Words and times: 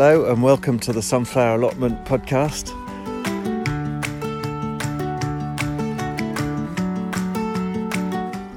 Hello, 0.00 0.30
and 0.30 0.44
welcome 0.44 0.78
to 0.78 0.92
the 0.92 1.02
Sunflower 1.02 1.56
Allotment 1.56 2.04
podcast. 2.04 2.72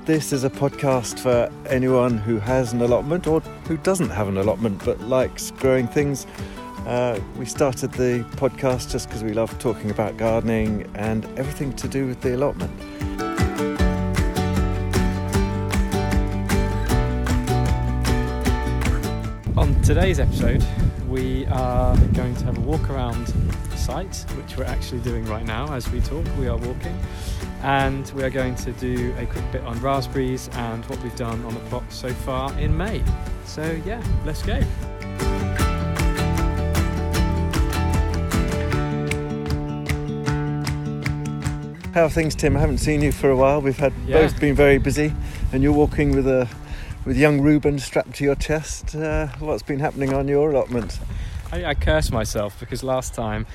This 0.06 0.32
is 0.32 0.44
a 0.44 0.52
podcast 0.52 1.18
for 1.18 1.52
anyone 1.68 2.20
who 2.20 2.38
has 2.38 2.74
an 2.74 2.82
allotment 2.84 3.26
or 3.26 3.40
who 3.68 3.78
doesn't 3.78 4.12
have 4.12 4.28
an 4.28 4.38
allotment 4.38 4.86
but 4.86 5.02
likes 5.02 5.50
growing 5.50 5.88
things. 5.88 6.28
Uh, 6.86 7.20
we 7.40 7.48
started 7.48 7.92
the 7.94 8.24
podcast 8.36 8.92
just 8.92 9.08
because 9.08 9.24
we 9.24 9.34
love 9.34 9.58
talking 9.58 9.90
about 9.90 10.18
gardening 10.18 10.88
and 10.94 11.26
everything 11.40 11.74
to 11.74 11.88
do 11.88 12.06
with 12.06 12.22
the 12.22 12.36
allotment. 12.36 12.72
On 19.58 19.82
today's 19.82 20.20
episode, 20.20 20.64
we 21.12 21.46
are 21.48 21.98
going 22.14 22.34
to 22.38 22.46
have 22.46 22.58
a 22.58 22.62
walk 22.62 22.90
around 22.90 23.28
the 23.28 23.76
site, 23.78 24.26
which 24.38 24.56
we're 24.58 24.64
actually 24.64 25.02
doing 25.02 25.26
right 25.26 25.46
now 25.46 25.72
as 25.74 25.92
we 25.92 26.00
talk. 26.00 26.26
We 26.40 26.48
are 26.48 26.56
walking, 26.56 26.98
and 27.64 28.10
we 28.12 28.24
are 28.24 28.30
going 28.30 28.56
to 28.56 28.72
do 28.74 29.14
a 29.18 29.26
quick 29.26 29.44
bit 29.52 29.62
on 29.64 29.78
raspberries 29.82 30.50
and 30.54 30.86
what 30.86 31.04
we've 31.04 31.16
done 31.18 31.44
on 31.44 31.54
the 31.54 31.60
plot 31.62 31.84
so 31.90 32.10
far 32.14 32.58
in 32.58 32.76
May. 32.76 33.04
So, 33.46 33.78
yeah, 33.86 34.02
let's 34.26 34.42
go. 34.42 34.62
How 41.94 42.06
are 42.06 42.10
things, 42.10 42.36
Tim? 42.36 42.56
I 42.56 42.62
haven't 42.62 42.78
seen 42.78 43.02
you 43.02 43.12
for 43.12 43.30
a 43.30 43.36
while. 43.36 43.62
We've 43.62 43.78
had 43.78 43.92
Yeah. 44.08 44.22
both 44.22 44.40
been 44.40 44.56
very 44.56 44.78
busy, 44.78 45.14
and 45.52 45.62
you're 45.62 45.74
walking 45.74 46.16
with 46.16 46.26
a 46.26 46.48
with 47.06 47.18
young 47.18 47.42
Reuben 47.42 47.80
strapped 47.80 48.16
to 48.16 48.24
your 48.24 48.36
chest. 48.36 48.96
Uh, 48.96 49.28
what's 49.40 49.64
been 49.64 49.80
happening 49.80 50.14
on 50.14 50.28
your 50.28 50.52
allotment? 50.52 51.00
I, 51.52 51.66
I 51.66 51.74
curse 51.74 52.12
myself 52.12 52.60
because 52.60 52.84
last 52.84 53.14
time 53.14 53.46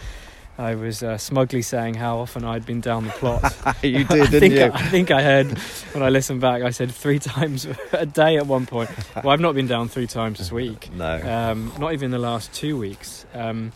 I 0.59 0.75
was 0.75 1.03
uh, 1.03 1.19
smugly 1.19 1.63
saying 1.63 1.95
how 1.95 2.19
often 2.19 2.45
I'd 2.45 2.65
been 2.65 2.81
down 2.81 3.05
the 3.05 3.11
plot. 3.11 3.43
you 3.83 4.01
I 4.01 4.03
did, 4.05 4.31
didn't 4.31 4.41
think 4.41 4.55
you? 4.55 4.71
I, 4.73 4.83
think 4.89 5.11
I 5.11 5.23
heard 5.23 5.59
when 5.93 6.03
I 6.03 6.09
listened 6.09 6.41
back. 6.41 6.63
I 6.63 6.71
said 6.71 6.91
three 6.91 7.19
times 7.21 7.67
a 7.93 8.07
day 8.07 8.37
at 8.37 8.47
one 8.47 8.67
point. 8.67 8.91
Well, 9.17 9.31
I've 9.31 9.41
not 9.41 9.55
been 9.55 9.67
down 9.67 9.89
three 9.89 10.07
times 10.07 10.39
this 10.39 10.51
week. 10.51 10.91
no. 10.95 11.21
Um, 11.23 11.73
not 11.79 11.93
even 11.93 12.11
the 12.11 12.19
last 12.19 12.53
two 12.53 12.77
weeks. 12.77 13.27
Um, 13.35 13.73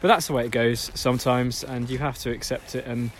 but 0.00 0.08
that's 0.08 0.26
the 0.26 0.32
way 0.34 0.44
it 0.44 0.50
goes 0.50 0.90
sometimes, 0.94 1.64
and 1.64 1.88
you 1.88 1.98
have 1.98 2.18
to 2.18 2.30
accept 2.30 2.74
it 2.74 2.86
and 2.86 3.10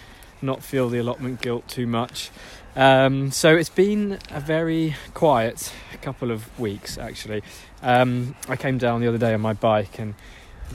not 0.42 0.62
feel 0.62 0.88
the 0.88 0.98
allotment 0.98 1.40
guilt 1.40 1.66
too 1.68 1.86
much. 1.86 2.30
Um, 2.76 3.30
so 3.30 3.54
it's 3.54 3.68
been 3.68 4.18
a 4.30 4.40
very 4.40 4.96
quiet 5.14 5.72
couple 6.04 6.30
of 6.30 6.58
weeks 6.60 6.98
actually. 6.98 7.42
Um, 7.82 8.36
I 8.48 8.56
came 8.56 8.78
down 8.78 9.00
the 9.00 9.08
other 9.08 9.18
day 9.18 9.32
on 9.32 9.40
my 9.40 9.54
bike 9.54 9.98
and 9.98 10.14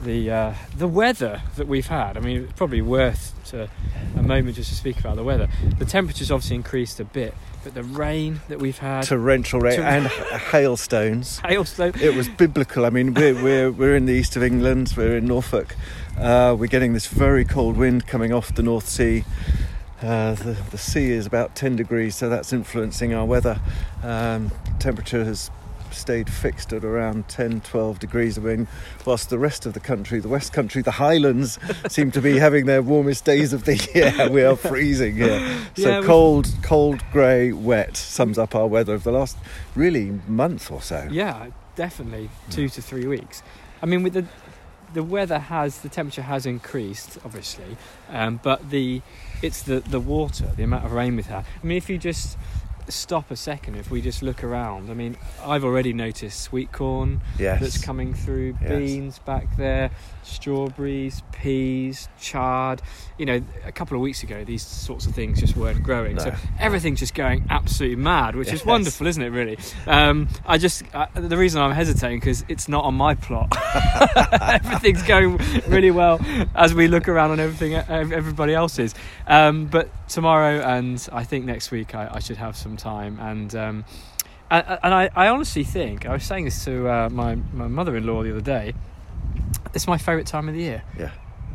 the 0.04 0.32
uh, 0.32 0.54
the 0.76 0.88
weather 0.88 1.42
that 1.56 1.68
we've 1.68 1.88
had. 1.88 2.18
I 2.18 2.20
mean, 2.20 2.44
it's 2.44 2.54
probably 2.54 2.82
worth 2.82 3.34
to, 3.50 3.70
a 4.18 4.24
moment 4.24 4.56
just 4.56 4.70
to 4.70 4.76
speak 4.76 5.00
about 5.00 5.16
the 5.16 5.24
weather. 5.24 5.48
The 5.78 5.86
temperature's 5.86 6.32
obviously 6.32 6.56
increased 6.56 7.00
a 7.00 7.06
bit, 7.06 7.34
but 7.64 7.74
the 7.74 7.84
rain 7.84 8.42
that 8.50 8.60
we've 8.60 8.78
had, 8.78 9.04
Torrential 9.04 9.60
rain 9.60 9.80
and 9.80 10.08
hailstones. 10.52 11.40
hailstone. 11.40 12.00
It 12.02 12.16
was 12.16 12.28
biblical. 12.30 12.86
I 12.86 12.90
mean, 12.90 13.14
we're, 13.14 13.42
we're, 13.44 13.72
we're 13.72 13.96
in 13.96 14.06
the 14.06 14.14
east 14.14 14.36
of 14.36 14.44
England, 14.44 14.94
we're 14.96 15.18
in 15.18 15.26
Norfolk. 15.26 15.76
Uh, 16.18 16.56
we're 16.58 16.68
getting 16.68 16.94
this 16.94 17.08
very 17.08 17.46
cold 17.46 17.78
wind 17.78 18.08
coming 18.08 18.34
off 18.34 18.54
the 18.54 18.64
North 18.64 18.88
Sea. 18.88 19.24
Uh, 20.02 20.34
the, 20.36 20.54
the 20.72 20.78
sea 20.78 21.12
is 21.12 21.26
about 21.26 21.56
10 21.56 21.76
degrees, 21.76 22.16
so 22.16 22.30
that's 22.30 22.54
influencing 22.54 23.14
our 23.14 23.26
weather. 23.26 23.60
Um, 24.04 24.52
temperature 24.80 25.26
has 25.26 25.52
stayed 25.92 26.30
fixed 26.30 26.72
at 26.72 26.86
around 26.86 27.28
10, 27.28 27.62
12 27.62 28.00
degrees. 28.00 28.38
I 28.38 28.42
mean, 28.42 28.68
whilst 29.06 29.30
the 29.30 29.40
rest 29.40 29.66
of 29.66 29.74
the 29.74 29.80
country, 29.80 30.20
the 30.20 30.30
West 30.30 30.54
Country, 30.54 30.82
the 30.82 30.92
Highlands, 30.92 31.60
seem 31.90 32.12
to 32.12 32.22
be 32.22 32.38
having 32.38 32.66
their 32.66 32.82
warmest 32.82 33.26
days 33.26 33.52
of 33.54 33.66
the 33.66 33.76
year, 33.94 34.30
we 34.32 34.44
are 34.44 34.56
freezing 34.56 35.16
here. 35.16 35.40
So 35.76 35.90
Yeah, 35.90 36.00
we- 36.00 36.06
cold, 36.06 36.48
cold, 36.62 37.04
grey, 37.12 37.52
wet 37.52 37.98
sums 37.98 38.38
up 38.38 38.56
our 38.56 38.68
weather 38.68 38.94
of 38.94 39.04
the 39.04 39.12
last 39.12 39.36
really 39.76 40.20
month 40.28 40.72
or 40.72 40.82
so. 40.82 41.08
Yeah, 41.12 41.48
definitely 41.76 42.30
two 42.52 42.70
to 42.70 42.82
three 42.82 43.08
weeks. 43.08 43.42
I 43.82 43.86
mean, 43.86 44.04
with 44.04 44.14
the 44.14 44.26
the 44.94 45.04
weather 45.04 45.40
has 45.40 45.80
the 45.80 45.90
temperature 45.90 46.24
has 46.24 46.46
increased, 46.46 47.18
obviously, 47.24 47.78
um, 48.10 48.40
but 48.42 48.70
the 48.70 49.02
it's 49.42 49.62
the 49.64 49.80
the 49.80 50.00
water, 50.00 50.52
the 50.56 50.64
amount 50.64 50.86
of 50.86 50.92
rain 50.92 51.16
we've 51.16 51.26
had. 51.26 51.46
I 51.62 51.66
mean, 51.66 51.78
if 51.78 51.90
you 51.90 51.98
just 51.98 52.38
stop 52.92 53.32
a 53.32 53.36
second, 53.36 53.76
if 53.76 53.90
we 53.92 54.02
just 54.02 54.22
look 54.22 54.44
around, 54.44 54.90
I 54.90 54.94
mean, 54.94 55.18
I've 55.46 55.64
already 55.64 55.94
noticed 55.94 56.42
sweet 56.42 56.72
corn 56.72 57.22
Yes. 57.38 57.62
that's 57.62 57.78
coming 57.84 58.14
through, 58.14 58.58
Yes. 58.62 58.70
beans 58.70 59.20
back 59.20 59.56
there, 59.58 59.92
strawberries, 60.24 61.22
peas, 61.32 62.08
chard. 62.20 62.82
You 63.18 63.26
know, 63.26 63.42
a 63.66 63.72
couple 63.72 63.96
of 63.96 64.02
weeks 64.02 64.24
ago, 64.24 64.44
these 64.44 64.62
sorts 64.64 65.06
of 65.06 65.14
things 65.14 65.40
just 65.40 65.56
weren't 65.58 65.84
growing. 65.84 66.16
No. 66.16 66.24
So 66.26 66.34
everything's 66.60 67.00
just 67.00 67.14
going 67.16 67.46
absolutely 67.50 67.98
mad, 67.98 68.36
which 68.36 68.48
Yes. 68.50 68.62
is 68.62 68.66
wonderful, 68.66 69.08
isn't 69.08 69.22
it? 69.22 69.30
Really. 69.30 69.58
Um, 69.88 70.28
I 70.46 70.58
just 70.58 70.84
uh, 70.94 71.08
the 71.16 71.38
reason 71.38 71.62
I'm 71.62 71.72
hesitating 71.72 72.20
because 72.20 72.46
it's 72.48 72.68
not 72.70 72.84
on 72.86 72.96
my 72.96 73.16
plot. 73.16 73.56
Everything's 74.42 75.04
going 75.04 75.38
really 75.68 75.92
well 75.92 76.20
as 76.56 76.74
we 76.74 76.88
look 76.88 77.08
around 77.08 77.32
on 77.32 77.40
everything 77.40 77.74
everybody 77.76 78.54
else's. 78.54 78.94
Um, 79.28 79.66
but 79.66 79.90
tomorrow 80.08 80.60
and 80.62 81.08
I 81.12 81.24
think 81.24 81.46
next 81.46 81.72
week 81.72 81.94
I, 81.96 82.10
I 82.14 82.20
should 82.20 82.38
have 82.38 82.56
some 82.56 82.78
time 82.80 83.20
and. 83.20 83.54
Um, 83.56 83.86
and, 84.52 84.66
and 84.82 84.94
I, 84.96 85.10
I 85.16 85.28
honestly 85.28 85.64
think 85.64 86.08
I 86.08 86.14
was 86.14 86.24
saying 86.24 86.46
this 86.46 86.66
to 86.66 86.90
uh, 86.90 87.10
my 87.12 87.36
my 87.54 87.68
mother-in-law 87.68 88.24
the 88.24 88.32
other 88.32 88.42
day. 88.42 88.74
It's 89.76 89.86
my 89.86 90.00
favourite 90.00 90.26
time 90.26 90.50
of 90.50 90.56
the 90.56 90.62
year 90.62 90.82
Yeah. 90.98 91.12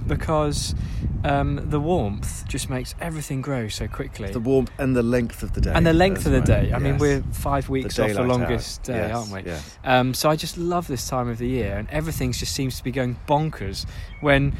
because 0.07 0.77
um, 1.25 1.59
the 1.71 1.81
warmth 1.81 2.47
just 2.47 2.71
makes 2.71 2.95
everything 3.01 3.41
grow 3.43 3.67
so 3.67 3.89
quickly. 3.89 4.31
The 4.31 4.39
warmth 4.39 4.71
and 4.79 4.95
the 4.95 5.03
length 5.03 5.43
of 5.43 5.55
the 5.55 5.61
day. 5.61 5.73
and 5.75 5.85
the 5.85 5.93
length 5.93 6.25
of 6.27 6.31
the 6.33 6.39
well. 6.39 6.63
day. 6.63 6.73
I 6.73 6.79
mean, 6.79 6.99
we're 6.99 7.23
five 7.33 7.69
weeks 7.69 7.99
off 7.99 8.13
the 8.13 8.23
longest 8.23 8.89
hours. 8.89 9.01
day, 9.01 9.09
Yes, 9.09 9.17
aren't 9.17 9.33
we? 9.33 9.51
Yes. 9.51 9.79
Um, 9.83 10.15
so 10.15 10.31
I 10.31 10.37
just 10.37 10.57
love 10.57 10.87
this 10.87 11.09
time 11.09 11.29
of 11.29 11.39
the 11.39 11.49
year, 11.49 11.77
and 11.77 11.91
everything 11.91 12.31
just 12.31 12.55
seems 12.55 12.77
to 12.79 12.85
be 12.85 12.93
going 12.93 13.17
bonkers. 13.27 13.87
When 14.21 14.55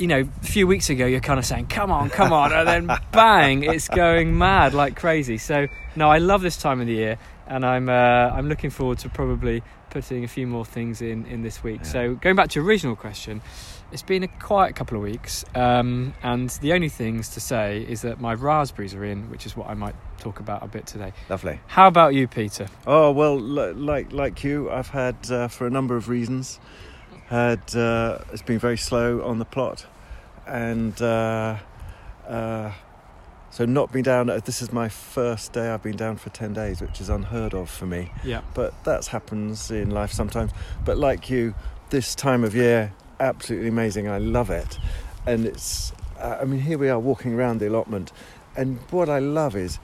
you 0.00 0.06
know, 0.06 0.20
a 0.20 0.46
few 0.46 0.66
weeks 0.66 0.88
ago, 0.90 1.06
you're 1.06 1.20
kind 1.20 1.38
of 1.38 1.44
saying, 1.44 1.66
"Come 1.66 1.90
on, 1.90 2.08
come 2.10 2.32
on," 2.32 2.52
and 2.52 2.66
then 2.66 2.98
bang, 3.12 3.62
it's 3.62 3.88
going 3.88 4.36
mad 4.36 4.72
like 4.74 4.96
crazy. 4.96 5.38
So 5.38 5.66
no, 5.94 6.10
I 6.10 6.18
love 6.18 6.40
this 6.42 6.56
time 6.56 6.80
of 6.80 6.86
the 6.86 6.94
year, 6.94 7.18
and 7.46 7.64
I'm 7.64 7.88
uh, 7.88 7.92
I'm 7.92 8.48
looking 8.48 8.70
forward 8.70 8.98
to 9.00 9.08
probably 9.10 9.62
putting 9.90 10.24
a 10.24 10.28
few 10.28 10.46
more 10.46 10.64
things 10.64 11.02
in 11.02 11.26
in 11.26 11.42
this 11.42 11.62
week. 11.62 11.80
Yeah. 11.82 11.90
So 11.90 12.14
going 12.14 12.36
back 12.36 12.48
to 12.50 12.60
your 12.60 12.66
original 12.66 12.96
question. 12.96 13.42
It's 13.92 14.04
been 14.04 14.22
a 14.22 14.28
quiet 14.28 14.76
couple 14.76 14.96
of 14.96 15.02
weeks, 15.02 15.44
um, 15.56 16.14
and 16.22 16.48
the 16.60 16.74
only 16.74 16.88
things 16.88 17.30
to 17.30 17.40
say 17.40 17.82
is 17.82 18.02
that 18.02 18.20
my 18.20 18.34
raspberries 18.34 18.94
are 18.94 19.04
in, 19.04 19.28
which 19.30 19.46
is 19.46 19.56
what 19.56 19.68
I 19.68 19.74
might 19.74 19.96
talk 20.20 20.38
about 20.38 20.62
a 20.62 20.68
bit 20.68 20.86
today. 20.86 21.12
Lovely. 21.28 21.58
How 21.66 21.88
about 21.88 22.14
you, 22.14 22.28
Peter? 22.28 22.68
Oh 22.86 23.10
well, 23.10 23.36
li- 23.36 23.72
like 23.72 24.12
like 24.12 24.44
you, 24.44 24.70
I've 24.70 24.90
had 24.90 25.16
uh, 25.28 25.48
for 25.48 25.66
a 25.66 25.70
number 25.70 25.96
of 25.96 26.08
reasons. 26.08 26.60
Had 27.26 27.74
uh, 27.74 28.18
it's 28.32 28.42
been 28.42 28.60
very 28.60 28.76
slow 28.78 29.22
on 29.24 29.38
the 29.40 29.44
plot, 29.44 29.86
and 30.50 31.00
uh, 31.00 31.56
uh, 32.28 32.72
so 33.50 33.64
not 33.64 33.92
been 33.92 34.02
down. 34.02 34.28
uh, 34.30 34.40
This 34.44 34.60
is 34.62 34.72
my 34.72 34.88
first 34.88 35.52
day 35.52 35.70
I've 35.70 35.82
been 35.82 35.96
down 35.96 36.16
for 36.16 36.30
ten 36.30 36.52
days, 36.52 36.80
which 36.80 37.00
is 37.00 37.08
unheard 37.08 37.54
of 37.54 37.70
for 37.70 37.86
me. 37.86 38.12
Yeah. 38.24 38.42
But 38.54 38.84
that 38.84 39.06
happens 39.06 39.70
in 39.70 39.90
life 39.90 40.12
sometimes. 40.12 40.52
But 40.84 40.98
like 40.98 41.30
you, 41.30 41.54
this 41.90 42.14
time 42.14 42.44
of 42.44 42.54
year, 42.54 42.92
absolutely 43.18 43.68
amazing. 43.68 44.08
I 44.08 44.18
love 44.18 44.50
it, 44.50 44.78
and 45.26 45.46
it's. 45.46 45.92
Uh, 46.18 46.38
I 46.42 46.44
mean, 46.44 46.60
here 46.60 46.76
we 46.78 46.88
are 46.90 46.98
walking 46.98 47.32
around 47.34 47.60
the 47.60 47.68
allotment, 47.68 48.12
and 48.56 48.78
what 48.90 49.08
I 49.08 49.20
love 49.20 49.56
is 49.56 49.78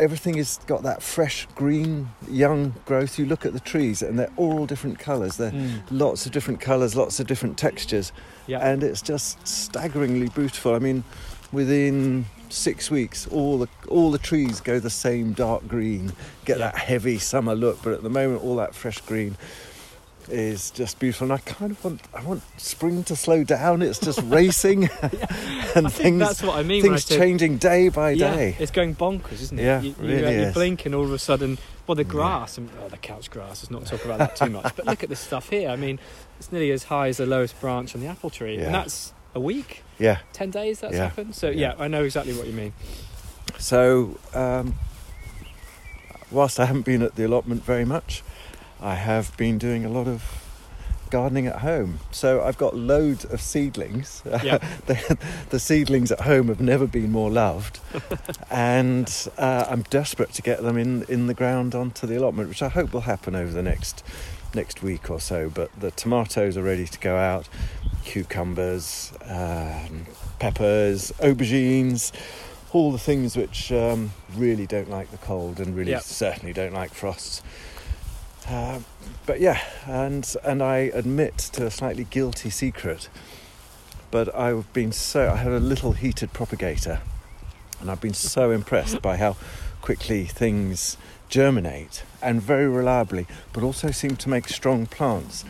everything 0.00 0.36
has 0.36 0.58
got 0.66 0.82
that 0.84 1.02
fresh 1.02 1.46
green 1.56 2.08
young 2.30 2.72
growth 2.84 3.18
you 3.18 3.26
look 3.26 3.44
at 3.44 3.52
the 3.52 3.58
trees 3.60 4.00
and 4.00 4.16
they're 4.16 4.30
all 4.36 4.64
different 4.64 4.96
colours 4.96 5.36
they're 5.38 5.50
lots 5.90 6.24
of 6.24 6.30
different 6.30 6.60
colours 6.60 6.94
lots 6.94 7.18
of 7.18 7.26
different 7.26 7.58
textures 7.58 8.12
Yeah. 8.48 8.66
and 8.68 8.82
it's 8.82 9.02
just 9.02 9.46
staggeringly 9.46 10.28
beautiful 10.30 10.74
i 10.74 10.78
mean 10.80 11.04
within 11.52 12.24
six 12.50 12.90
weeks 12.90 13.26
all 13.28 13.58
the 13.58 13.68
all 13.88 14.10
the 14.10 14.18
trees 14.18 14.60
go 14.60 14.78
the 14.80 14.90
same 14.90 15.32
dark 15.34 15.68
green 15.68 16.12
get 16.44 16.58
Yeah. 16.58 16.70
that 16.72 16.78
heavy 16.78 17.18
summer 17.18 17.54
look 17.54 17.80
but 17.82 17.92
at 17.92 18.02
the 18.02 18.10
moment 18.10 18.42
all 18.42 18.56
that 18.56 18.74
fresh 18.74 19.00
green 19.02 19.36
is 20.30 20.70
just 20.72 20.98
beautiful 20.98 21.24
and 21.24 21.32
i 21.32 21.38
kind 21.38 21.70
of 21.72 21.82
want 21.84 22.00
i 22.12 22.22
want 22.22 22.42
spring 22.58 23.02
to 23.04 23.16
slow 23.16 23.44
down 23.44 23.80
it's 23.80 23.98
just 23.98 24.20
racing 24.24 24.84
and 25.74 25.86
I 25.86 25.90
think 25.90 25.92
things 25.92 26.18
that's 26.20 26.42
what 26.42 26.56
I 26.58 26.62
mean. 26.62 26.80
I 26.84 26.88
things 26.88 27.04
said- 27.04 27.18
changing 27.18 27.56
day 27.58 27.88
by 27.88 28.10
yeah, 28.10 28.34
day 28.34 28.56
it's 28.58 28.70
going 28.70 28.94
bonkers, 28.94 29.40
isn't 29.42 29.58
it? 29.58 29.62
Yeah, 29.64 29.80
you, 29.80 29.88
you, 29.90 29.94
really 30.00 30.26
uh, 30.26 30.30
you 30.30 30.36
is. 30.48 30.54
blink 30.54 30.84
and 30.86 30.94
all 30.94 31.04
of 31.04 31.12
a 31.12 31.18
sudden, 31.18 31.56
well, 31.88 31.94
the 31.96 32.04
grass 32.04 32.58
and 32.58 32.68
oh, 32.84 32.88
the 32.88 32.96
couch 32.98 33.30
grass. 33.30 33.62
Let's 33.62 33.70
not 33.70 33.86
talk 33.86 34.04
about 34.04 34.18
that 34.18 34.36
too 34.36 34.50
much. 34.50 34.76
But 34.76 34.86
look 34.86 35.02
at 35.02 35.08
this 35.08 35.20
stuff 35.20 35.48
here. 35.48 35.70
I 35.70 35.76
mean, 35.76 35.98
it's 36.38 36.52
nearly 36.52 36.70
as 36.70 36.84
high 36.84 37.08
as 37.08 37.16
the 37.16 37.26
lowest 37.26 37.58
branch 37.60 37.94
on 37.94 38.00
the 38.00 38.06
apple 38.06 38.30
tree, 38.30 38.56
Yeah. 38.58 38.66
and 38.66 38.74
that's 38.74 39.12
a 39.34 39.40
week, 39.40 39.82
yeah 39.98 40.18
ten 40.32 40.50
days. 40.50 40.80
That's 40.80 40.94
Yeah. 40.94 41.04
happened. 41.04 41.34
So 41.34 41.48
Yeah. 41.48 41.74
yeah. 41.76 41.82
I 41.82 41.88
know 41.88 42.04
exactly 42.04 42.34
what 42.36 42.46
you 42.46 42.52
mean. 42.52 42.72
So, 43.58 44.18
um, 44.34 44.74
whilst 46.30 46.60
I 46.60 46.66
haven't 46.66 46.84
been 46.84 47.02
at 47.02 47.16
the 47.16 47.24
allotment 47.24 47.64
very 47.64 47.84
much, 47.84 48.22
I 48.80 48.94
have 48.94 49.36
been 49.36 49.58
doing 49.58 49.84
a 49.84 49.88
lot 49.88 50.06
of 50.06 50.22
gardening 51.10 51.46
at 51.46 51.56
home. 51.60 52.00
So 52.10 52.42
I've 52.42 52.58
got 52.58 52.76
loads 52.76 53.24
of 53.24 53.40
seedlings. 53.40 54.22
Yeah. 54.42 54.58
the, 54.86 55.18
the 55.50 55.58
seedlings 55.58 56.12
at 56.12 56.20
home 56.20 56.48
have 56.48 56.60
never 56.60 56.86
been 56.86 57.10
more 57.10 57.30
loved, 57.30 57.80
and 58.50 59.28
uh, 59.36 59.66
I'm 59.68 59.82
desperate 59.82 60.32
to 60.34 60.42
get 60.42 60.62
them 60.62 60.78
in 60.78 61.02
in 61.08 61.26
the 61.26 61.34
ground 61.34 61.74
onto 61.74 62.06
the 62.06 62.16
allotment, 62.16 62.48
which 62.48 62.62
I 62.62 62.68
hope 62.68 62.92
will 62.92 63.02
happen 63.02 63.34
over 63.34 63.50
the 63.50 63.62
next 63.62 64.04
next 64.54 64.82
week 64.82 65.10
or 65.10 65.20
so. 65.20 65.50
But 65.50 65.70
the 65.78 65.90
tomatoes 65.90 66.56
are 66.56 66.62
ready 66.62 66.86
to 66.86 66.98
go 67.00 67.16
out, 67.16 67.48
cucumbers, 68.04 69.12
um, 69.24 70.06
peppers, 70.38 71.12
aubergines. 71.18 72.12
All 72.72 72.92
the 72.92 72.98
things 72.98 73.36
which 73.36 73.72
um, 73.72 74.12
really 74.36 74.66
don't 74.66 74.90
like 74.90 75.10
the 75.10 75.16
cold 75.18 75.58
and 75.58 75.74
really 75.74 75.90
certainly 76.00 76.52
don't 76.52 76.74
like 76.74 76.92
frosts. 76.92 77.42
Uh, 78.48 78.80
but 79.26 79.40
yeah, 79.40 79.62
and 79.86 80.34
and 80.42 80.62
I 80.62 80.90
admit 80.94 81.36
to 81.52 81.66
a 81.66 81.70
slightly 81.70 82.04
guilty 82.04 82.50
secret, 82.50 83.08
but 84.10 84.34
I've 84.34 84.72
been 84.72 84.92
so 84.92 85.30
I 85.30 85.36
have 85.36 85.52
a 85.52 85.60
little 85.60 85.92
heated 85.92 86.32
propagator, 86.32 87.00
and 87.80 87.90
I've 87.90 88.00
been 88.00 88.14
so 88.14 88.50
impressed 88.50 89.02
by 89.02 89.18
how 89.18 89.36
quickly 89.82 90.24
things 90.24 90.96
germinate 91.28 92.04
and 92.22 92.40
very 92.40 92.68
reliably, 92.68 93.26
but 93.52 93.62
also 93.62 93.90
seem 93.90 94.16
to 94.16 94.28
make 94.28 94.48
strong 94.48 94.86
plants. 94.86 95.44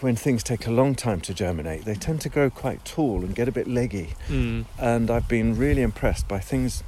When 0.00 0.14
things 0.14 0.44
take 0.44 0.66
a 0.66 0.70
long 0.70 0.94
time 0.94 1.20
to 1.22 1.34
germinate, 1.34 1.84
they 1.84 1.94
tend 1.94 2.20
to 2.20 2.28
grow 2.28 2.50
quite 2.50 2.84
tall 2.84 3.24
and 3.24 3.34
get 3.34 3.48
a 3.48 3.52
bit 3.52 3.66
leggy. 3.66 4.14
Mm. 4.28 4.66
And 4.78 5.10
I've 5.10 5.26
been 5.26 5.56
really 5.56 5.82
impressed 5.82 6.28
by 6.28 6.38
things 6.38 6.84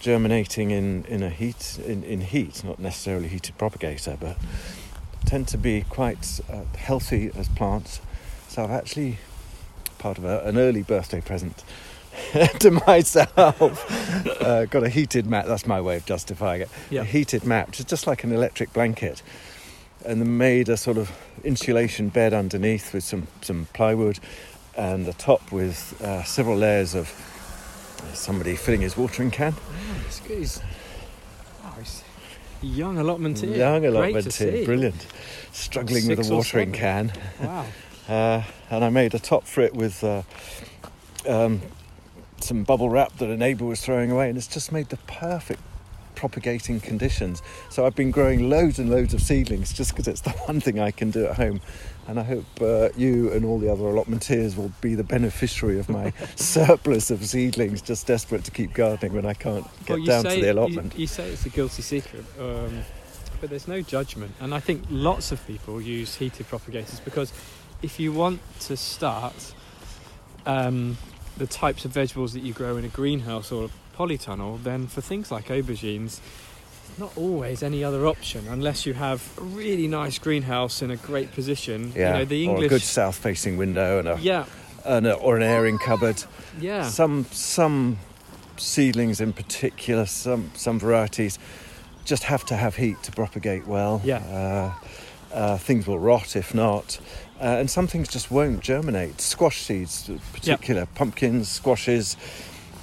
germinating 0.00 0.70
in, 0.70 1.04
in 1.04 1.22
a 1.22 1.30
heat 1.30 1.78
in, 1.86 2.02
in 2.02 2.22
heat, 2.22 2.64
not 2.64 2.78
necessarily 2.78 3.28
heated 3.28 3.56
propagator, 3.56 4.16
but 4.18 4.36
tend 5.26 5.46
to 5.48 5.58
be 5.58 5.82
quite 5.88 6.40
uh, 6.50 6.64
healthy 6.76 7.30
as 7.36 7.48
plants. 7.48 8.00
So 8.48 8.64
I've 8.64 8.70
actually 8.70 9.18
part 9.98 10.18
of 10.18 10.24
a, 10.24 10.40
an 10.40 10.58
early 10.58 10.82
birthday 10.82 11.20
present 11.20 11.62
to 12.60 12.70
myself 12.86 13.86
uh, 14.40 14.64
got 14.64 14.82
a 14.82 14.88
heated 14.88 15.26
mat. 15.26 15.46
That's 15.46 15.66
my 15.66 15.80
way 15.80 15.98
of 15.98 16.06
justifying 16.06 16.62
it. 16.62 16.70
Yeah. 16.88 17.02
A 17.02 17.04
heated 17.04 17.44
mat, 17.44 17.68
which 17.68 17.80
is 17.80 17.86
just 17.86 18.06
like 18.06 18.24
an 18.24 18.32
electric 18.32 18.72
blanket, 18.72 19.22
and 20.04 20.20
then 20.20 20.38
made 20.38 20.68
a 20.68 20.76
sort 20.76 20.96
of 20.96 21.12
insulation 21.44 22.08
bed 22.08 22.32
underneath 22.32 22.92
with 22.92 23.04
some 23.04 23.28
some 23.42 23.68
plywood, 23.74 24.18
and 24.76 25.06
the 25.06 25.12
top 25.12 25.52
with 25.52 26.00
uh, 26.02 26.24
several 26.24 26.56
layers 26.56 26.94
of 26.94 27.29
somebody 28.12 28.56
filling 28.56 28.80
his 28.80 28.96
watering 28.96 29.30
can. 29.30 29.54
Oh, 29.58 30.02
it's 30.06 30.20
good. 30.20 30.38
He's, 30.38 30.60
oh, 31.64 31.74
he's 31.78 32.04
young 32.62 32.98
allotment 32.98 33.40
here. 33.40 33.56
Young 33.56 33.80
Great 33.80 33.88
allotment 33.88 34.34
here, 34.34 34.64
brilliant. 34.64 35.06
Struggling 35.52 36.06
with 36.06 36.30
a 36.30 36.34
watering 36.34 36.72
can. 36.72 37.12
Wow. 37.40 37.66
Uh, 38.08 38.42
and 38.70 38.84
I 38.84 38.88
made 38.88 39.14
a 39.14 39.20
top 39.20 39.44
for 39.44 39.60
it 39.60 39.72
with 39.72 40.02
uh, 40.02 40.22
um, 41.28 41.62
some 42.40 42.64
bubble 42.64 42.90
wrap 42.90 43.16
that 43.18 43.28
a 43.28 43.36
neighbour 43.36 43.64
was 43.64 43.80
throwing 43.84 44.10
away, 44.10 44.28
and 44.28 44.36
it's 44.36 44.48
just 44.48 44.72
made 44.72 44.88
the 44.88 44.96
perfect 45.06 45.60
propagating 46.16 46.80
conditions. 46.80 47.40
So 47.70 47.86
I've 47.86 47.94
been 47.94 48.10
growing 48.10 48.50
loads 48.50 48.78
and 48.78 48.90
loads 48.90 49.14
of 49.14 49.22
seedlings 49.22 49.72
just 49.72 49.92
because 49.92 50.08
it's 50.08 50.20
the 50.20 50.30
one 50.46 50.60
thing 50.60 50.80
I 50.80 50.90
can 50.90 51.10
do 51.10 51.26
at 51.26 51.36
home. 51.36 51.60
And 52.10 52.18
I 52.18 52.24
hope 52.24 52.44
uh, 52.60 52.88
you 52.96 53.30
and 53.30 53.44
all 53.44 53.60
the 53.60 53.70
other 53.70 53.84
allotmenteers 53.84 54.56
will 54.56 54.72
be 54.80 54.96
the 54.96 55.04
beneficiary 55.04 55.78
of 55.78 55.88
my 55.88 56.10
surplus 56.34 57.12
of 57.12 57.24
seedlings, 57.24 57.80
just 57.80 58.08
desperate 58.08 58.42
to 58.42 58.50
keep 58.50 58.72
gardening 58.72 59.12
when 59.12 59.24
I 59.24 59.32
can't 59.32 59.64
get 59.86 59.98
Well, 59.98 60.06
down 60.06 60.24
to 60.24 60.30
the 60.30 60.38
you- 60.38 60.50
allotment. 60.52 60.98
You, 60.98 61.06
say 61.06 61.30
it's 61.30 61.46
a 61.46 61.50
guilty 61.50 61.82
secret, 61.82 62.24
um, 62.40 62.82
but 63.40 63.48
there's 63.48 63.68
no 63.68 63.80
judgment. 63.80 64.34
And 64.40 64.52
I 64.52 64.58
think 64.58 64.82
lots 64.90 65.30
of 65.30 65.46
people 65.46 65.80
use 65.80 66.16
heated 66.16 66.48
propagators 66.48 66.98
because 66.98 67.32
if 67.80 68.00
you 68.00 68.12
want 68.12 68.40
to 68.62 68.76
start 68.76 69.54
um, 70.46 70.98
the 71.36 71.46
types 71.46 71.84
of 71.84 71.92
vegetables 71.92 72.32
that 72.32 72.42
you 72.42 72.52
grow 72.52 72.76
in 72.76 72.84
a 72.84 72.88
greenhouse 72.88 73.52
or 73.52 73.66
a 73.66 73.96
polytunnel, 73.96 74.60
then 74.64 74.88
for 74.88 75.00
things 75.00 75.30
like 75.30 75.46
aubergines, 75.46 76.18
not 77.00 77.16
always 77.16 77.62
any 77.62 77.82
other 77.82 78.06
option 78.06 78.46
unless 78.48 78.86
you 78.86 78.94
have 78.94 79.20
a 79.38 79.42
really 79.42 79.88
nice 79.88 80.18
greenhouse 80.18 80.82
in 80.82 80.90
a 80.90 80.96
great 80.96 81.32
position. 81.32 81.92
yeah, 81.96 82.12
you 82.12 82.18
know, 82.18 82.24
the 82.24 82.46
or 82.46 82.50
a 82.50 82.54
English. 82.54 82.68
good 82.70 82.82
south-facing 82.82 83.56
window 83.56 83.98
and 83.98 84.08
a, 84.08 84.18
yeah, 84.20 84.44
and 84.84 85.06
a 85.06 85.14
or 85.14 85.36
an 85.36 85.42
airing 85.42 85.78
cupboard. 85.78 86.22
yeah. 86.60 86.88
Some 86.88 87.24
some 87.32 87.98
seedlings 88.56 89.20
in 89.20 89.32
particular, 89.32 90.06
some 90.06 90.50
some 90.54 90.78
varieties, 90.78 91.38
just 92.04 92.24
have 92.24 92.44
to 92.46 92.54
have 92.56 92.76
heat 92.76 93.02
to 93.04 93.12
propagate 93.12 93.66
well. 93.66 94.00
Yeah. 94.04 94.18
Uh, 94.18 95.34
uh, 95.34 95.58
things 95.58 95.86
will 95.86 95.98
rot 95.98 96.34
if 96.34 96.54
not, 96.54 96.98
uh, 97.40 97.44
and 97.44 97.70
some 97.70 97.86
things 97.86 98.08
just 98.08 98.30
won't 98.30 98.60
germinate. 98.60 99.20
Squash 99.20 99.62
seeds, 99.62 100.08
in 100.08 100.18
particular, 100.32 100.86
pumpkins, 100.94 101.48
squashes, 101.48 102.16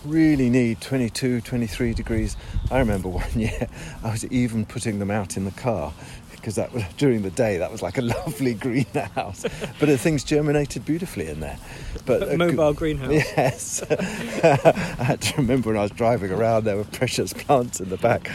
really 0.06 0.50
need 0.50 0.82
22, 0.82 1.42
23 1.42 1.94
degrees. 1.94 2.36
I 2.72 2.80
remember 2.80 3.10
one 3.24 3.30
year 3.40 3.68
I 4.04 4.12
was 4.12 4.26
even 4.32 4.66
putting 4.66 5.00
them 5.00 5.12
out 5.12 5.38
in 5.38 5.46
the 5.46 5.52
car. 5.52 5.94
Because 6.32 6.56
that 6.56 6.72
was 6.72 6.84
during 6.98 7.24
the 7.24 7.32
day, 7.32 7.58
that 7.58 7.72
was 7.72 7.82
like 7.82 7.98
a 7.98 8.02
lovely 8.16 8.54
greenhouse, 8.54 9.42
but 9.80 9.88
the 9.88 9.98
things 9.98 10.24
germinated 10.24 10.86
beautifully 10.86 11.28
in 11.28 11.40
there. 11.42 11.58
But 12.06 12.38
mobile 12.38 12.74
greenhouse. 12.74 13.12
Yes. 13.12 13.84
I 13.92 15.04
had 15.04 15.20
to 15.22 15.38
remember 15.38 15.70
when 15.70 15.78
I 15.78 15.82
was 15.82 15.92
driving 15.92 16.32
around, 16.32 16.64
there 16.64 16.78
were 16.78 16.86
precious 16.86 17.34
plants 17.34 17.82
in 17.82 17.90
the 17.90 17.98
back. 17.98 18.32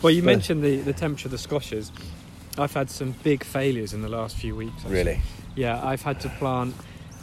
Well, 0.00 0.12
you 0.12 0.22
But- 0.22 0.26
mentioned 0.26 0.62
the, 0.64 0.76
the 0.78 0.92
temperature 0.94 1.26
of 1.26 1.32
the 1.32 1.38
squashes. 1.38 1.92
I've 2.56 2.72
had 2.72 2.88
some 2.90 3.14
big 3.22 3.44
failures 3.44 3.92
in 3.92 4.02
the 4.02 4.08
last 4.08 4.36
few 4.36 4.54
weeks. 4.56 4.72
actually. 4.78 4.92
Really? 4.94 5.20
Yeah, 5.56 5.84
I've 5.84 6.02
had 6.02 6.20
to 6.20 6.28
plant 6.30 6.74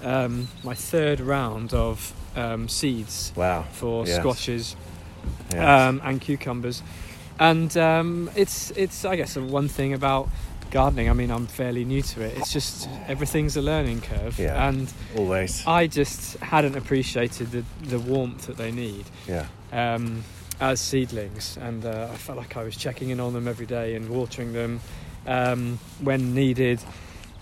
um, 0.03 0.47
my 0.63 0.73
third 0.75 1.19
round 1.19 1.73
of 1.73 2.13
um, 2.35 2.67
seeds 2.69 3.33
Wow. 3.35 3.65
for 3.71 4.05
Yes. 4.05 4.17
squashes 4.19 4.75
Yes. 5.51 5.61
um, 5.89 6.01
and 6.03 6.21
cucumbers, 6.21 6.81
and 7.39 7.75
um, 7.77 8.29
it's 8.35 8.71
it's 8.71 9.03
I 9.05 9.15
guess 9.15 9.33
the 9.33 9.41
one 9.41 9.67
thing 9.67 9.93
about 9.93 10.29
gardening. 10.71 11.09
I 11.09 11.13
mean, 11.13 11.31
I'm 11.31 11.47
fairly 11.47 11.83
new 11.83 12.01
to 12.03 12.21
it. 12.21 12.37
It's 12.37 12.53
just 12.53 12.87
everything's 13.07 13.57
a 13.57 13.61
learning 13.61 14.01
curve, 14.01 14.37
Yeah. 14.39 14.67
and 14.69 14.91
Always. 15.17 15.63
I 15.65 15.87
just 15.87 16.37
hadn't 16.37 16.75
appreciated 16.77 17.51
the 17.51 17.63
the 17.87 17.99
warmth 17.99 18.45
that 18.47 18.57
they 18.57 18.71
need 18.71 19.05
Yeah. 19.27 19.45
um, 19.73 20.23
as 20.61 20.79
seedlings, 20.79 21.57
and 21.57 21.83
uh, 21.85 22.09
I 22.13 22.15
felt 22.17 22.37
like 22.37 22.55
I 22.55 22.63
was 22.63 22.75
checking 22.77 23.09
in 23.09 23.19
on 23.19 23.33
them 23.33 23.47
every 23.47 23.65
day 23.65 23.95
and 23.95 24.09
watering 24.09 24.53
them 24.53 24.79
um, 25.27 25.79
when 26.01 26.33
needed. 26.35 26.79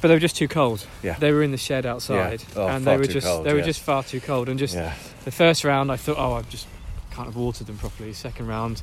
But 0.01 0.09
they 0.09 0.13
were 0.13 0.19
just 0.19 0.35
too 0.37 0.47
cold. 0.47 0.85
Yeah. 1.01 1.15
They 1.17 1.31
were 1.31 1.41
in 1.43 1.51
the 1.51 1.57
shed 1.57 1.85
outside, 1.85 2.43
Oh, 2.55 2.67
and 2.67 2.85
they 2.85 2.97
were 2.97 3.05
just 3.05 3.25
cold, 3.25 3.45
they 3.45 3.53
were 3.53 3.61
just 3.63 3.81
far 3.81 4.03
too 4.03 4.19
cold. 4.21 4.47
And 4.49 4.59
just 4.59 4.75
Yeah. 4.75 4.93
the 5.25 5.31
first 5.31 5.63
round, 5.63 5.91
I 5.91 5.97
thought, 5.97 6.17
oh, 6.19 6.33
I 6.33 6.41
just 6.43 6.67
can't 7.11 7.25
have 7.27 7.35
watered 7.35 7.65
them 7.67 7.77
properly. 7.77 8.13
Second 8.13 8.47
round, 8.47 8.81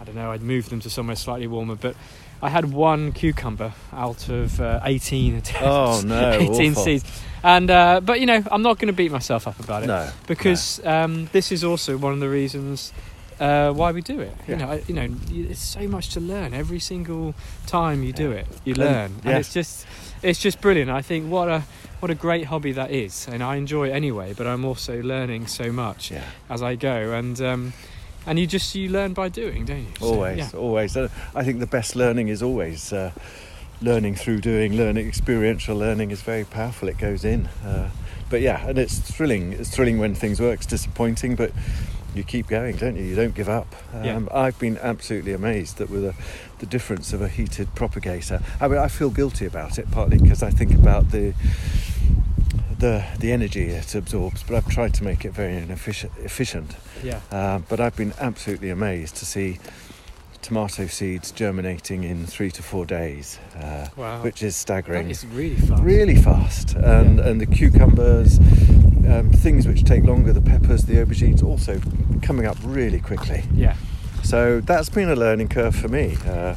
I 0.00 0.04
don't 0.04 0.14
know, 0.14 0.30
I'd 0.30 0.42
moved 0.42 0.70
them 0.70 0.80
to 0.80 0.90
somewhere 0.90 1.16
slightly 1.16 1.46
warmer, 1.46 1.74
but. 1.76 1.96
I 2.42 2.50
had 2.50 2.70
one 2.74 3.12
cucumber 3.12 3.72
out 3.90 4.28
of 4.28 4.60
uh, 4.60 4.80
18 4.84 5.34
attempts. 5.36 5.62
Oh, 5.66 6.02
no, 6.04 6.32
18 6.40 6.72
awful. 6.72 6.82
seeds. 6.84 7.22
And, 7.42 7.70
uh, 7.70 8.00
but 8.04 8.20
you 8.20 8.26
know, 8.26 8.42
I'm 8.50 8.60
not 8.60 8.78
going 8.78 8.88
to 8.88 8.92
beat 8.92 9.10
myself 9.10 9.48
up 9.48 9.58
about 9.60 9.82
it 9.84 9.86
No. 9.86 10.10
because 10.26 10.84
um, 10.84 11.30
this 11.32 11.50
is 11.52 11.64
also 11.64 11.96
one 11.96 12.12
of 12.12 12.20
the 12.20 12.28
reasons 12.28 12.92
uh, 13.40 13.72
why 13.72 13.92
we 13.92 14.00
do 14.02 14.20
it. 14.20 14.34
You 14.48 14.56
know, 14.56 14.80
you 14.86 14.94
know, 14.94 15.08
it's 15.30 15.60
so 15.60 15.86
much 15.88 16.10
to 16.10 16.20
learn 16.20 16.54
every 16.54 16.78
single 16.80 17.34
time 17.66 18.02
you 18.02 18.12
do 18.12 18.30
Yeah. 18.30 18.36
it. 18.40 18.46
You 18.64 18.74
learn, 18.74 19.12
and 19.22 19.24
yeah. 19.24 19.38
it's 19.38 19.52
just, 19.52 19.86
it's 20.22 20.40
just 20.40 20.60
brilliant. 20.60 20.90
I 20.90 21.02
think 21.02 21.30
what 21.30 21.48
a 21.48 21.62
what 22.00 22.10
a 22.10 22.14
great 22.14 22.44
hobby 22.46 22.72
that 22.72 22.90
is, 22.90 23.26
and 23.28 23.42
I 23.42 23.56
enjoy 23.56 23.88
it 23.88 23.92
anyway. 23.92 24.34
But 24.34 24.46
I'm 24.46 24.64
also 24.64 25.00
learning 25.02 25.46
so 25.48 25.72
much 25.72 26.10
Yeah. 26.10 26.24
as 26.50 26.62
I 26.62 26.74
go, 26.76 27.12
and 27.12 27.40
um, 27.40 27.72
and 28.26 28.38
you 28.38 28.46
just 28.46 28.74
you 28.74 28.88
learn 28.90 29.12
by 29.14 29.28
doing, 29.28 29.64
don't 29.64 29.80
you? 29.80 29.92
Always. 30.00 30.38
yeah. 30.38 30.50
Always. 30.58 30.96
Uh, 30.96 31.08
I 31.34 31.44
think 31.44 31.60
the 31.60 31.66
best 31.66 31.96
learning 31.96 32.28
is 32.28 32.42
always 32.42 32.92
uh, 32.92 33.10
learning 33.80 34.14
through 34.16 34.40
doing. 34.40 34.76
Learning, 34.76 35.06
experiential 35.08 35.76
learning 35.76 36.10
is 36.10 36.22
very 36.22 36.44
powerful. 36.44 36.88
It 36.88 36.98
goes 36.98 37.24
in. 37.24 37.46
Uh, 37.64 37.90
but 38.30 38.40
yeah, 38.40 38.66
and 38.66 38.78
it's 38.78 38.98
thrilling. 38.98 39.52
It's 39.52 39.70
thrilling 39.70 39.98
when 39.98 40.14
things 40.14 40.40
work. 40.40 40.58
It's 40.60 40.66
disappointing, 40.66 41.36
but 41.36 41.52
you 42.14 42.22
keep 42.24 42.46
going, 42.46 42.76
don't 42.76 42.96
you? 42.96 43.04
You 43.04 43.16
don't 43.16 43.34
give 43.34 43.48
up. 43.48 43.74
Um, 43.92 44.04
Yeah. 44.04 44.20
I've 44.32 44.58
been 44.58 44.78
absolutely 44.78 45.32
amazed 45.32 45.78
that 45.78 45.90
with 45.90 46.04
a, 46.04 46.14
the 46.58 46.66
difference 46.66 47.12
of 47.12 47.20
a 47.22 47.28
heated 47.28 47.74
propagator. 47.74 48.40
I 48.60 48.68
mean, 48.68 48.78
I 48.78 48.88
feel 48.88 49.10
guilty 49.10 49.46
about 49.46 49.78
it 49.78 49.90
partly 49.90 50.18
because 50.18 50.42
I 50.42 50.50
think 50.50 50.74
about 50.74 51.10
the 51.10 51.34
the 52.78 53.04
the 53.18 53.32
energy 53.32 53.64
it 53.70 53.94
absorbs, 53.94 54.42
but 54.42 54.56
I've 54.56 54.68
tried 54.68 54.94
to 54.94 55.04
make 55.04 55.24
it 55.24 55.32
very 55.32 55.56
efficient. 55.56 56.12
efficient. 56.22 56.76
yeah. 57.02 57.20
Uh, 57.30 57.58
but 57.68 57.80
I've 57.80 57.96
been 57.96 58.12
absolutely 58.20 58.70
amazed 58.70 59.16
to 59.16 59.24
see 59.24 59.58
tomato 60.48 60.86
seeds 60.86 61.32
germinating 61.32 62.04
in 62.04 62.26
three 62.26 62.50
to 62.50 62.62
four 62.62 62.84
days, 62.84 63.38
uh, 63.58 63.86
Wow. 63.96 64.20
which 64.22 64.42
is 64.42 64.54
staggering. 64.54 65.10
is 65.10 65.24
really 65.26 65.56
fun. 65.56 65.82
Really 65.82 66.16
fast, 66.16 66.74
and 66.74 67.18
Yeah. 67.18 67.28
and 67.28 67.40
the 67.40 67.46
cucumbers, 67.46 68.38
um, 69.08 69.30
things 69.32 69.66
which 69.66 69.84
take 69.84 70.04
longer, 70.04 70.32
the 70.34 70.42
peppers, 70.42 70.84
the 70.84 70.96
aubergines, 70.96 71.42
also 71.42 71.80
coming 72.22 72.46
up 72.46 72.58
really 72.62 73.00
quickly. 73.00 73.42
Yeah. 73.54 73.74
So 74.22 74.60
that's 74.60 74.90
been 74.90 75.08
a 75.08 75.16
learning 75.16 75.48
curve 75.48 75.74
for 75.74 75.88
me. 75.88 76.16
Uh, 76.26 76.54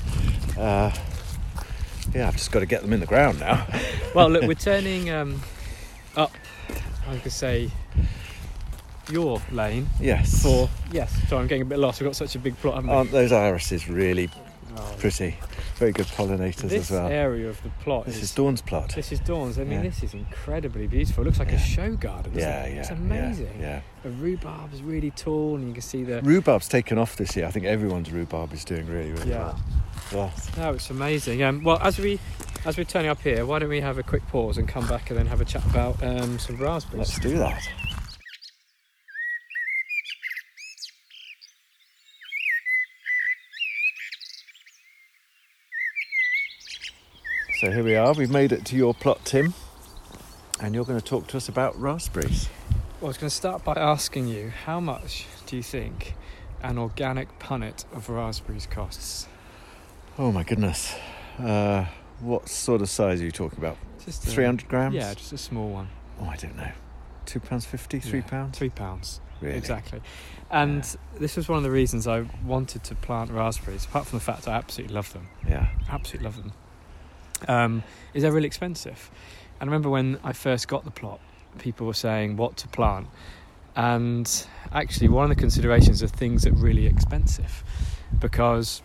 uh, 0.59 0.91
Yeah, 2.15 2.29
I've 2.29 2.37
just 2.37 2.51
got 2.53 2.61
to 2.61 2.65
get 2.65 2.81
them 2.81 2.93
in 2.93 2.99
the 3.01 3.05
ground 3.05 3.39
now. 3.39 3.67
Well, 4.15 4.29
look, 4.29 4.43
we're 4.47 4.53
turning 4.55 5.09
um, 5.09 5.41
up. 6.15 6.31
I 7.07 7.17
could 7.17 7.33
say 7.33 7.69
your 9.11 9.41
lane 9.51 9.87
yes. 9.99 10.43
for 10.43 10.69
yes. 10.91 11.11
Sorry, 11.29 11.41
I'm 11.41 11.47
getting 11.47 11.61
a 11.63 11.65
bit 11.65 11.79
lost. 11.79 11.99
We've 11.99 12.07
got 12.07 12.15
such 12.15 12.35
a 12.35 12.39
big 12.39 12.57
plot. 12.57 12.75
Haven't 12.75 12.89
we? 12.89 12.95
Aren't 12.95 13.11
those 13.11 13.31
irises 13.31 13.87
really 13.89 14.29
Oh, 14.79 14.95
pretty? 14.99 15.35
Very 15.77 15.91
good 15.91 16.05
pollinators 16.07 16.71
as 16.71 16.91
well. 16.91 17.07
This 17.07 17.11
area 17.13 17.49
of 17.49 17.61
the 17.63 17.69
plot 17.83 18.05
This 18.05 18.17
is, 18.17 18.23
is 18.23 18.35
Dawn's 18.35 18.61
plot. 18.61 18.93
this 18.95 19.11
is 19.11 19.19
Dawn's. 19.19 19.57
I 19.57 19.63
mean, 19.63 19.71
Yeah. 19.79 19.81
this 19.89 20.03
is 20.03 20.13
incredibly 20.13 20.85
beautiful. 20.87 21.23
It 21.23 21.27
looks 21.27 21.39
like 21.39 21.49
Yeah. 21.49 21.55
a 21.55 21.59
show 21.59 21.95
garden. 21.95 22.33
Yeah, 22.35 22.63
it? 22.63 22.73
yeah. 22.75 22.79
It's 22.81 22.89
amazing. 22.91 23.57
Yeah. 23.59 23.81
The 24.03 24.09
rhubarb 24.11 24.73
is 24.73 24.81
really 24.83 25.09
tall, 25.11 25.55
and 25.55 25.67
you 25.67 25.73
can 25.73 25.81
see 25.81 26.03
the. 26.03 26.21
Rhubarb's 26.21 26.67
taken 26.67 26.97
off 26.99 27.15
this 27.15 27.35
year. 27.35 27.47
I 27.47 27.51
think 27.51 27.65
everyone's 27.65 28.11
rhubarb 28.11 28.53
is 28.53 28.63
doing 28.65 28.85
really, 28.87 29.11
really 29.13 29.31
Yeah. 29.31 29.53
well. 30.11 30.31
Yes. 30.35 30.51
No, 30.57 30.73
it's 30.73 30.89
amazing. 30.91 31.41
Um, 31.43 31.63
well, 31.63 31.79
as 31.81 31.97
we 31.97 32.19
as 32.65 32.77
we're 32.77 32.83
turning 32.83 33.09
up 33.09 33.21
here, 33.21 33.45
why 33.45 33.59
don't 33.59 33.69
we 33.69 33.81
have 33.81 33.97
a 33.97 34.03
quick 34.03 34.27
pause 34.27 34.57
and 34.57 34.67
come 34.67 34.85
back 34.87 35.09
and 35.09 35.17
then 35.17 35.25
have 35.27 35.41
a 35.41 35.45
chat 35.45 35.65
about 35.65 36.01
um, 36.03 36.37
some 36.39 36.57
raspberries? 36.57 37.17
Let's 37.17 37.19
do 37.19 37.37
that. 37.37 37.61
So 47.59 47.71
here 47.71 47.83
we 47.83 47.95
are. 47.95 48.13
We've 48.13 48.29
made 48.29 48.51
it 48.51 48.65
to 48.65 48.75
your 48.75 48.93
plot, 48.93 49.25
Tim, 49.25 49.55
and 50.61 50.75
you're 50.75 50.85
going 50.85 50.99
to 50.99 51.03
talk 51.05 51.25
to 51.29 51.37
us 51.37 51.49
about 51.49 51.75
raspberries. 51.79 52.49
Well, 53.01 53.07
I 53.07 53.09
was 53.09 53.17
going 53.17 53.29
to 53.31 53.35
start 53.35 53.63
by 53.63 53.73
asking 53.73 54.27
you, 54.27 54.51
how 54.65 54.79
much 54.79 55.25
do 55.47 55.55
you 55.55 55.63
think 55.63 56.13
an 56.61 56.77
organic 56.77 57.39
punnet 57.39 57.85
of 57.91 58.09
raspberries 58.09 58.67
costs? 58.67 59.27
Oh 60.19 60.31
my 60.31 60.43
goodness. 60.43 60.93
Uh, 61.39 61.85
what 62.19 62.47
sort 62.47 62.83
of 62.83 62.89
size 62.89 63.21
are 63.21 63.25
you 63.25 63.31
talking 63.31 63.57
about? 63.57 63.77
Just 64.05 64.27
a- 64.27 64.29
300 64.29 64.67
grams? 64.67 64.93
Yeah, 64.93 65.15
just 65.15 65.33
a 65.33 65.37
small 65.39 65.69
one. 65.69 65.89
Oh, 66.21 66.25
I 66.25 66.35
don't 66.35 66.55
know. 66.57 66.71
Two 67.25 67.39
pounds 67.39 67.65
fifty, 67.65 67.99
three 67.99 68.19
Yeah, 68.19 68.27
pounds. 68.27 68.57
Three 68.57 68.69
pounds. 68.69 69.19
Really? 69.41 69.57
Exactly. 69.57 70.01
And 70.49 70.83
this 71.19 71.35
was 71.35 71.49
one 71.49 71.57
of 71.57 71.63
the 71.63 71.71
reasons 71.71 72.07
I 72.07 72.25
wanted 72.45 72.83
to 72.85 72.95
plant 72.95 73.31
raspberries, 73.31 73.85
apart 73.85 74.05
from 74.05 74.19
the 74.19 74.23
fact 74.25 74.47
I 74.47 74.53
absolutely 74.53 74.95
love 74.95 75.11
them. 75.11 75.27
Yeah. 75.47 75.67
Absolutely 75.89 76.25
love 76.25 76.37
them. 76.37 76.53
Um, 77.47 77.83
is 78.13 78.23
they're 78.23 78.31
really 78.31 78.47
expensive. 78.47 79.11
And 79.59 79.69
I 79.69 79.71
remember 79.71 79.89
when 79.89 80.19
I 80.23 80.33
first 80.33 80.67
got 80.67 80.85
the 80.85 80.91
plot, 80.91 81.19
people 81.59 81.87
were 81.87 81.93
saying 81.93 82.37
what 82.37 82.57
to 82.57 82.67
plant. 82.67 83.07
And 83.75 84.47
actually, 84.71 85.09
one 85.09 85.23
of 85.23 85.29
the 85.29 85.39
considerations 85.39 86.01
are 86.01 86.07
things 86.07 86.43
that 86.43 86.53
are 86.53 86.57
really 86.57 86.87
expensive 86.87 87.63
because 88.19 88.81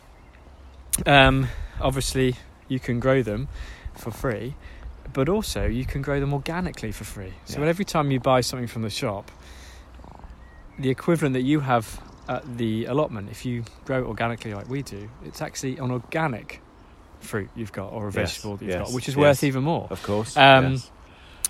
um, 1.07 1.49
obviously 1.81 2.37
you 2.69 2.79
can 2.79 3.01
grow 3.01 3.23
them 3.23 3.49
for 3.95 4.11
free, 4.11 4.55
but 5.13 5.29
also 5.29 5.67
you 5.67 5.85
can 5.87 6.03
grow 6.03 6.21
them 6.21 6.33
organically 6.35 6.93
for 6.93 7.05
free. 7.05 7.33
So 7.45 7.61
Yeah. 7.61 7.69
every 7.69 7.85
time 7.85 8.11
you 8.11 8.21
buy 8.21 8.41
something 8.43 8.67
from 8.69 8.83
the 8.83 8.91
shop, 8.91 9.31
the 10.79 10.91
equivalent 10.91 11.35
that 11.35 11.43
you 11.43 11.61
have 11.61 12.01
at 12.29 12.59
the 12.59 12.87
allotment, 12.87 13.31
if 13.31 13.45
you 13.45 13.65
grow 13.85 14.03
it 14.03 14.07
organically 14.07 14.55
like 14.55 14.69
we 14.69 14.83
do, 14.83 15.09
it's 15.25 15.43
actually 15.43 15.77
an 15.79 15.91
organic 15.91 16.61
fruit 17.23 17.49
you've 17.55 17.73
got 17.73 17.93
or 17.93 18.05
a 18.09 18.13
Yes, 18.13 18.15
vegetable 18.15 18.57
that 18.57 18.65
you've 18.65 18.75
yes, 18.75 18.87
got, 18.89 18.95
which 18.95 19.09
is 19.09 19.15
yes. 19.15 19.21
worth 19.21 19.45
even 19.45 19.63
more. 19.65 19.87
Of 19.91 20.03
course. 20.03 20.37
Um, 20.37 20.73
yes. 20.73 20.91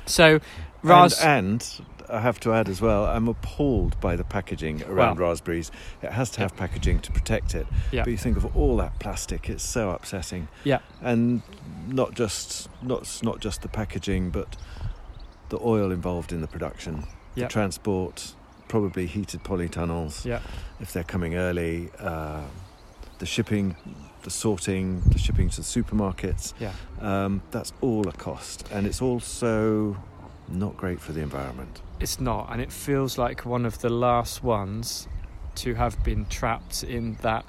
So, 0.06 0.40
ras- 0.82 1.20
and, 1.22 1.62
and 1.78 1.86
I 2.10 2.20
have 2.20 2.40
to 2.40 2.52
add 2.52 2.68
as 2.68 2.80
well, 2.80 3.06
I'm 3.06 3.28
appalled 3.28 3.98
by 4.00 4.16
the 4.16 4.24
packaging 4.24 4.82
around 4.84 5.18
Well- 5.18 5.28
raspberries. 5.30 5.70
It 6.02 6.10
has 6.12 6.30
to 6.30 6.40
have 6.40 6.56
packaging 6.56 7.00
to 7.00 7.12
protect 7.12 7.54
it. 7.54 7.66
Yeah. 7.92 8.02
But 8.04 8.10
you 8.10 8.16
think 8.16 8.36
of 8.36 8.56
all 8.56 8.76
that 8.78 8.98
plastic, 8.98 9.48
it's 9.48 9.62
so 9.62 9.90
upsetting. 9.90 10.48
Yeah. 10.64 10.80
And 11.00 11.42
not 11.88 12.14
just 12.14 12.68
not 12.82 13.20
not 13.22 13.40
just 13.40 13.62
the 13.62 13.68
packaging, 13.68 14.30
but 14.30 14.56
the 15.50 15.58
oil 15.60 15.90
involved 15.92 16.32
in 16.32 16.40
the 16.40 16.48
production, 16.48 17.04
Yeah. 17.34 17.44
the 17.44 17.52
transport, 17.52 18.34
probably 18.68 19.06
heated 19.06 19.44
polytunnels 19.44 20.24
yeah, 20.24 20.40
if 20.80 20.92
they're 20.94 21.04
coming 21.04 21.34
early, 21.36 21.90
uh, 21.98 22.40
the 23.18 23.26
shipping, 23.26 23.76
the 24.22 24.30
sorting, 24.30 25.00
the 25.08 25.18
shipping 25.18 25.48
to 25.50 25.56
the 25.56 25.62
supermarkets. 25.62 26.54
yeah. 26.58 26.72
Um, 27.00 27.42
that's 27.50 27.72
all 27.80 28.06
a 28.08 28.12
cost, 28.12 28.68
and 28.72 28.86
it's 28.86 29.02
also 29.02 29.96
not 30.48 30.76
great 30.76 31.00
for 31.00 31.12
the 31.12 31.20
environment. 31.20 31.80
It's 32.00 32.20
not, 32.20 32.48
and 32.52 32.60
it 32.60 32.72
feels 32.72 33.18
like 33.18 33.44
one 33.44 33.64
of 33.66 33.78
the 33.80 33.88
last 33.88 34.42
ones 34.42 35.08
to 35.56 35.74
have 35.74 36.02
been 36.04 36.26
trapped 36.26 36.82
in 36.84 37.16
that 37.22 37.44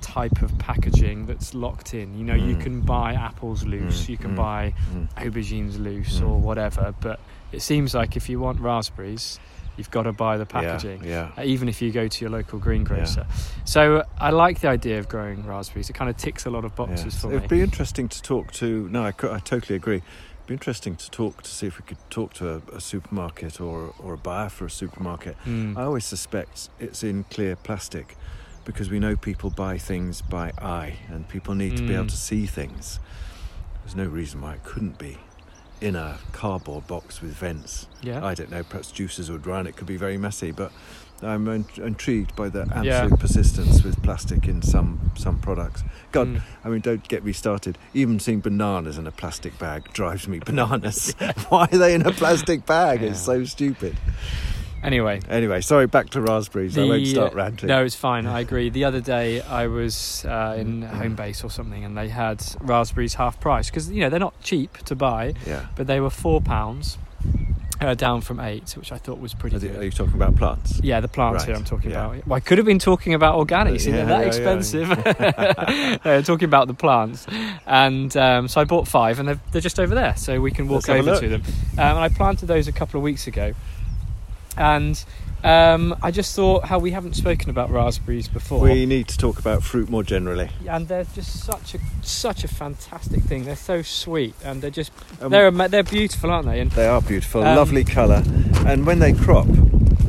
type 0.00 0.42
of 0.42 0.56
packaging 0.58 1.26
that's 1.26 1.54
locked 1.54 1.94
in. 1.94 2.14
You 2.18 2.24
know, 2.24 2.34
you 2.34 2.56
Mm. 2.56 2.60
can 2.60 2.80
buy 2.82 3.14
apples 3.14 3.64
loose, 3.64 4.04
Mm, 4.04 4.08
you 4.08 4.16
can 4.18 4.32
mm. 4.32 4.36
buy 4.36 4.74
Mm. 4.92 5.08
aubergines 5.16 5.78
loose 5.82 6.20
Mm. 6.20 6.28
or 6.28 6.38
whatever, 6.40 6.94
but 7.00 7.20
it 7.52 7.62
seems 7.62 7.94
like 7.94 8.16
if 8.16 8.28
you 8.28 8.38
want 8.40 8.60
raspberries, 8.60 9.38
you've 9.76 9.90
got 9.90 10.04
to 10.04 10.12
buy 10.12 10.36
the 10.36 10.46
packaging. 10.46 11.02
Yeah, 11.04 11.30
uh, 11.36 11.42
even 11.44 11.68
if 11.68 11.80
you 11.82 11.90
go 11.92 12.06
to 12.08 12.20
your 12.24 12.30
local 12.30 12.58
greengrocer. 12.58 13.26
So 13.64 14.04
I 14.18 14.30
like 14.30 14.60
the 14.60 14.68
idea 14.68 14.98
of 14.98 15.08
growing 15.08 15.44
raspberries. 15.46 15.90
It 15.90 15.94
kind 15.94 16.10
of 16.10 16.16
ticks 16.16 16.46
a 16.46 16.50
lot 16.50 16.64
of 16.64 16.74
boxes 16.76 17.14
Yes. 17.14 17.20
for 17.20 17.28
It'd 17.30 17.42
me. 17.42 17.48
be 17.58 17.60
interesting 17.62 18.08
to 18.08 18.22
talk 18.22 18.52
to. 18.54 18.88
No, 18.88 19.02
I, 19.04 19.08
I 19.08 19.38
totally 19.40 19.74
agree. 19.76 19.96
It'd 19.96 20.46
be 20.46 20.54
interesting 20.54 20.94
to 20.96 21.10
talk 21.10 21.42
to 21.42 21.50
see 21.50 21.66
if 21.66 21.78
we 21.78 21.84
could 21.86 21.98
talk 22.10 22.34
to 22.34 22.54
a, 22.56 22.76
a 22.76 22.80
supermarket 22.80 23.60
or 23.60 23.94
or 23.98 24.12
a 24.14 24.18
buyer 24.18 24.48
for 24.50 24.66
a 24.66 24.70
supermarket. 24.70 25.36
Mm. 25.46 25.76
I 25.76 25.82
always 25.84 26.04
suspect 26.04 26.68
it's 26.78 27.02
in 27.02 27.24
clear 27.24 27.56
plastic 27.56 28.16
because 28.66 28.90
we 28.90 28.98
know 28.98 29.16
people 29.16 29.50
buy 29.50 29.76
things 29.78 30.22
by 30.22 30.50
eye 30.58 30.96
and 31.08 31.28
people 31.28 31.54
need 31.54 31.76
to 31.76 31.82
be 31.86 31.94
able 31.94 32.04
Mm. 32.04 32.10
to 32.10 32.16
see 32.16 32.46
things. 32.46 32.98
There's 33.82 33.96
no 33.96 34.04
reason 34.06 34.40
why 34.40 34.54
it 34.54 34.64
couldn't 34.64 34.98
be 34.98 35.18
in 35.84 35.94
a 35.96 36.18
cardboard 36.32 36.86
box 36.86 37.20
with 37.20 37.32
vents. 37.34 37.86
yeah. 38.02 38.24
I 38.24 38.34
don't 38.34 38.50
know, 38.50 38.62
perhaps 38.62 38.90
juices 38.90 39.30
would 39.30 39.46
run, 39.46 39.66
it 39.66 39.76
could 39.76 39.86
be 39.86 39.96
very 39.98 40.16
messy, 40.16 40.50
but 40.50 40.72
I'm 41.22 41.46
in- 41.48 41.66
intrigued 41.76 42.34
by 42.34 42.48
the 42.48 42.62
absolute 42.62 42.84
Yeah. 42.86 43.08
persistence 43.18 43.82
with 43.84 44.02
plastic 44.02 44.48
in 44.48 44.62
some, 44.62 45.10
some 45.16 45.38
products. 45.38 45.82
God, 46.10 46.28
Mm. 46.28 46.42
I 46.64 46.68
mean, 46.70 46.80
don't 46.80 47.06
get 47.08 47.22
me 47.24 47.32
started. 47.32 47.76
Even 47.92 48.18
seeing 48.18 48.40
bananas 48.40 48.96
in 48.98 49.06
a 49.06 49.10
plastic 49.12 49.58
bag 49.58 49.92
drives 49.92 50.26
me 50.26 50.38
bananas. 50.44 51.14
Why 51.50 51.68
are 51.70 51.78
they 51.78 51.94
in 51.94 52.02
a 52.06 52.12
plastic 52.12 52.64
bag? 52.66 53.02
It's 53.02 53.20
so 53.20 53.44
stupid. 53.44 53.96
Anyway, 54.84 55.20
Anyway, 55.30 55.60
sorry, 55.62 55.86
back 55.86 56.10
to 56.10 56.20
raspberries. 56.20 56.76
I 56.76 56.84
won't 56.84 57.06
start 57.06 57.32
ranting. 57.34 57.68
No, 57.68 57.82
it's 57.84 57.94
fine. 57.94 58.26
I 58.26 58.40
agree. 58.46 58.68
The 58.68 58.84
other 58.84 59.00
day 59.00 59.40
I 59.40 59.66
was 59.66 60.24
uh, 60.26 60.56
in 60.58 60.82
Homebase 60.82 61.42
or 61.42 61.50
something, 61.50 61.84
and 61.84 61.96
they 61.96 62.08
had 62.08 62.44
raspberries 62.60 63.14
half 63.14 63.40
price 63.40 63.70
because 63.70 63.90
you 63.90 64.00
know 64.02 64.10
they're 64.10 64.20
not 64.20 64.38
cheap 64.42 64.76
to 64.84 64.94
buy, 64.94 65.34
Yeah. 65.46 65.66
but 65.74 65.86
they 65.86 66.00
were 66.00 66.10
four 66.10 66.40
pounds 66.42 66.98
uh, 67.80 67.94
down 67.94 68.20
from 68.20 68.40
eight, 68.40 68.76
which 68.76 68.92
I 68.92 68.98
thought 68.98 69.18
was 69.18 69.32
pretty 69.34 69.56
Are, 69.56 69.60
good. 69.60 69.76
are 69.76 69.84
you 69.84 69.90
talking 69.90 70.14
about 70.14 70.36
plants? 70.36 70.80
yeah, 70.82 71.00
the 71.00 71.08
plants 71.08 71.44
here 71.44 71.54
I'm 71.54 71.64
talking 71.64 71.90
yeah. 71.90 72.04
about. 72.06 72.26
Well, 72.26 72.36
I 72.36 72.40
could 72.40 72.58
have 72.58 72.66
been 72.66 72.78
talking 72.78 73.14
about 73.14 73.36
organics. 73.36 73.86
Yeah, 73.86 74.04
they're 74.04 74.06
that 74.06 74.20
yeah, 74.20 74.26
expensive. 74.26 74.90
uh, 76.06 76.22
talking 76.22 76.44
about 76.44 76.68
the 76.68 76.74
plants, 76.74 77.26
and 77.66 78.14
um, 78.18 78.48
so 78.48 78.60
I 78.60 78.64
bought 78.64 78.86
five, 78.86 79.18
and 79.18 79.28
they're, 79.28 79.40
they're 79.52 79.60
just 79.62 79.80
over 79.80 79.94
there, 79.94 80.14
so 80.16 80.40
we 80.40 80.50
can 80.50 80.68
walk 80.68 80.88
Let's 80.88 81.08
over 81.08 81.20
to 81.20 81.28
them. 81.28 81.42
Um, 81.72 81.78
and 81.78 81.98
I 81.98 82.08
planted 82.10 82.46
those 82.46 82.68
a 82.68 82.72
couple 82.72 82.98
of 82.98 83.02
weeks 83.04 83.26
ago, 83.26 83.54
and 84.56 85.04
um, 85.42 85.94
I 86.02 86.10
just 86.10 86.34
thought 86.34 86.64
how 86.64 86.78
we 86.78 86.92
haven't 86.92 87.14
spoken 87.14 87.50
about 87.50 87.70
raspberries 87.70 88.28
before. 88.28 88.60
We 88.60 88.86
need 88.86 89.08
to 89.08 89.18
talk 89.18 89.38
about 89.38 89.62
fruit 89.62 89.90
more 89.90 90.02
generally. 90.02 90.50
and 90.66 90.88
they're 90.88 91.04
just 91.14 91.44
such 91.44 91.74
a 91.74 91.78
such 92.02 92.44
a 92.44 92.48
fantastic 92.48 93.22
thing. 93.24 93.44
They're 93.44 93.56
so 93.56 93.82
sweet, 93.82 94.34
and 94.44 94.62
they're 94.62 94.70
just 94.70 94.92
Um, 95.20 95.30
they're 95.30 95.50
they're 95.68 95.82
beautiful, 95.82 96.30
aren't 96.30 96.46
they? 96.46 96.60
And 96.60 96.70
They 96.70 96.86
are 96.86 97.02
beautiful, 97.02 97.42
Um, 97.44 97.56
lovely 97.56 97.84
colour, 97.84 98.22
and 98.66 98.86
when 98.86 99.00
they 99.00 99.12
crop, 99.12 99.46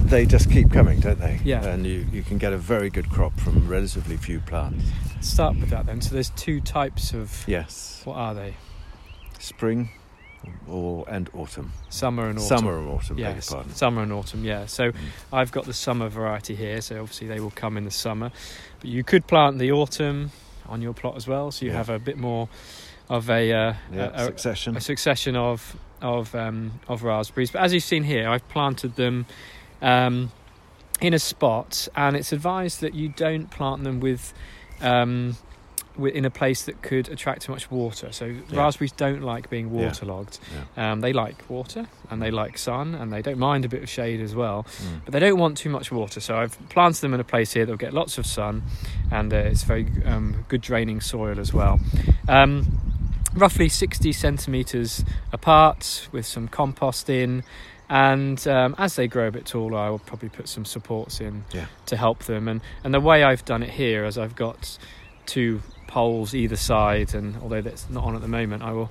they 0.10 0.26
just 0.26 0.50
keep 0.52 0.72
coming, 0.72 1.00
don't 1.02 1.20
they? 1.20 1.42
Yeah. 1.44 1.66
And 1.66 1.86
you, 1.86 2.06
you 2.12 2.22
can 2.24 2.38
get 2.38 2.54
a 2.54 2.58
very 2.58 2.90
good 2.90 3.10
crop 3.10 3.38
from 3.40 3.68
relatively 3.68 4.18
few 4.18 4.40
plants. 4.40 4.84
start 5.22 5.58
with 5.60 5.70
that 5.72 5.86
then. 5.88 6.00
So 6.02 6.14
there's 6.14 6.30
two 6.30 6.62
types 6.62 7.12
of 7.14 7.44
Yes. 7.48 8.02
what 8.06 8.16
are 8.16 8.34
they? 8.36 8.54
Spring 9.40 9.90
or 10.68 11.06
and 11.10 11.30
autumn. 11.34 11.72
Summer 11.90 12.28
and 12.30 12.38
autumn. 12.40 12.58
Summer 12.58 12.78
and 12.80 12.90
autumn, 12.90 13.18
Yes, 13.18 13.54
summer 13.74 14.02
and 14.04 14.12
autumn. 14.14 14.44
Yeah. 14.44 14.66
So 14.66 14.92
Mm. 14.92 14.96
I've 15.34 15.52
got 15.52 15.66
the 15.66 15.74
summer 15.74 16.10
variety 16.10 16.56
here. 16.56 16.82
So 16.82 17.00
obviously 17.02 17.28
they 17.28 17.40
will 17.40 17.52
come 17.52 17.78
in 17.78 17.86
the 17.86 17.92
summer, 17.92 18.32
but 18.80 18.90
you 18.90 19.04
could 19.04 19.28
plant 19.28 19.60
the 19.60 19.72
autumn 19.72 20.32
on 20.68 20.82
your 20.82 20.94
plot 20.94 21.16
as 21.16 21.28
well. 21.28 21.52
So 21.52 21.66
you 21.66 21.72
Yeah. 21.72 21.78
have 21.78 21.90
a 21.90 22.00
bit 22.00 22.18
more 22.18 22.50
of 23.10 23.30
a 23.30 23.52
uh, 23.54 23.74
Yeah, 23.94 24.10
a, 24.14 24.14
a, 24.14 24.26
succession. 24.26 24.76
a 24.78 24.82
succession 24.82 25.36
of 25.36 25.76
of 26.02 26.34
um, 26.36 26.80
of 26.88 27.04
raspberries. 27.04 27.52
But 27.52 27.62
as 27.62 27.74
you've 27.74 27.84
seen 27.84 28.04
here, 28.04 28.28
I've 28.30 28.48
planted 28.50 28.96
them 28.96 29.26
um, 29.82 30.32
in 31.02 31.14
a 31.14 31.20
spot, 31.20 31.88
and 31.96 32.16
it's 32.16 32.32
advised 32.32 32.82
that 32.82 32.94
you 32.96 33.10
don't 33.10 33.50
plant 33.50 33.84
them 33.84 34.00
with. 34.00 34.34
Um, 34.82 35.38
in 35.98 36.26
a 36.26 36.30
place 36.30 36.64
that 36.66 36.82
could 36.82 37.08
attract 37.10 37.44
too 37.44 37.52
much 37.52 37.72
water. 37.72 38.12
So 38.12 38.26
Yeah. 38.26 38.42
raspberries 38.52 38.92
don't 38.92 39.22
like 39.22 39.50
being 39.50 39.72
waterlogged. 39.72 40.40
Yeah. 40.78 40.92
Um, 40.92 41.02
they 41.02 41.14
like 41.14 41.50
water 41.50 41.88
and 42.10 42.22
they 42.22 42.32
like 42.32 42.58
sun 42.58 42.96
and 42.96 43.12
they 43.14 43.22
don't 43.22 43.40
mind 43.40 43.66
a 43.66 43.70
bit 43.70 43.82
of 43.84 43.90
shade 43.90 44.20
as 44.22 44.36
well. 44.36 44.66
Mm. 44.84 45.02
But 45.06 45.14
they 45.14 45.20
don't 45.20 45.40
want 45.40 45.58
too 45.58 45.70
much 45.70 45.92
water. 45.92 46.20
So 46.20 46.36
I've 46.38 46.58
planted 46.70 47.02
them 47.02 47.14
in 47.14 47.20
a 47.20 47.24
place 47.24 47.54
here 47.54 47.66
that'll 47.66 47.78
get 47.78 47.94
lots 47.94 48.18
of 48.18 48.26
sun 48.26 48.64
and 49.12 49.34
uh, 49.34 49.38
it's 49.38 49.64
very 49.64 49.88
um, 50.06 50.46
good 50.50 50.62
draining 50.62 51.02
soil 51.02 51.40
as 51.40 51.54
well. 51.54 51.80
Um, 52.28 52.80
roughly 53.34 53.68
60 53.70 54.12
centimeters 54.14 55.04
apart 55.34 56.08
with 56.12 56.26
some 56.26 56.48
compost 56.48 57.10
in. 57.10 57.44
And 57.88 58.46
um, 58.48 58.74
as 58.80 58.96
they 58.96 59.08
grow 59.08 59.28
a 59.28 59.32
bit 59.32 59.46
taller, 59.46 59.78
I 59.78 59.90
will 59.92 60.00
probably 60.00 60.30
put 60.30 60.48
some 60.48 60.66
supports 60.66 61.22
in 61.22 61.44
Yeah. 61.54 61.66
to 61.86 61.96
help 61.98 62.24
them. 62.24 62.48
And, 62.48 62.62
and 62.84 62.94
the 62.94 63.00
way 63.00 63.24
I've 63.24 63.46
done 63.46 63.62
it 63.62 63.70
here 63.70 64.06
is 64.06 64.18
I've 64.18 64.36
got 64.36 64.80
two 65.28 65.62
poles 65.88 66.34
either 66.36 66.56
side, 66.56 67.14
and 67.16 67.36
although 67.42 67.62
that's 67.62 67.90
not 67.90 68.04
on 68.04 68.16
at 68.16 68.22
the 68.22 68.28
moment, 68.28 68.64
I 68.64 68.72
will 68.72 68.90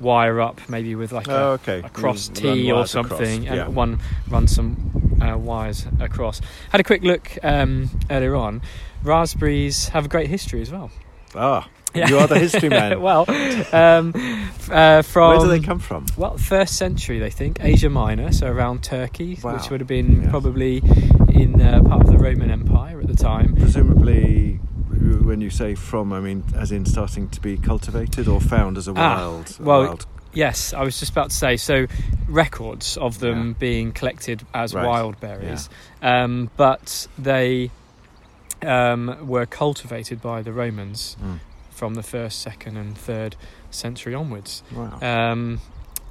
wire 0.00 0.40
up 0.40 0.60
maybe 0.68 0.94
with 0.96 1.12
like 1.12 1.28
a, 1.28 1.36
Oh, 1.36 1.50
okay. 1.52 1.78
a 1.84 1.88
cross 1.88 2.28
T 2.28 2.70
or 2.72 2.86
something, 2.86 3.46
and 3.48 3.74
one 3.74 4.00
run 4.28 4.46
some 4.48 5.18
uh, 5.22 5.36
wires 5.38 5.86
across. 6.00 6.40
Had 6.70 6.80
a 6.80 6.84
quick 6.84 7.02
look 7.02 7.38
um, 7.42 7.88
earlier 8.10 8.34
on. 8.34 8.62
Raspberries 9.04 9.88
have 9.88 10.04
a 10.06 10.08
great 10.08 10.28
history 10.28 10.60
as 10.62 10.70
well. 10.72 10.90
Ah, 11.34 11.68
you 11.94 12.18
are 12.18 12.26
the 12.26 12.38
history 12.38 12.68
man. 12.80 13.00
well, 13.00 13.24
um, 13.72 14.12
uh, 14.70 15.00
from 15.02 15.30
Where 15.30 15.38
do 15.40 15.48
they 15.48 15.60
come 15.60 15.78
from? 15.78 16.04
well, 16.16 16.36
first 16.36 16.76
century, 16.76 17.18
they 17.18 17.30
think 17.30 17.58
Asia 17.62 17.88
Minor, 17.88 18.32
so 18.32 18.48
around 18.48 18.82
Turkey, 18.82 19.38
Wow. 19.42 19.54
which 19.56 19.70
would 19.70 19.80
have 19.80 19.88
been 19.88 20.22
Yes. 20.22 20.30
probably 20.30 20.78
in 21.30 21.60
uh, 21.60 21.82
part 21.82 22.02
of 22.02 22.08
the 22.10 22.18
Roman 22.18 22.50
Empire 22.50 23.00
at 23.00 23.06
the 23.08 23.14
time. 23.16 23.54
Presumably, 23.56 24.60
when 25.02 25.40
you 25.40 25.50
say 25.50 25.74
from, 25.74 26.12
I 26.12 26.20
mean, 26.20 26.44
as 26.56 26.72
in 26.72 26.84
starting 26.86 27.28
to 27.30 27.40
be 27.40 27.56
cultivated 27.56 28.28
or 28.28 28.40
found 28.40 28.76
as 28.78 28.88
a 28.88 28.92
Ah, 28.96 29.16
wild. 29.16 29.56
a 29.58 29.62
well, 29.62 29.82
wild 29.86 30.06
Yes, 30.34 30.72
I 30.72 30.82
was 30.82 30.98
just 30.98 31.12
about 31.12 31.28
to 31.28 31.36
say. 31.36 31.58
So, 31.58 31.86
records 32.26 32.96
of 32.96 33.18
them 33.18 33.48
Yeah. 33.48 33.54
being 33.58 33.92
collected 33.92 34.46
as 34.54 34.72
Right. 34.74 34.86
wild 34.86 35.20
berries, 35.20 35.68
um, 36.00 36.50
but 36.56 37.06
they 37.18 37.70
um, 38.64 39.16
were 39.26 39.44
cultivated 39.44 40.22
by 40.22 40.40
the 40.40 40.52
Romans 40.52 41.16
Mm. 41.20 41.40
from 41.70 41.94
the 41.94 42.02
first, 42.02 42.40
second, 42.40 42.76
and 42.76 42.96
third 42.96 43.34
century 43.70 44.14
onwards. 44.14 44.62
Wow. 44.72 44.98
Um, 45.02 45.60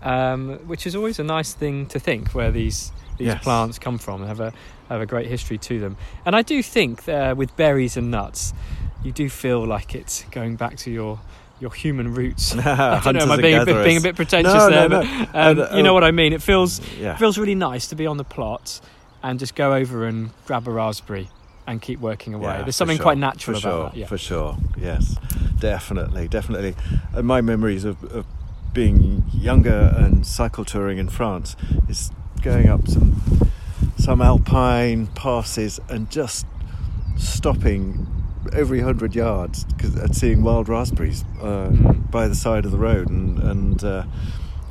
um, 0.03 0.60
which 0.67 0.86
is 0.86 0.95
always 0.95 1.17
a 1.19 1.24
nice 1.24 1.53
thing 1.53 1.86
to 1.88 2.00
think 2.00 2.33
where 2.36 2.51
these 2.51 2.91
these 3.17 3.27
Yes. 3.27 3.43
plants 3.43 3.77
come 3.79 3.98
from 4.00 4.21
and 4.21 4.27
have 4.27 4.39
a 4.39 4.51
have 4.89 5.00
a 5.00 5.05
great 5.05 5.27
history 5.27 5.57
to 5.60 5.79
them. 5.79 5.95
And 6.25 6.36
I 6.36 6.41
do 6.41 6.62
think 6.63 7.07
uh, 7.07 7.33
with 7.38 7.55
berries 7.55 7.95
and 7.98 8.10
nuts, 8.12 8.53
you 9.03 9.12
do 9.12 9.29
feel 9.29 9.65
like 9.65 9.96
it's 9.96 10.24
going 10.25 10.55
back 10.55 10.77
to 10.77 10.91
your 10.91 11.20
your 11.60 11.72
human 11.74 12.13
roots. 12.13 12.55
I 12.58 13.00
don't 13.03 13.13
know, 13.15 13.22
am 13.22 13.31
I 13.31 13.38
being 13.38 13.58
a 13.62 13.65
bit, 13.65 13.84
being 13.86 13.98
a 13.98 14.01
bit 14.01 14.15
pretentious 14.15 14.51
No, 14.51 14.70
there? 14.70 14.89
no, 14.89 15.01
but, 15.01 15.05
no. 15.05 15.20
um, 15.20 15.27
And, 15.34 15.77
you 15.77 15.84
know 15.84 15.91
uh, 15.91 15.93
what 15.93 16.03
I 16.03 16.10
mean. 16.12 16.34
It 16.34 16.41
feels 16.41 16.81
Yeah. 16.98 17.15
feels 17.17 17.38
really 17.38 17.53
nice 17.53 17.86
to 17.88 17.96
be 17.96 18.08
on 18.08 18.17
the 18.17 18.24
plot 18.24 18.81
and 19.22 19.38
just 19.39 19.53
go 19.53 19.74
over 19.75 20.08
and 20.08 20.31
grab 20.48 20.67
a 20.67 20.72
raspberry 20.72 21.29
and 21.67 21.79
keep 21.79 22.00
working 22.00 22.34
away. 22.34 22.51
Yeah, 22.53 22.63
There's 22.63 22.75
something 22.75 22.98
sure, 22.98 23.03
quite 23.03 23.20
natural 23.20 23.60
for 23.60 23.67
about 23.67 23.75
sure, 23.77 23.89
that. 23.91 23.96
Yeah. 23.98 24.05
For 24.08 24.17
sure, 24.17 24.58
yes, 24.75 25.17
definitely, 25.60 26.27
definitely. 26.27 26.75
And 27.13 27.27
my 27.27 27.41
memories 27.41 27.86
of, 27.86 28.03
of 28.05 28.25
being 28.74 29.24
younger 29.31 29.93
and 29.96 30.25
cycle 30.25 30.65
touring 30.65 30.98
in 30.98 31.10
France 31.10 31.55
is 31.88 32.10
going 32.41 32.70
up 32.70 32.88
some 32.88 33.22
some 33.98 34.20
alpine 34.20 35.05
passes 35.13 35.79
and 35.89 36.10
just 36.10 36.48
stopping 37.17 38.08
every 38.53 38.79
hundred 38.81 39.15
yards 39.15 39.65
'cause- 39.77 39.95
and 39.95 40.15
seeing 40.15 40.43
wild 40.43 40.67
raspberries 40.69 41.24
uh, 41.41 41.69
Mm. 41.69 42.10
by 42.12 42.27
the 42.27 42.36
side 42.36 42.65
of 42.65 42.71
the 42.71 42.77
road 42.77 43.10
and 43.10 43.39
and 43.39 43.83
uh, 43.83 44.03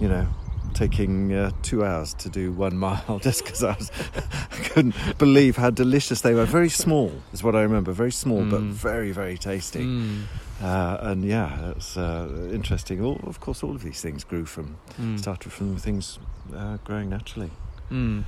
you 0.00 0.09
know 0.09 0.27
taking 0.73 1.33
uh, 1.33 1.50
two 1.62 1.85
hours 1.85 2.15
to 2.15 2.29
do 2.29 2.53
one 2.53 2.77
mile 2.87 3.19
just 3.23 3.45
because 3.45 3.65
I, 3.65 3.75
was, 3.77 3.91
I 4.53 4.57
couldn't 4.69 4.95
believe 5.19 5.57
how 5.57 5.71
delicious 5.71 6.21
they 6.21 6.33
were. 6.33 6.45
Very 6.47 6.69
small 6.71 7.11
is 7.33 7.43
what 7.43 7.55
I 7.57 7.62
remember. 7.62 7.93
Very 7.93 8.12
small, 8.12 8.45
but 8.45 8.61
Mm. 8.61 8.71
very 8.73 9.12
very 9.12 9.37
tasty. 9.39 9.85
Mm, 9.85 10.23
Uh, 10.62 10.99
and 11.11 11.25
yeah, 11.25 11.71
it's 11.76 11.97
uh, 11.97 12.28
interesting. 12.52 13.02
All, 13.02 13.19
of 13.26 13.41
course, 13.41 13.63
all 13.67 13.75
of 13.75 13.83
these 13.83 14.00
things 14.02 14.25
grew 14.25 14.45
from 14.45 14.76
mm. 15.00 15.19
started 15.19 15.52
from 15.52 15.76
things 15.76 16.19
uh, 16.54 16.76
growing 16.85 17.09
naturally. 17.11 17.50
Mm. 17.91 18.25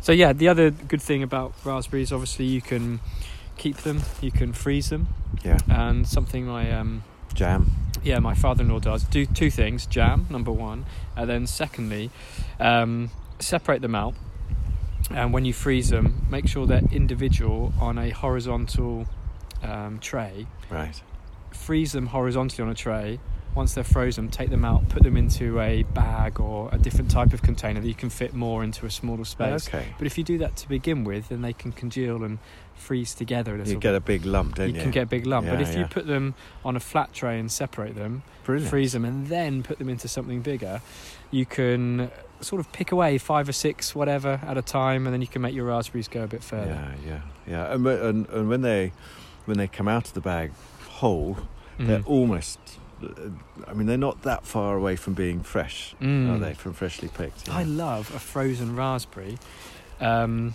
So 0.00 0.12
yeah, 0.12 0.34
the 0.34 0.48
other 0.48 0.70
good 0.70 1.00
thing 1.02 1.22
about 1.22 1.52
raspberries, 1.64 2.12
obviously, 2.12 2.44
you 2.44 2.60
can 2.60 3.00
keep 3.56 3.78
them, 3.78 4.02
you 4.20 4.30
can 4.30 4.52
freeze 4.52 4.90
them, 4.90 5.08
Yeah, 5.44 5.58
and 5.68 6.06
something 6.06 6.46
my 6.46 6.70
um, 6.72 7.04
jam. 7.34 7.70
yeah 8.02 8.18
my 8.18 8.34
father-in-law 8.34 8.80
does 8.80 9.04
do 9.04 9.26
two 9.26 9.50
things: 9.50 9.86
jam, 9.86 10.26
number 10.30 10.52
one, 10.52 10.84
and 11.16 11.28
then 11.28 11.46
secondly, 11.46 12.10
um, 12.60 13.10
separate 13.38 13.82
them 13.82 13.94
out, 13.94 14.14
and 15.10 15.32
when 15.32 15.44
you 15.44 15.52
freeze 15.52 15.90
them, 15.90 16.26
make 16.30 16.46
sure 16.48 16.66
they're 16.66 16.82
individual 16.92 17.72
on 17.80 17.98
a 17.98 18.10
horizontal 18.10 19.06
um, 19.62 19.98
tray. 20.00 20.46
Right. 20.70 21.00
Freeze 21.52 21.92
them 21.92 22.06
horizontally 22.06 22.62
on 22.64 22.70
a 22.70 22.74
tray. 22.74 23.18
Once 23.54 23.74
they're 23.74 23.84
frozen, 23.84 24.28
take 24.28 24.50
them 24.50 24.64
out, 24.64 24.88
put 24.88 25.02
them 25.04 25.16
into 25.16 25.60
a 25.60 25.84
bag 25.84 26.40
or 26.40 26.68
a 26.72 26.78
different 26.78 27.08
type 27.10 27.32
of 27.32 27.40
container 27.42 27.80
that 27.80 27.86
you 27.86 27.94
can 27.94 28.10
fit 28.10 28.34
more 28.34 28.64
into 28.64 28.84
a 28.84 28.90
smaller 28.90 29.24
space. 29.24 29.68
Okay. 29.68 29.86
But 29.96 30.06
if 30.08 30.18
you 30.18 30.24
do 30.24 30.38
that 30.38 30.56
to 30.56 30.68
begin 30.68 31.04
with, 31.04 31.28
then 31.28 31.42
they 31.42 31.52
can 31.52 31.70
congeal 31.70 32.24
and 32.24 32.38
freeze 32.74 33.14
together 33.14 33.54
a 33.54 33.58
little 33.58 33.72
You 33.74 33.78
get 33.78 33.90
bit. 33.92 33.96
a 33.96 34.00
big 34.00 34.24
lump, 34.26 34.56
don't 34.56 34.70
you 34.70 34.74
you? 34.74 34.82
can 34.82 34.90
get 34.90 35.04
a 35.04 35.06
big 35.06 35.24
lump. 35.24 35.46
but 35.46 35.60
Yeah, 35.60 35.68
if 35.68 35.76
you 35.78 35.84
put 35.84 36.06
them 36.08 36.34
on 36.64 36.74
a 36.74 36.80
flat 36.80 37.12
tray 37.12 37.38
and 37.38 37.50
separate 37.50 37.94
them, 37.94 38.24
Brilliant. 38.42 38.68
freeze 38.70 38.92
them, 38.92 39.04
and 39.04 39.28
then 39.28 39.62
put 39.62 39.78
them 39.78 39.88
into 39.88 40.08
something 40.08 40.40
bigger, 40.40 40.80
you 41.30 41.46
can 41.46 42.10
sort 42.40 42.58
of 42.58 42.72
pick 42.72 42.90
away 42.90 43.18
five 43.18 43.48
or 43.48 43.52
six, 43.52 43.94
whatever, 43.94 44.40
at 44.44 44.58
a 44.58 44.62
time, 44.62 45.06
and 45.06 45.14
then 45.14 45.20
you 45.20 45.28
can 45.28 45.40
make 45.42 45.54
your 45.54 45.66
raspberries 45.66 46.08
go 46.08 46.24
a 46.24 46.26
bit 46.26 46.42
further. 46.42 46.92
Yeah, 47.06 47.08
yeah, 47.08 47.20
yeah. 47.68 47.72
And, 47.72 47.86
and 47.86 48.28
and 48.30 48.48
when 48.48 48.62
they 48.62 48.92
when 49.44 49.56
they 49.58 49.68
come 49.68 49.86
out 49.86 50.08
of 50.08 50.14
the 50.14 50.20
bag 50.20 50.50
whole, 50.88 51.36
they're 51.78 52.00
Mm. 52.00 52.06
almost. 52.08 52.58
I 53.68 53.72
mean, 53.74 53.86
they're 53.86 53.96
not 53.96 54.22
that 54.22 54.44
far 54.44 54.76
away 54.76 54.96
from 54.96 55.14
being 55.14 55.42
fresh, 55.42 55.94
are 56.00 56.04
Mm. 56.04 56.40
they? 56.40 56.54
From 56.54 56.72
freshly 56.72 57.08
picked. 57.08 57.48
I 57.48 57.62
love 57.64 58.14
a 58.14 58.18
frozen 58.18 58.76
raspberry 58.76 59.38
um, 60.00 60.54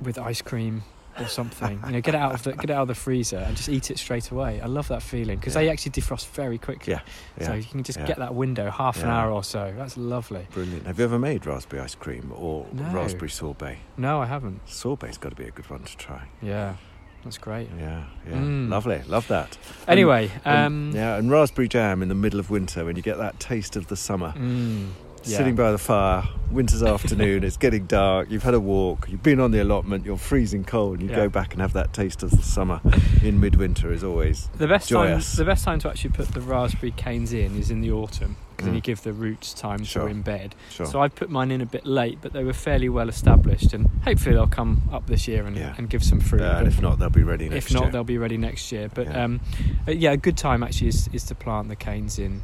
with 0.00 0.18
ice 0.18 0.42
cream 0.42 0.82
or 1.18 1.26
something. 1.26 1.80
you 1.86 1.92
know, 1.92 2.00
get 2.00 2.14
it 2.14 2.18
out 2.20 2.32
of 2.32 2.42
the 2.44 2.52
get 2.52 2.70
it 2.70 2.70
out 2.70 2.82
of 2.82 2.88
the 2.88 2.94
freezer 2.94 3.38
and 3.38 3.56
just 3.56 3.68
eat 3.68 3.90
it 3.90 3.98
straight 3.98 4.30
away. 4.30 4.60
I 4.60 4.66
love 4.66 4.86
that 4.88 5.02
feeling 5.02 5.38
because 5.38 5.54
they 5.54 5.68
actually 5.68 5.90
defrost 5.92 6.28
very 6.28 6.58
quickly. 6.58 6.92
Yeah, 6.92 7.00
yeah. 7.40 7.46
So 7.46 7.54
you 7.54 7.64
can 7.64 7.82
just 7.82 7.98
yeah. 7.98 8.06
get 8.06 8.18
that 8.18 8.34
window 8.36 8.70
half 8.70 9.02
an 9.02 9.08
hour 9.08 9.32
or 9.32 9.42
so. 9.42 9.74
That's 9.76 9.96
lovely. 9.96 10.46
Brilliant. 10.52 10.86
Have 10.86 10.98
you 10.98 11.04
ever 11.04 11.18
made 11.18 11.44
raspberry 11.44 11.82
ice 11.82 11.96
cream 11.96 12.32
or 12.36 12.66
No. 12.72 12.84
raspberry 12.92 13.30
sorbet? 13.30 13.78
No, 13.96 14.22
I 14.22 14.26
haven't. 14.26 14.60
Sorbet's 14.68 15.18
got 15.18 15.30
to 15.30 15.36
be 15.36 15.44
a 15.44 15.50
good 15.50 15.68
one 15.68 15.82
to 15.82 15.96
try. 15.96 16.28
Yeah, 16.40 16.76
that's 17.24 17.38
great. 17.38 17.68
Yeah, 17.78 18.04
yeah. 18.28 18.36
Mm. 18.36 18.68
Lovely. 18.70 19.02
Love 19.06 19.28
that. 19.28 19.58
Anyway, 19.86 20.30
And- 20.44 20.66
um, 20.66 20.92
yeah, 20.94 21.16
and 21.16 21.30
raspberry 21.30 21.68
jam 21.68 22.02
in 22.02 22.08
the 22.08 22.14
middle 22.14 22.40
of 22.40 22.50
winter 22.50 22.84
when 22.84 22.96
you 22.96 23.02
get 23.02 23.18
that 23.18 23.38
taste 23.40 23.76
of 23.76 23.88
the 23.88 23.96
summer. 23.96 24.32
mm, 24.36 24.88
yeah. 25.24 25.36
Sitting 25.36 25.56
by 25.56 25.72
the 25.72 25.78
fire, 25.78 26.22
winter's 26.50 26.82
afternoon, 26.82 27.44
it's 27.44 27.56
getting 27.56 27.86
dark, 27.86 28.30
you've 28.30 28.44
had 28.44 28.54
a 28.54 28.60
walk, 28.60 29.08
you've 29.10 29.22
been 29.22 29.40
on 29.40 29.50
the 29.50 29.60
allotment, 29.62 30.06
you're 30.06 30.16
freezing 30.16 30.64
cold, 30.64 31.02
you 31.02 31.08
Yeah. 31.10 31.16
go 31.16 31.28
back 31.28 31.52
and 31.52 31.60
have 31.60 31.72
that 31.74 31.92
taste 31.92 32.22
of 32.22 32.30
the 32.30 32.42
summer 32.42 32.80
in 33.22 33.38
midwinter 33.40 33.92
is 33.92 34.02
always 34.04 34.48
the 34.56 34.68
best 34.68 34.88
joyous. 34.88 35.32
time. 35.36 35.44
The 35.44 35.50
best 35.50 35.64
time 35.64 35.78
to 35.80 35.88
actually 35.90 36.10
put 36.10 36.28
the 36.28 36.40
raspberry 36.40 36.92
canes 36.92 37.32
in 37.32 37.58
is 37.58 37.70
in 37.70 37.80
the 37.82 37.90
autumn 37.92 38.36
because 38.58 38.64
then 38.66 38.72
Mm. 38.74 38.78
you 38.78 38.82
give 38.82 39.02
the 39.04 39.12
roots 39.12 39.54
time 39.54 39.84
Sure. 39.84 40.08
to 40.08 40.12
embed. 40.14 40.50
sure. 40.68 40.84
So 40.86 41.00
I 41.00 41.06
put 41.06 41.30
mine 41.30 41.52
in 41.52 41.60
a 41.60 41.66
bit 41.66 41.86
late, 41.86 42.18
but 42.20 42.32
they 42.32 42.42
were 42.42 42.52
fairly 42.52 42.88
well 42.88 43.08
established, 43.08 43.72
and 43.72 43.88
hopefully 44.04 44.34
they'll 44.34 44.48
come 44.48 44.82
up 44.92 45.06
this 45.06 45.28
year 45.28 45.46
and, 45.46 45.56
Yeah. 45.56 45.74
and 45.78 45.88
give 45.88 46.02
some 46.02 46.18
fruit. 46.18 46.40
Yeah, 46.40 46.58
and 46.58 46.66
if 46.66 46.82
not, 46.82 46.98
they'll 46.98 47.08
be 47.08 47.22
ready 47.22 47.44
next 47.48 47.52
year. 47.52 47.58
if 47.58 47.72
not, 47.74 47.82
year. 47.84 47.92
they'll 47.92 48.04
be 48.04 48.18
ready 48.18 48.36
next 48.36 48.72
year. 48.72 48.90
But 48.92 49.06
Yeah. 49.06 49.24
um, 49.24 49.40
uh, 49.86 49.92
yeah, 49.92 50.10
a 50.10 50.16
good 50.16 50.36
time 50.36 50.64
actually 50.64 50.88
is, 50.88 51.08
is 51.12 51.22
to 51.24 51.36
plant 51.36 51.68
the 51.68 51.76
canes 51.76 52.18
in 52.18 52.42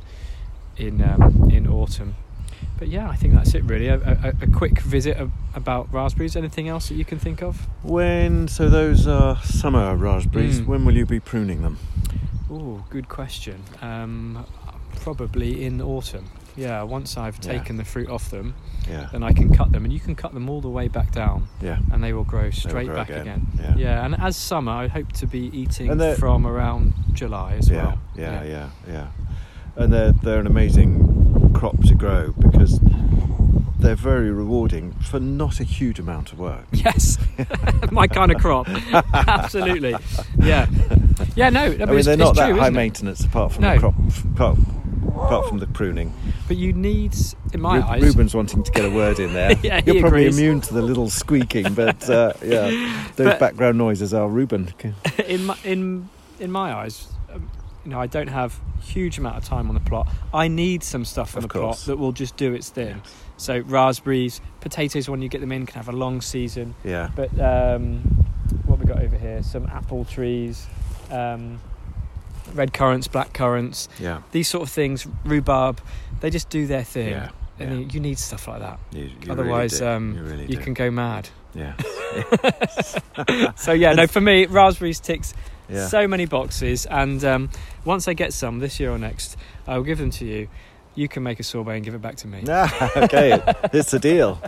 in 0.77 1.03
um, 1.03 1.51
in 1.51 1.67
autumn. 1.67 2.15
But 2.79 2.89
yeah, 2.89 3.09
I 3.11 3.17
think 3.17 3.35
that's 3.35 3.55
it 3.55 3.65
really. 3.65 3.89
A, 3.89 3.97
a, 3.97 4.33
a 4.43 4.47
quick 4.47 4.79
visit 4.81 5.17
of, 5.17 5.31
about 5.55 5.93
raspberries. 5.93 6.37
Anything 6.37 6.69
else 6.69 6.89
that 6.89 6.95
you 6.95 7.05
can 7.05 7.19
think 7.19 7.43
of? 7.43 7.67
When 7.83 8.47
so 8.49 8.69
those 8.71 9.07
are 9.09 9.37
summer 9.43 9.97
raspberries. 9.97 10.61
Mm. 10.61 10.67
When 10.67 10.85
will 10.85 10.97
you 10.97 11.07
be 11.07 11.19
pruning 11.21 11.63
them? 11.63 11.79
Oh, 12.51 12.85
good 12.91 13.09
question. 13.09 13.63
Um, 13.83 14.45
probably 14.95 15.65
in 15.65 15.81
autumn. 15.81 16.27
Yeah, 16.57 16.83
once 16.85 17.17
I've 17.17 17.39
Yeah. 17.43 17.53
taken 17.59 17.77
the 17.79 17.85
fruit 17.85 18.09
off 18.09 18.31
them, 18.31 18.55
Yeah, 18.89 19.09
then 19.13 19.23
I 19.23 19.33
can 19.33 19.53
cut 19.55 19.73
them, 19.73 19.85
and 19.85 19.93
you 19.93 19.99
can 19.99 20.15
cut 20.15 20.35
them 20.35 20.49
all 20.51 20.61
the 20.61 20.69
way 20.69 20.89
back 20.89 21.11
down, 21.11 21.49
yeah. 21.63 21.79
and 21.91 22.05
they 22.05 22.13
will 22.13 22.23
grow 22.23 22.43
They 22.43 22.47
will 22.49 22.53
straight 22.53 22.87
grow 22.87 22.97
back 22.97 23.09
again. 23.11 23.23
again. 23.23 23.47
Yeah. 23.59 23.75
Yeah, 23.77 24.05
and 24.05 24.15
as 24.21 24.37
summer, 24.37 24.73
I 24.73 24.89
hope 24.89 25.11
to 25.15 25.27
be 25.27 25.51
eating 25.59 25.99
from 26.17 26.47
around 26.47 26.93
July 27.15 27.55
as 27.59 27.71
yeah, 27.71 27.77
well. 27.85 27.99
yeah, 28.15 28.43
yeah, 28.45 28.69
yeah. 28.87 29.07
And 29.77 29.93
they're 29.93 30.13
they're 30.13 30.39
an 30.41 30.47
amazing 30.47 31.51
crop 31.55 31.81
to 31.85 31.95
grow 31.95 32.33
because 32.39 32.79
they're 33.79 33.97
very 33.97 34.31
rewarding 34.31 34.93
for 34.93 35.19
not 35.19 35.61
a 35.61 35.65
huge 35.65 35.99
amount 35.99 36.33
of 36.33 36.39
work. 36.39 36.65
Yes, 36.73 37.19
my 37.91 38.07
kind 38.07 38.31
of 38.31 38.41
crop. 38.41 38.69
Absolutely. 39.15 39.97
Yeah. 40.39 40.67
Yeah. 41.35 41.49
No. 41.51 41.63
I 41.65 41.69
mean, 41.71 41.83
I 41.83 41.87
mean, 41.87 42.03
they're 42.05 42.17
not 42.17 42.37
true, 42.37 42.53
that 42.55 42.59
high 42.61 42.71
maintenance 42.71 43.25
apart 43.25 43.53
from 43.53 43.63
No. 43.63 43.75
the 43.75 43.81
crop, 43.81 43.95
apart, 44.35 44.59
apart 45.09 45.47
from 45.49 45.59
the 45.59 45.67
pruning. 45.67 46.13
But 46.49 46.57
you 46.57 46.73
need, 46.73 47.15
in 47.53 47.61
my 47.61 47.81
eyes, 47.87 48.03
Ruben's 48.03 48.35
wanting 48.35 48.63
to 48.63 48.71
get 48.73 48.85
a 48.85 48.91
word 48.91 49.19
in 49.19 49.33
there. 49.33 49.53
Yeah, 49.63 49.81
You're 49.85 50.01
probably 50.01 50.27
agrees. 50.27 50.39
immune 50.39 50.61
to 50.63 50.75
the 50.75 50.83
little 50.83 51.09
squeaking, 51.11 51.75
but 51.75 52.09
uh, 52.11 52.33
yeah, 52.45 52.69
those 53.17 53.27
But- 53.29 53.41
background 53.41 53.79
noises 53.79 54.13
are 54.15 54.29
Ruben. 54.29 54.73
in 55.27 55.45
my 55.47 55.57
in 55.65 56.09
in 56.41 56.51
my 56.51 56.73
eyes, 56.75 57.09
um, 57.33 57.49
you 57.85 57.91
know 57.93 58.01
I 58.01 58.07
don't 58.07 58.29
have 58.29 58.59
huge 58.83 59.19
amount 59.19 59.37
of 59.37 59.45
time 59.45 59.69
on 59.69 59.75
the 59.75 59.81
plot. 59.81 60.09
I 60.33 60.49
need 60.49 60.83
some 60.83 61.05
stuff 61.05 61.37
on 61.37 61.45
Of 61.45 61.51
the 61.51 61.59
plot 61.59 61.79
that 61.87 61.97
will 61.97 62.13
just 62.13 62.37
do 62.37 62.53
its 62.53 62.69
thing. 62.69 63.01
Yes. 63.03 63.15
So 63.37 63.59
raspberries, 63.61 64.41
potatoes 64.61 65.09
when 65.09 65.23
you 65.23 65.29
get 65.29 65.41
them 65.41 65.51
in 65.53 65.67
can 65.67 65.77
have 65.77 65.89
a 65.89 65.97
long 65.97 66.21
season. 66.21 66.75
Yeah. 66.85 67.11
But 67.17 67.31
um, 67.41 68.01
what 68.67 68.79
we 68.79 68.85
got 68.87 69.01
over 69.01 69.17
here? 69.17 69.43
Some 69.43 69.67
apple 69.67 70.05
trees, 70.05 70.67
um, 71.11 71.59
red 72.55 72.73
currants, 72.73 73.09
black 73.09 73.33
currants, 73.33 73.89
Yeah. 73.99 74.23
these 74.33 74.49
sort 74.49 74.63
of 74.63 74.71
things. 74.71 75.07
Rhubarb, 75.25 75.81
they 76.21 76.31
just 76.31 76.49
do 76.51 76.67
their 76.67 76.85
thing. 76.85 77.11
Yeah. 77.11 77.31
And 77.59 77.83
yeah. 77.83 77.89
you- 77.93 78.01
need 78.01 78.19
stuff 78.19 78.49
like 78.49 78.61
that. 78.61 78.79
You, 78.93 79.11
you 79.23 79.31
Otherwise, 79.33 79.81
really 79.81 79.93
um, 79.93 80.17
you, 80.17 80.23
really 80.23 80.47
You 80.47 80.57
can 80.59 80.75
go 80.75 80.91
mad. 80.91 81.29
Yeah. 81.55 81.75
So 83.57 83.73
yeah, 83.73 83.93
no, 83.93 84.07
for 84.07 84.21
me, 84.21 84.47
raspberries 84.47 85.01
ticks 85.01 85.35
Yeah. 85.69 85.87
so 85.87 86.07
many 86.09 86.27
boxes. 86.27 86.87
And 86.87 87.25
um, 87.25 87.51
once 87.85 88.09
I 88.09 88.15
get 88.15 88.33
some 88.33 88.59
this 88.59 88.79
year 88.81 88.91
or 88.91 88.99
next, 88.99 89.37
I 89.67 89.77
will 89.77 89.85
give 89.85 89.99
them 89.99 90.11
to 90.13 90.25
you. 90.25 90.49
You 90.97 91.09
can 91.09 91.25
make 91.25 91.41
a 91.41 91.43
sorbet 91.43 91.73
and 91.75 91.85
give 91.85 91.95
it 91.95 92.03
back 92.03 92.15
to 92.17 92.29
me. 92.29 92.45
Ah, 92.49 92.91
okay, 92.97 93.43
it's 93.73 93.93
a 93.95 93.99
deal. 93.99 94.41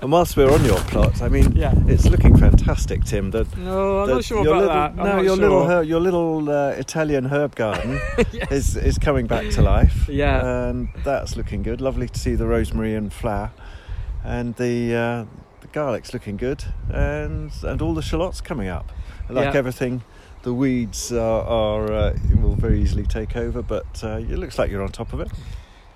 And 0.00 0.10
whilst 0.10 0.36
we're 0.36 0.50
on 0.52 0.64
your 0.64 0.78
plot, 0.90 1.22
I 1.22 1.28
mean, 1.28 1.52
Yeah. 1.54 1.72
it's 1.86 2.06
looking 2.10 2.36
fantastic, 2.36 3.04
Tim. 3.04 3.30
That 3.30 3.56
No, 3.56 4.00
I'm 4.00 4.08
that 4.08 4.14
not 4.14 4.24
sure 4.24 4.40
about 4.42 4.54
little, 4.56 4.68
that. 4.68 4.90
I'm 4.90 4.96
No, 4.96 5.16
your 5.22 5.36
sure. 5.36 5.36
little 5.36 5.64
her, 5.66 5.82
your 5.84 6.00
little 6.00 6.50
uh, 6.50 6.70
Italian 6.70 7.26
herb 7.26 7.54
garden 7.54 8.00
is 8.50 8.76
is 8.76 8.98
coming 8.98 9.26
back 9.28 9.48
to 9.50 9.62
life. 9.62 10.08
Yeah. 10.08 10.68
and 10.70 10.88
that's 11.04 11.36
looking 11.36 11.62
good. 11.62 11.80
Lovely 11.80 12.08
to 12.08 12.18
see 12.18 12.34
the 12.34 12.46
rosemary 12.46 12.96
and 12.96 13.12
flower, 13.12 13.52
and 14.24 14.56
the 14.56 14.94
uh, 14.96 15.24
the 15.60 15.68
garlic's 15.72 16.12
looking 16.12 16.36
good, 16.36 16.64
and 16.90 17.52
and 17.62 17.80
all 17.80 17.94
the 17.94 18.02
shallots 18.02 18.40
coming 18.40 18.66
up. 18.68 18.90
Like 19.28 19.52
Yeah. 19.54 19.58
everything, 19.58 20.02
the 20.42 20.52
weeds 20.52 21.12
are, 21.12 21.42
are 21.46 21.92
uh, 21.92 22.16
will 22.42 22.56
very 22.56 22.80
easily 22.82 23.06
take 23.06 23.36
over, 23.36 23.62
but 23.62 24.02
uh, 24.02 24.18
it 24.18 24.36
looks 24.38 24.58
like 24.58 24.68
you're 24.68 24.82
on 24.82 24.90
top 24.90 25.12
of 25.12 25.20
it. 25.20 25.30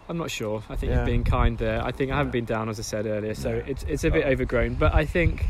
I'm 0.09 0.19
not 0.19 0.31
sure. 0.31 0.63
I 0.69 0.77
think 0.77 0.91
Yeah. 0.91 0.99
you're 0.99 1.07
being 1.07 1.25
kind 1.25 1.59
there. 1.59 1.83
I 1.85 1.91
think 1.91 2.13
I 2.13 2.17
haven't 2.17 2.33
been 2.33 2.45
down 2.45 2.69
as 2.69 2.79
I 2.79 2.83
said 2.83 3.07
earlier, 3.07 3.35
so 3.35 3.51
Yeah. 3.57 3.63
it's 3.73 3.83
it's 3.89 4.05
a 4.05 4.11
bit 4.11 4.25
Oh. 4.27 4.31
overgrown. 4.31 4.75
But 4.75 4.95
I 4.95 5.05
think 5.05 5.47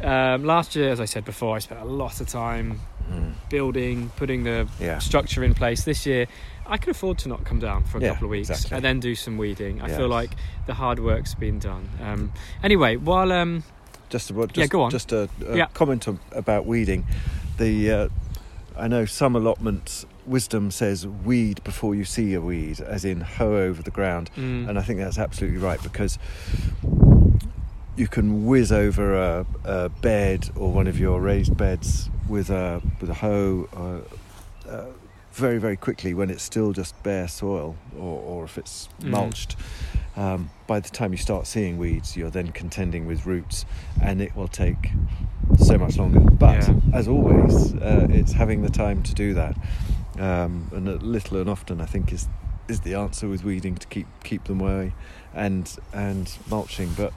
um, 0.00 0.44
last 0.44 0.76
year, 0.76 0.90
as 0.90 1.00
I 1.00 1.06
said 1.06 1.24
before, 1.24 1.56
I 1.56 1.58
spent 1.58 1.80
a 1.80 1.84
lot 1.84 2.20
of 2.20 2.28
time 2.28 2.80
Mm. 3.10 3.32
building, 3.50 4.12
putting 4.16 4.44
the 4.44 4.68
Yeah. 4.78 4.98
structure 5.00 5.42
in 5.42 5.54
place. 5.54 5.82
This 5.82 6.06
year, 6.06 6.26
I 6.68 6.76
could 6.76 6.90
afford 6.90 7.18
to 7.18 7.28
not 7.28 7.44
come 7.44 7.58
down 7.58 7.82
for 7.82 7.98
a 7.98 8.02
Yeah, 8.02 8.08
couple 8.10 8.26
of 8.26 8.30
weeks 8.30 8.48
exactly. 8.50 8.76
and 8.76 8.84
then 8.84 9.00
do 9.00 9.16
some 9.16 9.36
weeding. 9.38 9.80
I 9.82 9.88
Yes. 9.88 9.96
feel 9.96 10.06
like 10.06 10.30
the 10.66 10.74
hard 10.74 11.00
work's 11.00 11.34
been 11.34 11.58
done. 11.58 11.88
Um, 12.00 12.32
anyway, 12.62 12.94
while 12.96 13.32
um, 13.32 13.64
Just 14.08 14.30
about, 14.30 14.48
just, 14.52 14.58
Yeah, 14.58 14.66
go 14.68 14.82
on. 14.82 14.90
Just 14.92 15.10
a, 15.12 15.28
a 15.48 15.66
comment 15.74 16.06
about 16.30 16.64
weeding. 16.66 17.04
The 17.56 17.90
uh, 17.90 18.08
I 18.78 18.86
know 18.86 19.04
some 19.04 19.34
allotments 19.34 20.06
wisdom 20.28 20.70
says 20.70 21.06
weed 21.06 21.62
before 21.64 21.94
you 21.94 22.04
see 22.04 22.34
a 22.34 22.40
weed, 22.40 22.80
as 22.80 23.04
in 23.04 23.20
hoe 23.22 23.56
over 23.56 23.82
the 23.82 23.90
ground, 23.90 24.30
mm, 24.36 24.68
and 24.68 24.78
I 24.78 24.82
think 24.82 24.98
that's 25.00 25.18
absolutely 25.18 25.58
right 25.58 25.82
because 25.82 26.18
you 27.96 28.06
can 28.06 28.46
whiz 28.46 28.70
over 28.70 29.14
a, 29.14 29.46
a 29.64 29.88
bed 29.88 30.50
or 30.54 30.72
one 30.72 30.86
of 30.86 30.98
your 31.00 31.20
raised 31.20 31.56
beds 31.56 32.08
with 32.28 32.50
a 32.50 32.80
with 33.00 33.10
a 33.10 33.14
hoe. 33.14 33.68
Uh, 33.74 34.68
uh, 34.68 34.86
very 35.32 35.58
very 35.58 35.76
quickly 35.76 36.14
when 36.14 36.30
it's 36.30 36.42
still 36.42 36.72
just 36.72 37.00
bare 37.04 37.28
soil 37.28 37.76
or, 37.96 38.20
or 38.20 38.44
if 38.44 38.58
it's 38.58 38.88
Mm. 39.00 39.10
mulched 39.10 39.54
um, 40.16 40.50
by 40.66 40.80
the 40.80 40.88
time 40.88 41.12
you 41.12 41.16
start 41.18 41.46
seeing 41.46 41.78
weeds 41.78 42.16
you're 42.16 42.30
then 42.30 42.48
contending 42.50 43.06
with 43.06 43.24
roots 43.24 43.64
and 44.02 44.20
it 44.20 44.34
will 44.34 44.48
take 44.48 44.90
so 45.56 45.78
much 45.78 45.96
longer 45.96 46.18
but 46.18 46.56
Yeah. 46.66 46.74
as 46.92 47.06
always 47.06 47.72
uh, 47.74 48.08
it's 48.10 48.32
having 48.32 48.62
the 48.62 48.68
time 48.70 49.00
to 49.04 49.14
do 49.14 49.32
that 49.34 49.56
um, 50.18 50.68
and 50.72 50.88
a 50.88 50.96
little 50.96 51.38
and 51.38 51.48
often 51.48 51.80
I 51.80 51.86
think 51.86 52.12
is 52.12 52.28
is 52.68 52.80
the 52.80 52.94
answer 52.94 53.28
with 53.28 53.44
weeding 53.44 53.76
to 53.76 53.86
keep 53.88 54.06
keep 54.24 54.44
them 54.44 54.60
away 54.60 54.92
and 55.34 55.74
and 55.92 56.30
mulching 56.50 56.90
but 56.96 57.12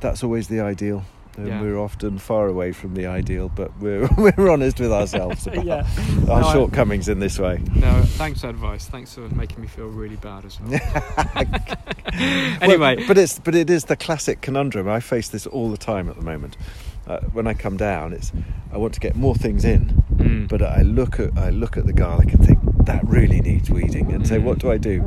that's 0.00 0.22
always 0.22 0.48
the 0.48 0.60
ideal 0.60 1.04
and 1.38 1.46
Yeah. 1.46 1.62
we're 1.62 1.78
often 1.78 2.18
far 2.18 2.46
away 2.46 2.72
from 2.72 2.94
the 2.94 3.06
ideal 3.06 3.48
but 3.48 3.70
we're 3.78 4.06
we're 4.18 4.50
honest 4.50 4.78
with 4.80 4.92
ourselves 4.92 5.46
about 5.46 5.64
yeah. 5.64 5.86
our 6.28 6.40
No, 6.42 6.70
I- 6.70 7.12
in 7.12 7.20
this 7.20 7.38
way 7.38 7.60
No, 7.74 8.02
thanks 8.02 8.42
for 8.42 8.48
advice. 8.48 8.86
Thanks 8.86 9.14
for 9.14 9.22
making 9.34 9.62
me 9.62 9.66
feel 9.66 9.86
really 9.88 10.16
bad 10.16 10.44
as 10.44 10.60
well. 10.60 10.78
Well, 12.12 12.60
anyway, 12.60 13.04
but 13.08 13.16
it's 13.16 13.38
but 13.38 13.54
it 13.54 13.70
is 13.70 13.84
the 13.84 13.96
classic 13.96 14.42
conundrum. 14.42 14.86
I 14.86 15.00
face 15.00 15.28
this 15.28 15.46
all 15.46 15.70
the 15.70 15.78
time 15.78 16.10
at 16.10 16.16
the 16.16 16.22
moment. 16.22 16.56
Uh, 17.06 17.18
when 17.32 17.46
I 17.48 17.54
come 17.54 17.76
down, 17.76 18.12
it's 18.12 18.32
I 18.72 18.76
want 18.78 18.94
to 18.94 19.00
get 19.00 19.16
more 19.16 19.34
things 19.34 19.64
in, 19.64 20.02
mm, 20.14 20.48
but 20.48 20.62
I 20.62 20.82
look 20.82 21.18
at 21.18 21.36
I 21.36 21.50
look 21.50 21.76
at 21.76 21.84
the 21.86 21.92
garlic 21.92 22.32
and 22.32 22.44
think 22.46 22.58
that 22.86 23.04
really 23.06 23.40
needs 23.40 23.68
weeding, 23.70 24.12
and 24.12 24.26
say, 24.26 24.38
Mm. 24.38 24.44
what 24.44 24.58
do 24.58 24.70
I 24.70 24.78
do? 24.78 25.02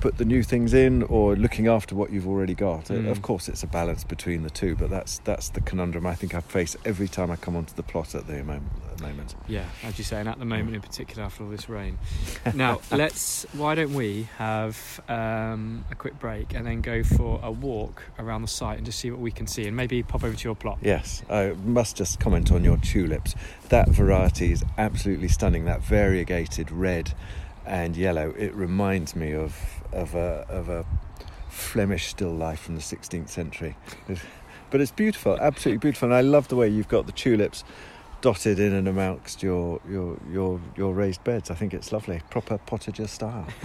Put 0.00 0.18
the 0.18 0.24
new 0.24 0.42
things 0.42 0.74
in, 0.74 1.02
or 1.04 1.34
looking 1.36 1.66
after 1.66 1.94
what 1.94 2.10
you've 2.10 2.26
already 2.28 2.54
got. 2.54 2.90
Uh, 2.90 2.94
Mm. 2.98 3.10
Of 3.10 3.22
course, 3.22 3.48
it's 3.48 3.62
a 3.62 3.66
balance 3.66 4.02
between 4.04 4.42
the 4.42 4.50
two, 4.50 4.74
but 4.76 4.90
that's 4.90 5.18
that's 5.20 5.48
the 5.50 5.60
conundrum 5.60 6.04
I 6.06 6.14
think 6.14 6.34
I 6.34 6.40
face 6.40 6.76
every 6.84 7.06
time 7.08 7.30
I 7.30 7.36
come 7.36 7.54
onto 7.56 7.74
the 7.74 7.82
plot 7.82 8.14
at 8.14 8.26
the 8.26 8.34
moment. 8.44 8.64
At 8.90 8.98
the 8.98 9.02
moment. 9.06 9.34
yeah, 9.46 9.64
as 9.84 9.98
you 9.98 10.04
say, 10.04 10.18
and 10.18 10.28
at 10.28 10.38
the 10.38 10.44
moment 10.44 10.74
in 10.74 10.80
particular, 10.82 11.22
after 11.22 11.44
all 11.44 11.50
this 11.50 11.68
rain. 11.68 11.98
Now, 12.54 12.80
let's. 12.90 13.44
Why 13.52 13.74
don't 13.74 13.94
we 13.94 14.28
have 14.38 15.00
um, 15.08 15.84
a 15.90 15.94
quick 15.94 16.18
break 16.18 16.54
and 16.54 16.66
then 16.66 16.80
go 16.80 17.02
for 17.04 17.40
a 17.42 17.50
walk 17.52 18.02
around 18.18 18.42
the 18.42 18.48
site 18.48 18.78
and 18.78 18.86
just 18.86 18.98
see 18.98 19.10
what 19.10 19.20
we 19.20 19.30
can 19.30 19.46
see, 19.46 19.66
and 19.66 19.76
maybe 19.76 20.02
pop 20.02 20.24
over 20.24 20.34
to 20.36 20.44
your 20.44 20.56
plot. 20.56 20.78
Yes, 20.82 21.22
I 21.30 21.54
must 21.64 21.96
just 21.96 22.18
comment 22.20 22.50
on 22.50 22.64
your 22.64 22.76
tulips. 22.78 23.34
That 23.68 23.88
variety 23.88 24.52
is 24.52 24.64
absolutely 24.76 25.28
stunning. 25.28 25.64
That 25.66 25.82
variegated 25.82 26.70
red 26.72 27.12
and 27.66 27.96
yellow. 27.96 28.30
It 28.36 28.54
reminds 28.54 29.14
me 29.14 29.34
of 29.34 29.77
of 29.92 30.14
a 30.14 30.46
of 30.48 30.68
a 30.68 30.84
Flemish 31.48 32.06
still 32.06 32.32
life 32.32 32.60
from 32.60 32.76
the 32.76 32.80
16th 32.82 33.28
century. 33.28 33.76
But 34.70 34.80
it's 34.82 34.90
beautiful, 34.90 35.38
absolutely 35.40 35.78
beautiful. 35.78 36.08
And 36.08 36.14
I 36.14 36.20
love 36.20 36.48
the 36.48 36.56
way 36.56 36.68
you've 36.68 36.88
got 36.88 37.06
the 37.06 37.12
tulips 37.12 37.64
dotted 38.20 38.58
in 38.58 38.72
and 38.74 38.88
amongst 38.88 39.42
your 39.42 39.80
your 39.88 40.18
your 40.30 40.60
your 40.76 40.92
raised 40.92 41.24
beds. 41.24 41.50
I 41.50 41.54
think 41.54 41.72
it's 41.72 41.90
lovely, 41.92 42.20
proper 42.30 42.58
potager 42.58 43.08
style. 43.08 43.46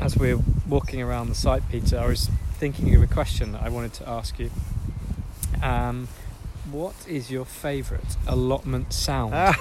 As 0.00 0.16
we're 0.18 0.40
walking 0.68 1.00
around 1.00 1.28
the 1.28 1.34
site, 1.34 1.62
Peter, 1.70 1.98
I 1.98 2.06
was 2.06 2.28
thinking 2.54 2.94
of 2.94 3.02
a 3.02 3.06
question 3.06 3.52
that 3.52 3.62
I 3.62 3.70
wanted 3.70 3.94
to 3.94 4.08
ask 4.08 4.38
you. 4.38 4.50
Um, 5.62 6.08
what 6.70 6.94
is 7.06 7.30
your 7.30 7.44
favourite 7.44 8.16
allotment 8.26 8.92
sound? 8.92 9.32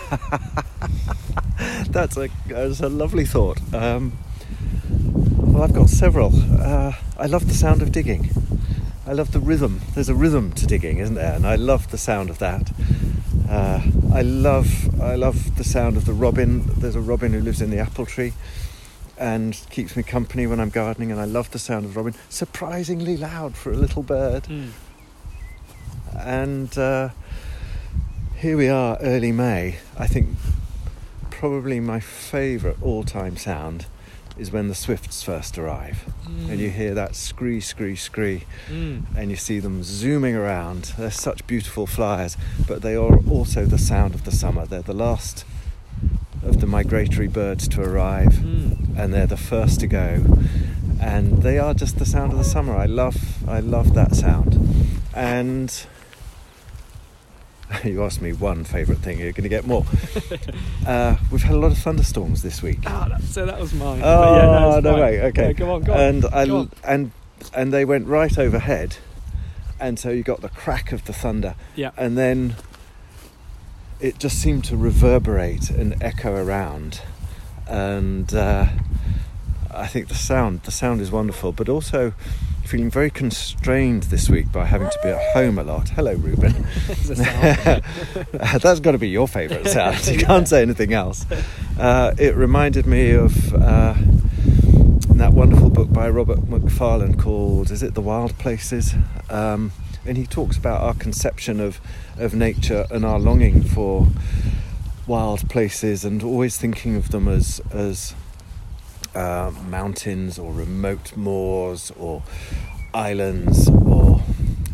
that's 1.89 2.17
a 2.17 2.29
that's 2.47 2.79
a 2.79 2.89
lovely 2.89 3.25
thought. 3.25 3.59
Um, 3.73 4.13
well, 5.37 5.63
I've 5.63 5.73
got 5.73 5.89
several. 5.89 6.31
Uh, 6.61 6.93
I 7.17 7.25
love 7.27 7.47
the 7.47 7.53
sound 7.53 7.81
of 7.81 7.91
digging. 7.91 8.29
I 9.05 9.13
love 9.13 9.31
the 9.33 9.39
rhythm. 9.39 9.81
There's 9.93 10.09
a 10.09 10.15
rhythm 10.15 10.53
to 10.53 10.65
digging, 10.65 10.97
isn't 10.99 11.15
there? 11.15 11.33
And 11.33 11.45
I 11.45 11.55
love 11.55 11.91
the 11.91 11.97
sound 11.97 12.29
of 12.29 12.39
that. 12.39 12.71
Uh, 13.49 13.81
I 14.13 14.21
love 14.21 15.01
I 15.01 15.15
love 15.15 15.57
the 15.57 15.63
sound 15.63 15.97
of 15.97 16.05
the 16.05 16.13
robin. 16.13 16.63
There's 16.79 16.95
a 16.95 17.01
robin 17.01 17.33
who 17.33 17.41
lives 17.41 17.61
in 17.61 17.69
the 17.69 17.79
apple 17.79 18.05
tree 18.05 18.33
and 19.17 19.59
keeps 19.69 19.95
me 19.95 20.03
company 20.03 20.47
when 20.47 20.59
I'm 20.59 20.69
gardening. 20.69 21.11
And 21.11 21.19
I 21.19 21.25
love 21.25 21.51
the 21.51 21.59
sound 21.59 21.85
of 21.85 21.93
the 21.93 21.99
robin. 21.99 22.15
Surprisingly 22.29 23.17
loud 23.17 23.55
for 23.55 23.71
a 23.71 23.75
little 23.75 24.03
bird 24.03 24.43
Mm. 24.43 24.69
And 26.19 26.75
uh, 26.77 27.09
here 28.37 28.57
we 28.57 28.67
are, 28.69 28.97
early 29.01 29.31
May. 29.31 29.77
I 29.97 30.07
think 30.07 30.29
probably 31.29 31.79
my 31.79 31.99
favourite 31.99 32.81
all-time 32.81 33.37
sound 33.37 33.85
is 34.37 34.51
when 34.51 34.67
the 34.67 34.75
swifts 34.75 35.21
first 35.21 35.57
arrive, 35.59 36.11
and 36.25 36.59
you 36.59 36.69
hear 36.71 36.95
that 36.95 37.15
scree, 37.15 37.59
scree, 37.61 37.95
scree, 37.95 38.45
Mm. 38.69 39.03
and 39.15 39.29
you 39.29 39.35
see 39.35 39.59
them 39.59 39.83
zooming 39.83 40.35
around. 40.35 40.93
They're 40.97 41.11
such 41.11 41.45
beautiful 41.45 41.85
flyers, 41.85 42.35
but 42.67 42.81
they 42.81 42.95
are 42.95 43.19
also 43.29 43.65
the 43.65 43.77
sound 43.77 44.15
of 44.15 44.23
the 44.25 44.31
summer. 44.31 44.65
They're 44.65 44.81
the 44.81 44.93
last 44.93 45.45
of 46.43 46.59
the 46.61 46.67
migratory 46.67 47.27
birds 47.27 47.67
to 47.69 47.81
arrive 47.81 48.33
Mm. 48.33 48.97
and 48.97 49.13
they're 49.13 49.27
the 49.27 49.37
first 49.37 49.79
to 49.81 49.87
go 49.87 50.23
and 50.99 51.41
they 51.43 51.57
are 51.59 51.73
just 51.73 51.99
the 51.99 52.05
sound 52.05 52.31
of 52.33 52.37
the 52.37 52.43
summer 52.43 52.75
i 52.75 52.85
love 52.85 53.15
i 53.47 53.59
love 53.61 53.93
that 53.93 54.13
sound 54.13 54.57
and 55.13 55.85
you 57.83 58.03
asked 58.03 58.21
me 58.21 58.33
one 58.33 58.63
favourite 58.63 58.99
thing 59.01 59.19
you're 59.19 59.31
going 59.31 59.43
to 59.43 59.49
get 59.49 59.65
more 59.65 59.85
uh, 60.87 61.15
we've 61.31 61.43
had 61.43 61.55
a 61.55 61.59
lot 61.59 61.71
of 61.71 61.77
thunderstorms 61.77 62.41
this 62.41 62.61
week 62.61 62.79
Ah, 62.85 63.07
that, 63.09 63.21
so 63.23 63.45
that 63.45 63.59
was 63.59 63.73
mine. 63.73 64.01
oh 64.03 64.35
yeah, 64.35 64.41
no, 64.45 64.79
no 64.79 64.91
fine. 64.93 65.01
way 65.01 65.21
okay 65.23 65.47
Yeah, 65.47 65.53
go 65.53 65.73
on, 65.73 65.81
go 65.83 65.93
on. 65.93 65.99
and 65.99 66.25
I, 66.25 66.49
on. 66.49 66.71
and 66.83 67.11
and 67.53 67.73
they 67.73 67.85
went 67.85 68.07
right 68.07 68.37
overhead 68.37 68.97
and 69.79 69.97
so 69.99 70.09
you 70.09 70.23
got 70.23 70.41
the 70.41 70.49
crack 70.49 70.91
of 70.91 71.05
the 71.05 71.13
thunder 71.13 71.55
Yeah. 71.75 71.91
and 71.97 72.17
then 72.17 72.55
it 73.99 74.19
just 74.19 74.39
seemed 74.41 74.65
to 74.65 74.77
reverberate 74.77 75.69
and 75.69 76.01
echo 76.01 76.35
around 76.35 77.01
and 77.67 78.33
uh, 78.33 78.67
I 79.71 79.87
think 79.87 80.09
the 80.09 80.15
sound 80.15 80.63
the 80.63 80.71
sound 80.71 81.01
is 81.01 81.11
wonderful 81.11 81.51
but 81.53 81.69
also 81.69 82.13
feeling 82.65 82.89
very 82.89 83.09
constrained 83.09 84.03
this 84.03 84.29
week 84.29 84.51
by 84.51 84.65
having 84.65 84.89
to 84.89 84.99
be 85.03 85.09
at 85.09 85.33
home 85.33 85.57
a 85.57 85.63
lot. 85.63 85.89
Hello, 85.89 86.13
Ruben. 86.13 86.65
Sound. 87.03 87.83
That's 88.31 88.79
got 88.79 88.93
to 88.93 88.97
be 88.97 89.09
your 89.09 89.27
favourite 89.27 89.67
sound. 89.69 90.05
You 90.07 90.17
can't 90.17 90.47
say 90.47 90.61
anything 90.61 90.93
else. 90.93 91.25
Uh, 91.77 92.13
it 92.17 92.35
reminded 92.35 92.85
me 92.85 93.11
of 93.11 93.53
uh, 93.53 93.93
that 95.15 95.33
wonderful 95.33 95.69
book 95.69 95.91
by 95.91 96.09
Robert 96.09 96.47
Macfarlane 96.47 97.15
called 97.17 97.71
"Is 97.71 97.83
it 97.83 97.93
the 97.93 98.01
Wild 98.01 98.37
Places?" 98.37 98.93
Um, 99.29 99.71
and 100.05 100.17
he 100.17 100.25
talks 100.25 100.57
about 100.57 100.81
our 100.81 100.93
conception 100.93 101.59
of 101.59 101.79
of 102.17 102.33
nature 102.33 102.85
and 102.91 103.05
our 103.05 103.19
longing 103.19 103.63
for 103.63 104.07
wild 105.05 105.49
places, 105.49 106.05
and 106.05 106.23
always 106.23 106.57
thinking 106.57 106.95
of 106.95 107.11
them 107.11 107.27
as 107.27 107.61
as 107.71 108.15
uh, 109.15 109.51
mountains 109.67 110.39
or 110.39 110.51
remote 110.51 111.15
moors 111.15 111.91
or 111.97 112.23
islands 112.93 113.69
or 113.69 114.21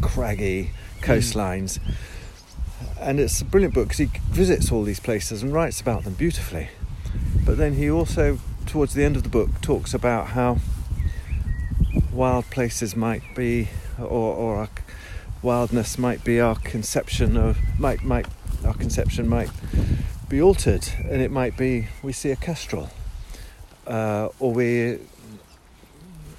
craggy 0.02 0.71
coastlines. 1.02 1.80
And 2.99 3.19
it's 3.19 3.41
a 3.41 3.45
brilliant 3.45 3.73
book 3.73 3.89
because 3.89 3.99
he 3.99 4.10
visits 4.30 4.71
all 4.71 4.84
these 4.84 4.99
places 4.99 5.41
and 5.41 5.54
writes 5.54 5.80
about 5.80 6.04
them 6.04 6.13
beautifully. 6.13 6.69
But 7.45 7.58
then 7.58 7.73
he 7.73 7.89
also, 7.89 8.39
towards 8.65 8.93
the 8.93 9.04
end 9.04 9.15
of 9.15 9.23
the 9.23 9.30
book, 9.30 9.62
talks 9.62 9.93
about 9.93 10.28
how 10.28 10.58
wild 12.12 12.45
places 12.49 12.95
might 12.95 13.23
be, 13.36 13.69
or, 13.97 14.06
or 14.36 14.58
our 14.58 14.69
wildness 15.41 15.97
might 15.97 16.23
be 16.23 16.39
our 16.39 16.56
conception 16.56 17.38
of, 17.38 17.58
might, 17.80 18.04
might, 18.04 18.28
our 18.65 18.73
conception 18.73 19.28
might 19.28 19.49
be 20.28 20.41
altered, 20.41 20.88
and 21.10 21.21
it 21.21 21.32
might 21.32 21.58
be 21.58 21.88
we 22.04 22.12
see 22.12 22.30
a 22.32 22.36
kestrel, 22.36 22.89
uh, 23.89 24.30
or 24.39 24.54
we, 24.54 24.99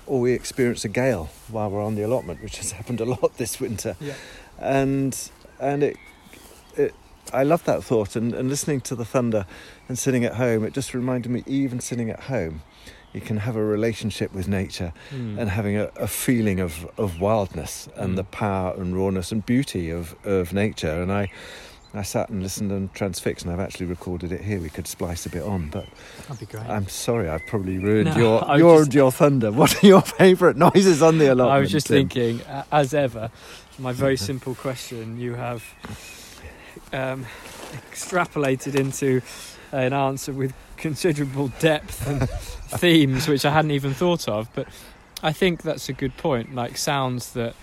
or 0.07 0.21
we 0.21 0.33
experience 0.33 0.85
a 0.85 0.89
gale 0.89 1.29
while 1.49 1.71
we're 1.71 1.85
on 1.85 1.95
the 1.97 2.03
allotment, 2.03 2.43
which 2.43 2.57
has 2.59 2.73
happened 2.79 3.01
a 3.01 3.05
lot 3.05 3.37
this 3.37 3.61
winter 3.61 3.97
yeah. 4.01 4.15
and 4.59 5.31
and 5.61 5.83
it, 5.83 5.97
it 6.77 6.95
I 7.33 7.43
love 7.45 7.65
that 7.65 7.85
thought 7.85 8.17
and, 8.17 8.35
and 8.35 8.49
listening 8.49 8.81
to 8.83 8.95
the 8.97 9.05
thunder 9.05 9.45
and 9.89 9.99
sitting 9.99 10.25
at 10.25 10.35
home 10.35 10.65
it 10.65 10.73
just 10.73 10.95
reminded 10.95 11.31
me 11.31 11.43
even 11.47 11.81
sitting 11.81 12.11
at 12.11 12.21
home 12.25 12.63
you 13.13 13.21
can 13.21 13.39
have 13.39 13.57
a 13.57 13.65
relationship 13.65 14.33
with 14.33 14.49
nature 14.49 14.93
Mm. 15.13 15.39
and 15.39 15.51
having 15.51 15.77
a, 15.77 15.91
a 15.97 16.07
feeling 16.07 16.61
of, 16.61 16.87
of 16.97 17.21
wildness 17.21 17.89
and 17.97 18.13
Mm. 18.13 18.17
the 18.17 18.25
power 18.25 18.75
and 18.81 18.97
rawness 18.97 19.33
and 19.33 19.45
beauty 19.45 19.91
of, 19.91 20.15
of 20.25 20.53
nature 20.53 21.03
and 21.03 21.13
I 21.13 21.31
I 21.92 22.03
sat 22.03 22.29
and 22.31 22.42
listened 22.42 22.70
and 22.70 22.92
transfixed 22.94 23.44
and 23.44 23.53
I've 23.53 23.61
actually 23.61 23.87
recorded 23.87 24.31
it 24.33 24.42
here 24.42 24.61
we 24.61 24.68
could 24.70 24.87
splice 24.87 25.26
a 25.26 25.29
bit 25.31 25.42
on 25.42 25.68
but 25.70 25.87
That'd 26.29 26.38
be 26.38 26.46
great. 26.46 26.66
I'm 26.68 26.88
sorry 26.88 27.29
I've 27.29 27.44
probably 27.46 27.79
ruined 27.79 28.11
No, 28.11 28.16
your 28.18 28.44
I 28.48 28.57
your 28.59 28.79
just- 28.85 28.94
your 28.94 29.11
thunder 29.12 29.50
what 29.61 29.83
are 29.83 29.87
your 29.87 30.00
favourite 30.03 30.57
noises 30.57 31.03
on 31.03 31.18
the 31.18 31.26
allotment 31.26 31.50
I 31.50 31.59
was 31.61 31.70
just 31.70 31.88
Tim? 31.88 32.09
thinking, 32.09 32.40
as 32.70 32.94
ever, 32.94 33.31
my 33.79 33.92
very 33.92 34.16
simple 34.16 34.55
question 34.55 35.18
you 35.18 35.35
have 35.35 35.64
um, 36.92 37.26
extrapolated 37.90 38.74
into 38.74 39.20
an 39.72 39.92
answer 39.92 40.33
with 40.33 40.53
considerable 40.76 41.48
depth 41.61 42.07
and 42.07 42.29
themes 42.81 43.29
which 43.29 43.44
I 43.44 43.50
hadn't 43.53 43.70
even 43.72 43.94
thought 43.94 44.29
of. 44.29 44.48
But 44.55 44.66
I 45.22 45.33
think 45.33 45.62
that's 45.62 45.88
a 45.88 45.92
good 45.92 46.16
point. 46.16 46.55
Like 46.55 46.76
sounds 46.76 47.33
that 47.35 47.55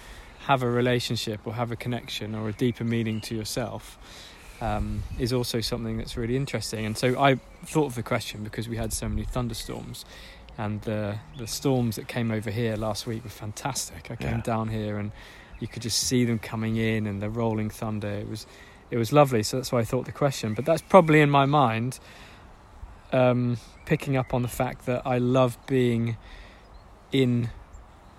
have 0.48 0.64
a 0.64 0.70
relationship 0.70 1.40
or 1.46 1.54
have 1.54 1.72
a 1.72 1.76
connection 1.76 2.34
or 2.34 2.48
a 2.50 2.54
deeper 2.54 2.84
meaning 2.86 3.20
to 3.22 3.36
yourself 3.36 3.98
um, 4.62 5.04
is 5.20 5.34
also 5.34 5.60
something 5.62 5.98
that's 5.98 6.16
really 6.18 6.36
interesting. 6.38 6.86
And 6.86 6.98
so 6.98 7.20
I 7.20 7.36
thought 7.66 7.88
of 7.88 7.96
the 7.96 8.04
question 8.04 8.44
because 8.44 8.70
we 8.70 8.78
had 8.78 8.94
so 8.94 9.10
many 9.10 9.26
thunderstorms. 9.26 10.06
And 10.58 10.82
the 10.82 11.18
the 11.38 11.48
storms 11.48 11.98
that 11.98 12.08
came 12.08 12.32
over 12.32 12.50
here 12.50 12.76
last 12.78 13.06
week 13.06 13.24
were 13.24 13.30
fantastic. 13.30 14.10
I 14.10 14.16
came 14.16 14.38
Yeah. 14.38 14.42
down 14.54 14.70
here 14.70 14.98
and 14.98 15.12
you 15.60 15.68
could 15.68 15.84
just 15.84 16.00
see 16.00 16.26
them 16.26 16.40
coming 16.40 16.78
in 16.78 17.06
and 17.08 17.22
the 17.22 17.30
rolling 17.30 17.70
thunder. 17.70 18.10
It 18.10 18.28
was 18.30 18.48
it 18.90 18.98
was 18.98 19.12
lovely. 19.12 19.44
So 19.44 19.58
that's 19.58 19.72
why 19.72 19.80
I 19.82 19.86
thought 19.86 20.06
the 20.06 20.12
question. 20.26 20.54
But 20.56 20.66
that's 20.66 20.82
probably 20.82 21.20
in 21.22 21.30
my 21.30 21.46
mind, 21.46 22.00
um, 23.12 23.58
picking 23.86 24.18
up 24.18 24.34
on 24.34 24.42
the 24.42 24.48
fact 24.48 24.86
that 24.86 25.02
I 25.06 25.18
love 25.20 25.58
being 25.68 26.18
in 27.12 27.50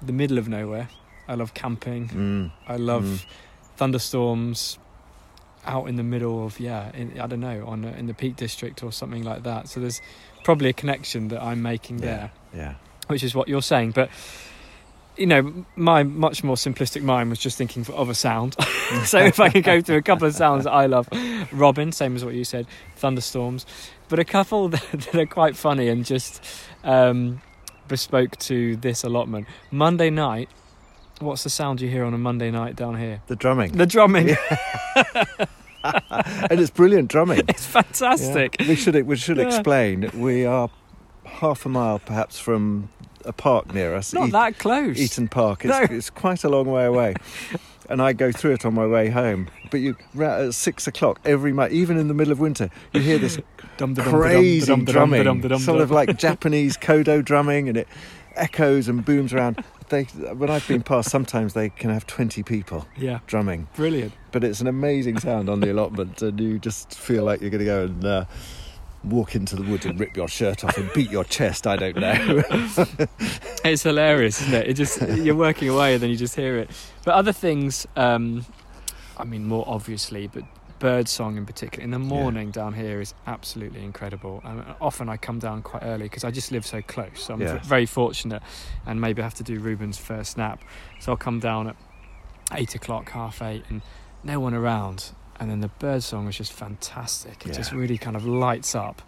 the 0.06 0.12
middle 0.12 0.38
of 0.38 0.46
nowhere. 0.48 0.88
I 1.28 1.34
love 1.34 1.54
camping. 1.54 2.08
Mm. 2.08 2.50
I 2.66 2.76
love 2.76 3.04
Mm. 3.04 3.24
thunderstorms 3.76 4.78
out 5.66 5.86
in 5.88 5.96
the 5.96 6.02
middle 6.02 6.44
of 6.44 6.58
yeah. 6.58 6.90
In, 6.94 7.20
I 7.20 7.26
don't 7.26 7.40
know 7.40 7.64
on 7.66 7.84
a, 7.84 7.88
in 7.92 8.06
the 8.06 8.14
Peak 8.14 8.36
District 8.36 8.82
or 8.82 8.90
something 8.92 9.22
like 9.22 9.42
that. 9.44 9.68
So 9.68 9.80
there's 9.80 10.00
probably 10.44 10.68
a 10.70 10.72
connection 10.72 11.28
that 11.28 11.42
I'm 11.42 11.62
making 11.62 11.98
Yeah. 11.98 12.04
there 12.06 12.30
yeah 12.54 12.74
which 13.08 13.22
is 13.22 13.34
what 13.34 13.48
you're 13.48 13.62
saying. 13.62 13.90
But 13.92 14.10
you 15.16 15.26
know, 15.26 15.64
my 15.76 16.02
much 16.04 16.44
more 16.44 16.54
simplistic 16.56 17.02
mind 17.02 17.28
was 17.30 17.38
just 17.38 17.56
thinking 17.58 17.84
of 17.92 18.08
a 18.08 18.14
sound. 18.14 18.54
so 19.04 19.18
if 19.18 19.40
I 19.40 19.48
could 19.50 19.64
go 19.64 19.80
through 19.80 19.96
a 19.96 20.02
couple 20.02 20.26
of 20.28 20.34
sounds 20.34 20.64
that 20.64 20.70
I 20.72 20.86
love, 20.86 21.08
robin, 21.50 21.90
same 21.90 22.14
as 22.14 22.24
what 22.24 22.34
you 22.34 22.44
said, 22.44 22.66
thunderstorms, 22.96 23.66
but 24.08 24.18
a 24.18 24.24
couple 24.24 24.68
that, 24.74 24.82
that 24.92 25.14
are 25.16 25.26
quite 25.26 25.56
funny 25.56 25.88
and 25.88 26.04
just 26.04 26.42
um, 26.84 27.40
bespoke 27.88 28.36
to 28.40 28.76
this 28.76 29.02
allotment. 29.04 29.48
Monday 29.70 30.10
night. 30.10 30.48
What's 31.20 31.42
the 31.42 31.50
sound 31.50 31.80
you 31.80 31.88
hear 31.88 32.04
on 32.04 32.14
a 32.14 32.18
Monday 32.18 32.50
night 32.50 32.76
down 32.76 32.96
here? 32.96 33.20
the 33.26 33.36
drumming 33.36 33.72
The 33.72 33.86
drumming. 33.86 34.36
and 35.84 36.60
it's 36.60 36.70
brilliant 36.70 37.08
drumming. 37.10 37.42
It's 37.48 37.66
fantastic. 37.66 38.56
Yeah. 38.60 38.68
We 38.68 38.76
should 38.76 39.06
we 39.06 39.16
should 39.16 39.38
Yeah. 39.38 39.46
explain. 39.46 40.10
We 40.14 40.44
are 40.44 40.70
half 41.24 41.66
a 41.66 41.68
mile 41.68 41.98
perhaps 41.98 42.38
from 42.38 42.88
a 43.24 43.32
park 43.32 43.74
near 43.74 43.94
us. 43.94 44.12
Not 44.12 44.28
Eat- 44.28 44.32
that 44.32 44.58
close. 44.58 44.98
Eaton 44.98 45.28
Park. 45.28 45.64
It's, 45.64 45.70
No. 45.90 45.96
it's 45.96 46.10
quite 46.10 46.44
a 46.44 46.48
long 46.48 46.66
way 46.70 46.84
away. 46.84 47.14
And 47.90 48.02
I 48.02 48.12
go 48.12 48.30
through 48.30 48.52
it 48.52 48.66
on 48.66 48.74
my 48.74 48.86
way 48.86 49.08
home. 49.08 49.48
But 49.70 49.80
you, 49.80 49.96
at 50.20 50.52
six 50.52 50.86
o'clock 50.86 51.20
every 51.24 51.54
night, 51.54 51.72
even 51.72 51.96
in 51.96 52.06
the 52.08 52.12
middle 52.12 52.32
of 52.32 52.38
winter, 52.38 52.68
you 52.92 53.00
hear 53.00 53.16
this 53.16 53.38
crazy 53.78 53.78
dum, 53.78 53.94
da, 53.94 54.66
dum, 54.66 54.84
da, 54.84 54.92
drumming, 54.92 55.24
dum, 55.24 55.40
da, 55.40 55.48
dum, 55.48 55.58
sort 55.58 55.80
of 55.80 55.90
like 55.90 56.18
Japanese 56.18 56.76
kodo 56.76 57.24
drumming, 57.24 57.66
and 57.66 57.78
it 57.78 57.88
echoes 58.36 58.88
and 58.88 59.06
booms 59.06 59.32
around. 59.32 59.64
They, 59.88 60.04
when 60.04 60.50
I've 60.50 60.66
been 60.68 60.82
past, 60.82 61.10
sometimes 61.10 61.54
they 61.54 61.70
can 61.70 61.90
have 61.90 62.06
twenty 62.06 62.42
people 62.42 62.86
Yeah, 62.96 63.20
drumming. 63.26 63.68
brilliant. 63.74 64.12
but 64.32 64.44
it's 64.44 64.60
an 64.60 64.66
amazing 64.66 65.18
sound 65.18 65.48
on 65.48 65.60
the 65.60 65.70
allotment, 65.72 66.20
and 66.22 66.38
you 66.40 66.58
just 66.58 66.94
feel 66.94 67.24
like 67.24 67.40
you're 67.40 67.50
going 67.50 67.60
to 67.60 67.64
go 67.64 67.84
and 67.84 68.04
uh, 68.04 68.24
walk 69.04 69.34
into 69.34 69.56
the 69.56 69.62
woods 69.62 69.86
and 69.86 69.98
rip 69.98 70.16
your 70.16 70.28
shirt 70.28 70.64
off 70.64 70.76
and 70.76 70.92
beat 70.92 71.10
your 71.10 71.24
chest. 71.24 71.66
I 71.66 71.76
don't 71.76 71.96
know. 71.96 72.42
It's 73.64 73.82
hilarious, 73.82 74.40
isn't 74.42 74.54
it? 74.54 74.68
It 74.68 74.74
just 74.74 75.00
you're 75.18 75.34
working 75.34 75.68
away 75.68 75.94
and 75.94 76.02
then 76.02 76.10
you 76.10 76.16
just 76.16 76.34
hear 76.36 76.56
it. 76.58 76.70
But 77.04 77.14
other 77.14 77.32
things, 77.32 77.86
um, 77.96 78.46
I 79.16 79.24
mean, 79.24 79.44
more 79.46 79.64
obviously, 79.66 80.26
but 80.26 80.44
bird 80.78 81.08
song 81.08 81.36
in 81.36 81.46
particular 81.46 81.82
in 81.84 81.90
the 81.90 81.98
morning 81.98 82.50
down 82.50 82.72
here 82.74 83.00
is 83.00 83.14
absolutely 83.26 83.82
incredible. 83.84 84.40
And 84.44 84.64
often 84.80 85.08
I 85.08 85.16
come 85.16 85.38
down 85.38 85.62
quite 85.62 85.82
early 85.82 86.04
because 86.04 86.24
I 86.24 86.30
just 86.30 86.52
live 86.52 86.64
so 86.66 86.82
close. 86.82 87.20
So 87.22 87.34
I'm 87.34 87.40
Yeah. 87.40 87.58
very 87.58 87.86
fortunate, 87.86 88.42
and 88.86 89.00
maybe 89.00 89.22
I 89.22 89.24
have 89.24 89.34
to 89.34 89.42
do 89.44 89.58
Ruben's 89.58 89.98
first 89.98 90.36
nap. 90.36 90.62
So 91.00 91.12
I'll 91.12 91.18
come 91.18 91.40
down 91.40 91.68
at 91.68 91.76
eight 92.52 92.74
o'clock, 92.74 93.10
half 93.10 93.42
eight, 93.42 93.64
and 93.68 93.82
no 94.24 94.40
one 94.40 94.54
around. 94.54 95.10
And 95.40 95.50
then 95.50 95.60
the 95.60 95.68
bird 95.68 96.02
song 96.02 96.26
is 96.28 96.36
just 96.36 96.52
fantastic. 96.52 97.46
It 97.46 97.52
just 97.52 97.72
really 97.72 97.98
kind 97.98 98.16
of 98.16 98.26
lights 98.26 98.74
up. 98.74 99.02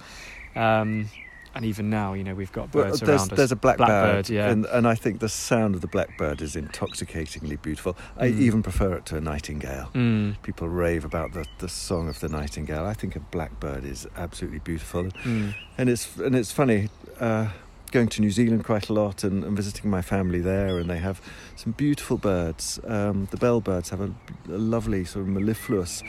Um, 0.54 1.10
and 1.54 1.64
even 1.64 1.90
now, 1.90 2.12
you 2.14 2.22
know, 2.24 2.34
we've 2.34 2.52
got 2.52 2.72
Well, 2.74 2.84
birds 2.84 3.00
there's, 3.00 3.08
around 3.22 3.32
us. 3.32 3.36
there's 3.36 3.52
a 3.52 3.56
blackbird, 3.56 3.86
Blackbird, 3.88 4.30
yeah. 4.30 4.50
and, 4.50 4.66
and 4.66 4.86
I 4.86 4.94
think 4.94 5.20
the 5.20 5.28
sound 5.28 5.74
of 5.74 5.80
the 5.80 5.86
blackbird 5.88 6.40
is 6.42 6.54
intoxicatingly 6.56 7.56
beautiful. 7.56 7.96
I 8.16 8.28
Mm. 8.28 8.38
even 8.40 8.62
prefer 8.62 8.94
it 8.94 9.06
to 9.06 9.16
a 9.16 9.20
nightingale. 9.20 9.90
Mm, 9.94 10.40
People 10.42 10.68
rave 10.68 11.04
about 11.04 11.32
the, 11.32 11.44
the 11.58 11.68
song 11.68 12.08
of 12.08 12.20
the 12.20 12.28
nightingale. 12.28 12.84
I 12.86 12.94
think 12.94 13.16
a 13.16 13.20
blackbird 13.20 13.84
is 13.84 14.06
absolutely 14.16 14.60
beautiful. 14.60 15.04
mm, 15.24 15.54
and 15.78 15.88
it's 15.88 16.16
and 16.16 16.34
it's 16.36 16.52
funny 16.52 16.88
uh, 17.18 17.48
going 17.90 18.08
to 18.08 18.20
New 18.20 18.30
Zealand 18.30 18.64
quite 18.64 18.88
a 18.88 18.92
lot 18.92 19.24
and, 19.24 19.42
and 19.44 19.56
visiting 19.56 19.90
my 19.90 20.02
family 20.02 20.40
there, 20.40 20.78
and 20.78 20.88
they 20.88 20.98
have 20.98 21.20
some 21.56 21.72
beautiful 21.72 22.16
birds. 22.16 22.78
Um, 22.86 23.28
the 23.30 23.36
bellbirds 23.36 23.90
have 23.90 24.00
a, 24.00 24.12
a 24.48 24.58
lovely 24.58 25.04
sort 25.04 25.22
of 25.22 25.28
mellifluous 25.28 26.02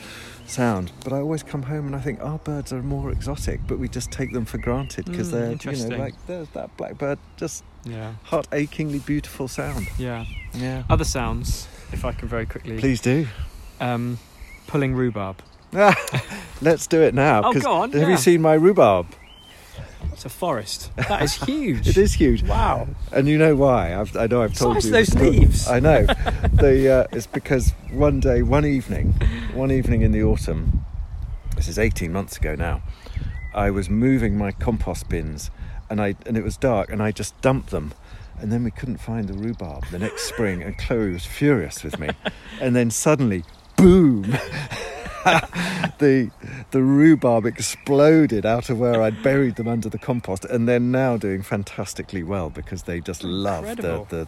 sound, 0.46 0.92
but 1.04 1.14
I 1.14 1.18
always 1.18 1.44
come 1.44 1.64
home 1.64 1.86
and 1.88 1.96
I 1.96 2.00
think 2.00 2.22
our 2.22 2.40
birds 2.40 2.72
are 2.74 2.82
more 2.82 3.12
exotic, 3.12 3.62
but 3.68 3.80
we 3.80 3.88
just 3.88 4.12
take 4.12 4.32
them 4.34 4.46
for 4.46 4.58
granted 4.58 5.06
because 5.06 5.30
Mm, 5.30 5.62
they're 5.62 5.74
you 5.74 5.90
know 5.90 5.98
like 5.98 6.14
there's 6.28 6.50
that 6.50 6.76
blackbird, 6.78 7.20
just 7.38 7.64
yeah, 7.84 8.14
heart 8.24 8.48
achingly 8.52 9.00
beautiful 9.00 9.48
sound. 9.48 9.88
yeah. 9.98 10.26
Yeah, 10.54 10.84
Other 10.90 11.06
sounds, 11.06 11.68
if 11.94 12.04
I 12.06 12.12
can 12.12 12.28
very 12.28 12.46
quickly. 12.46 12.78
please 12.78 13.00
do. 13.02 13.28
Um, 13.80 14.20
pulling 14.68 14.94
rhubarb. 14.94 15.42
Let's 16.62 16.86
do 16.88 17.02
it 17.02 17.14
now. 17.14 17.42
Oh, 17.46 17.54
go 17.54 17.72
on, 17.72 17.92
Have 17.94 18.02
yeah. 18.02 18.10
you 18.10 18.18
seen 18.18 18.42
my 18.42 18.54
rhubarb? 18.54 19.08
It's 20.12 20.26
a 20.26 20.30
forest. 20.30 20.92
That 20.96 21.22
is 21.22 21.34
huge. 21.36 21.88
It 21.92 21.98
is 21.98 22.14
huge. 22.14 22.44
Wow. 22.44 22.88
And 23.12 23.28
you 23.28 23.38
know 23.38 23.56
why? 23.56 23.96
I've, 23.96 24.16
I 24.16 24.28
know 24.28 24.42
I've 24.42 24.54
told 24.54 24.76
Size 24.76 24.86
you. 24.86 24.92
those 24.92 25.16
leaves. 25.16 25.68
I 25.68 25.80
know. 25.80 26.06
the, 26.54 26.92
uh, 26.92 27.16
it's 27.16 27.28
because 27.28 27.72
one 27.92 28.20
day, 28.20 28.42
one 28.42 28.66
evening, 28.66 29.14
one 29.54 29.72
evening 29.72 30.02
in 30.02 30.12
the 30.12 30.24
autumn, 30.24 30.86
this 31.56 31.68
is 31.68 31.80
18 31.80 32.12
months 32.12 32.38
ago 32.38 32.56
now, 32.56 32.82
I 33.54 33.72
was 33.72 33.90
moving 33.90 34.38
my 34.38 34.52
compost 34.52 35.10
bins 35.10 35.50
and, 35.90 36.02
I, 36.02 36.16
and 36.26 36.38
it 36.38 36.44
was 36.44 36.58
dark 36.58 36.92
and 36.92 37.02
I 37.02 37.12
just 37.12 37.40
dumped 37.42 37.70
them 37.72 37.94
And 38.40 38.52
then 38.52 38.64
we 38.64 38.72
couldn't 38.72 38.98
find 38.98 39.28
the 39.28 39.34
rhubarb 39.34 39.86
the 39.92 40.00
next 40.00 40.24
spring, 40.24 40.64
and 40.64 40.76
Chloe 40.78 41.12
was 41.14 41.26
furious 41.26 41.84
with 41.84 42.00
me. 42.00 42.10
And 42.60 42.76
then 42.76 42.92
suddenly, 42.92 43.44
boom! 43.76 44.36
the 46.00 46.32
the 46.72 46.82
rhubarb 46.82 47.46
exploded 47.46 48.46
out 48.46 48.70
of 48.70 48.80
where 48.80 49.02
I'd 49.02 49.22
buried 49.24 49.56
them 49.56 49.68
under 49.68 49.90
the 49.90 49.98
compost, 50.00 50.46
and 50.46 50.68
they're 50.68 50.80
now 50.80 51.18
doing 51.18 51.42
fantastically 51.42 52.24
well 52.24 52.50
because 52.50 52.84
they 52.84 53.02
just 53.02 53.24
love 53.24 53.66
the, 53.78 54.06
the. 54.10 54.28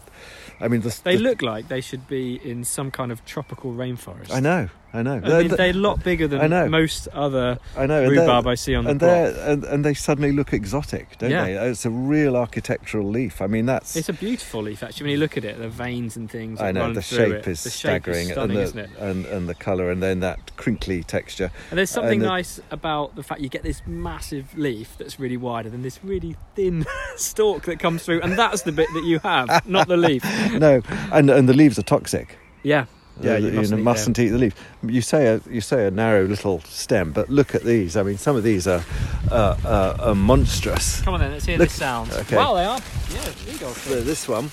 I 0.59 0.67
mean, 0.67 0.81
the, 0.81 0.99
They 1.03 1.15
the- 1.17 1.23
look 1.23 1.41
like 1.41 1.67
they 1.67 1.81
should 1.81 2.07
be 2.07 2.35
in 2.43 2.63
some 2.63 2.91
kind 2.91 3.11
of 3.11 3.25
tropical 3.25 3.73
rainforest. 3.73 4.31
I 4.31 4.39
know, 4.39 4.69
I 4.95 5.01
know. 5.01 5.19
I 5.23 5.39
mean, 5.39 5.47
they're 5.47 5.71
a 5.71 5.73
lot 5.73 6.03
bigger 6.03 6.27
than 6.27 6.39
I 6.41 6.45
know. 6.47 6.61
than 6.63 6.71
most 6.71 7.07
other 7.09 7.57
I 7.75 7.87
know. 7.87 8.03
and 8.03 8.11
rhubarb 8.11 8.45
I 8.45 8.53
see 8.53 8.75
on 8.75 8.83
the 8.83 8.91
and 8.91 8.99
block. 8.99 9.11
they 9.33 9.51
and, 9.51 9.63
and 9.63 9.83
they 9.85 9.95
suddenly 9.95 10.31
look 10.31 10.53
exotic, 10.53 11.17
don't 11.17 11.31
Yeah. 11.31 11.45
they? 11.45 11.57
It's 11.69 11.85
a 11.85 11.89
real 11.89 12.37
architectural 12.37 13.07
leaf. 13.09 13.41
I 13.41 13.47
mean, 13.47 13.65
that's 13.65 13.95
It's 13.95 14.09
a 14.09 14.13
beautiful 14.13 14.61
leaf, 14.61 14.83
actually. 14.83 15.05
When 15.05 15.11
you 15.13 15.17
look 15.17 15.35
at 15.35 15.45
it, 15.45 15.57
the 15.57 15.67
veins 15.67 16.15
and 16.15 16.29
things. 16.29 16.61
I 16.61 16.71
know 16.71 16.93
the 16.93 17.01
shape 17.01 17.33
it. 17.33 17.47
is 17.47 17.63
the 17.63 17.71
shape 17.71 18.03
staggering, 18.03 18.27
is 18.27 18.33
stunning, 18.33 18.51
and 18.51 18.59
the 18.59 18.61
isn't 18.63 18.79
it? 18.79 18.89
and 18.99 19.25
and 19.25 19.49
the 19.49 19.55
colour, 19.55 19.89
and 19.89 20.03
then 20.03 20.19
that 20.19 20.55
crinkly 20.57 21.01
texture. 21.03 21.49
And 21.71 21.79
there's 21.79 21.89
something 21.89 22.19
and 22.19 22.21
the- 22.21 22.27
nice 22.27 22.59
about 22.69 23.15
the 23.15 23.23
fact 23.23 23.41
you 23.41 23.49
get 23.49 23.63
this 23.63 23.81
massive 23.87 24.55
leaf 24.55 24.95
that's 24.99 25.19
really 25.19 25.37
wide, 25.37 25.65
and 25.65 25.73
then 25.73 25.81
this 25.81 26.03
really 26.03 26.35
thin 26.55 26.85
stalk 27.15 27.63
that 27.65 27.79
comes 27.79 28.03
through, 28.03 28.21
and 28.21 28.33
that's 28.37 28.61
the 28.61 28.71
bit 28.71 28.89
that 28.93 29.05
you 29.05 29.17
have, 29.19 29.67
not 29.67 29.87
the 29.87 29.97
leaf. 29.97 30.23
no, 30.53 30.81
and 31.11 31.31
and 31.31 31.49
the 31.49 31.53
leaves 31.53 31.79
are 31.79 31.83
toxic. 31.83 32.37
Yeah, 32.61 32.85
yeah, 33.21 33.33
Uh, 33.33 33.37
you 33.37 33.51
mustn't 33.51 33.79
eat 33.79 33.83
mustn't 33.83 34.19
eat 34.19 34.29
the 34.29 34.37
leaf. 34.37 34.55
You 34.85 35.01
say 35.01 35.27
a 35.27 35.41
you 35.49 35.61
say 35.61 35.85
a 35.87 35.91
narrow 35.91 36.25
little 36.25 36.61
stem, 36.61 37.11
but 37.11 37.29
look 37.29 37.53
at 37.55 37.63
these. 37.63 37.95
I 37.95 38.03
mean, 38.03 38.17
some 38.17 38.35
of 38.35 38.43
these 38.43 38.67
are 38.67 38.83
uh, 39.31 39.55
uh, 39.65 39.97
are 39.99 40.15
monstrous. 40.15 41.01
Come 41.01 41.13
on 41.15 41.19
then, 41.19 41.31
let's 41.31 41.45
hear 41.45 41.57
Look- 41.57 41.69
the 41.69 41.75
sound. 41.75 42.11
okay. 42.11 42.35
Wow, 42.35 42.55
they 42.55 42.65
are. 42.65 42.79
Yeah, 43.13 43.51
legal. 43.51 43.69
So 43.71 44.01
this 44.01 44.27
one, 44.27 44.49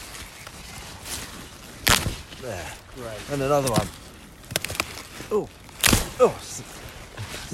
there, 2.43 2.67
Great. 2.97 3.31
and 3.33 3.43
another 3.43 3.71
one. 3.71 3.87
Oh, 5.33 5.49
oh, 6.21 6.35
s- 6.39 6.63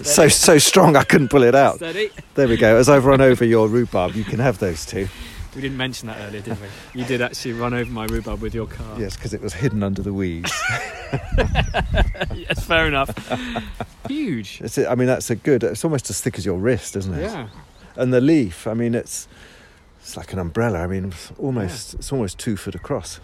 so 0.03 0.29
so 0.29 0.59
strong 0.59 0.97
I 0.97 1.05
couldn't 1.05 1.29
pull 1.29 1.42
it 1.42 1.55
out. 1.55 1.77
Steady. 1.77 2.11
There 2.35 2.49
we 2.49 2.57
go. 2.57 2.77
As 2.77 2.88
I've 2.88 3.05
run 3.05 3.21
over 3.21 3.45
your 3.45 3.69
rhubarb, 3.69 4.14
you 4.14 4.25
can 4.25 4.38
have 4.38 4.59
those 4.59 4.85
two. 4.87 5.09
We 5.57 5.62
didn't 5.62 5.79
mention 5.79 6.09
that 6.09 6.21
earlier, 6.21 6.42
did 6.42 6.59
we? 6.61 6.66
You 7.01 7.07
did 7.07 7.23
actually 7.23 7.55
run 7.55 7.73
over 7.73 7.90
my 7.90 8.05
rhubarb 8.05 8.42
with 8.42 8.55
your 8.55 8.66
car. 8.66 9.01
Yes, 9.01 9.16
because 9.16 9.33
it 9.33 9.40
was 9.40 9.55
hidden 9.55 9.83
under 9.83 10.03
the 10.03 10.12
weeds. 10.12 10.53
yes, 12.35 12.62
fair 12.66 12.87
enough. 12.87 13.11
Huge. 14.07 14.61
It's, 14.61 14.77
I 14.77 14.95
mean, 14.95 15.07
that's 15.07 15.31
a 15.31 15.35
good. 15.35 15.64
It's 15.64 15.83
almost 15.83 16.11
as 16.11 16.21
thick 16.21 16.37
as 16.37 16.45
your 16.45 16.59
wrist, 16.59 16.95
isn't 16.95 17.14
it? 17.14 17.23
Yeah. 17.23 17.49
And 17.97 18.12
the 18.12 18.21
leaf. 18.21 18.66
I 18.66 18.75
mean, 18.75 18.95
it's 18.95 19.29
it's 19.99 20.14
like 20.14 20.35
an 20.35 20.38
umbrella. 20.38 20.81
I 20.81 20.87
mean, 20.87 21.07
it's 21.07 21.33
almost 21.38 21.95
it's 21.95 22.12
almost 22.12 22.38
two 22.38 22.59
foot 22.59 22.75
across. 22.75 23.19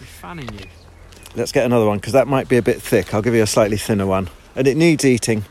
We're 0.00 0.06
fanning 0.06 0.52
you. 0.52 0.66
Let's 1.36 1.52
get 1.52 1.64
another 1.64 1.86
one 1.86 1.98
because 1.98 2.12
that 2.12 2.26
might 2.26 2.48
be 2.48 2.56
a 2.56 2.62
bit 2.62 2.82
thick. 2.82 3.14
I'll 3.14 3.22
give 3.22 3.34
you 3.34 3.42
a 3.42 3.46
slightly 3.46 3.76
thinner 3.76 4.06
one, 4.06 4.30
and 4.56 4.66
it 4.66 4.76
needs 4.76 5.04
eating. 5.04 5.44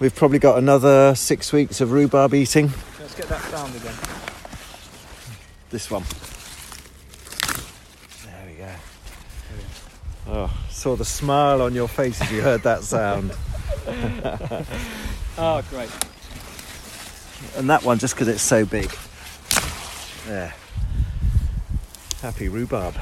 We've 0.00 0.14
probably 0.14 0.38
got 0.38 0.58
another 0.58 1.14
six 1.14 1.50
weeks 1.50 1.80
of 1.80 1.92
rhubarb 1.92 2.34
eating. 2.34 2.72
Let's 3.00 3.14
get 3.14 3.26
that 3.28 3.40
sound 3.44 3.74
again. 3.74 4.19
This 5.70 5.90
one. 5.90 6.02
There 8.24 8.46
we 8.46 8.54
go. 8.54 8.74
Oh, 10.28 10.60
saw 10.68 10.96
the 10.96 11.04
smile 11.04 11.62
on 11.62 11.74
your 11.74 11.88
face 11.88 12.20
as 12.20 12.30
you 12.32 12.42
heard 12.42 12.62
that 12.62 12.82
sound. 12.82 13.32
Oh, 15.42 15.62
great. 15.70 15.88
and 17.56 17.70
that 17.70 17.82
one 17.82 17.98
just 17.98 18.14
because 18.14 18.28
it's 18.28 18.42
so 18.42 18.66
big. 18.66 18.90
There. 20.26 20.52
Happy 22.20 22.50
rhubarb. 22.50 22.92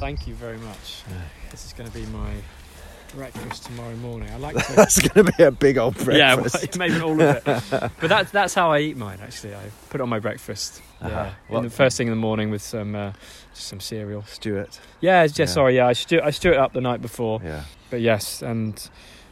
Thank 0.00 0.26
you 0.26 0.34
very 0.34 0.58
much. 0.58 1.02
This 1.52 1.64
is 1.66 1.72
going 1.74 1.88
to 1.88 1.94
be 1.96 2.06
my 2.06 2.32
breakfast 3.14 3.64
tomorrow 3.66 3.94
morning. 3.96 4.28
I 4.30 4.36
like 4.36 4.56
to. 4.66 4.72
That's 4.74 4.98
going 5.06 5.26
to 5.26 5.32
be 5.36 5.42
a 5.44 5.50
big 5.50 5.78
old 5.78 5.96
yeah, 6.06 6.36
breakfast. 6.36 6.76
well, 6.78 6.88
maybe 6.88 7.00
all 7.00 7.20
of 7.20 7.36
it. 7.36 7.44
But 7.44 8.08
that's 8.08 8.30
that's 8.30 8.54
how 8.54 8.70
I 8.72 8.80
eat 8.80 8.96
mine. 8.96 9.18
Actually, 9.22 9.54
I 9.54 9.70
put 9.90 10.00
it 10.00 10.02
on 10.02 10.08
my 10.08 10.18
breakfast. 10.20 10.82
Uh-huh. 11.00 11.30
Yeah, 11.50 11.56
in 11.58 11.64
the 11.64 11.70
first 11.70 11.96
thing 11.96 12.06
in 12.08 12.12
the 12.12 12.16
morning 12.20 12.50
with 12.50 12.62
some 12.62 12.94
uh, 12.94 13.12
some 13.54 13.80
cereal. 13.80 14.22
Stuart. 14.24 14.78
Yeah, 15.00 15.26
just 15.26 15.38
Yeah. 15.38 15.46
sorry. 15.46 15.76
Yeah, 15.76 15.86
I 15.88 15.92
stew 15.94 16.20
I 16.22 16.30
stew 16.30 16.50
it 16.52 16.56
up 16.58 16.72
the 16.72 16.80
night 16.80 17.02
before. 17.02 17.40
Yeah. 17.42 17.64
But 17.90 18.00
yes, 18.00 18.42
and 18.42 18.88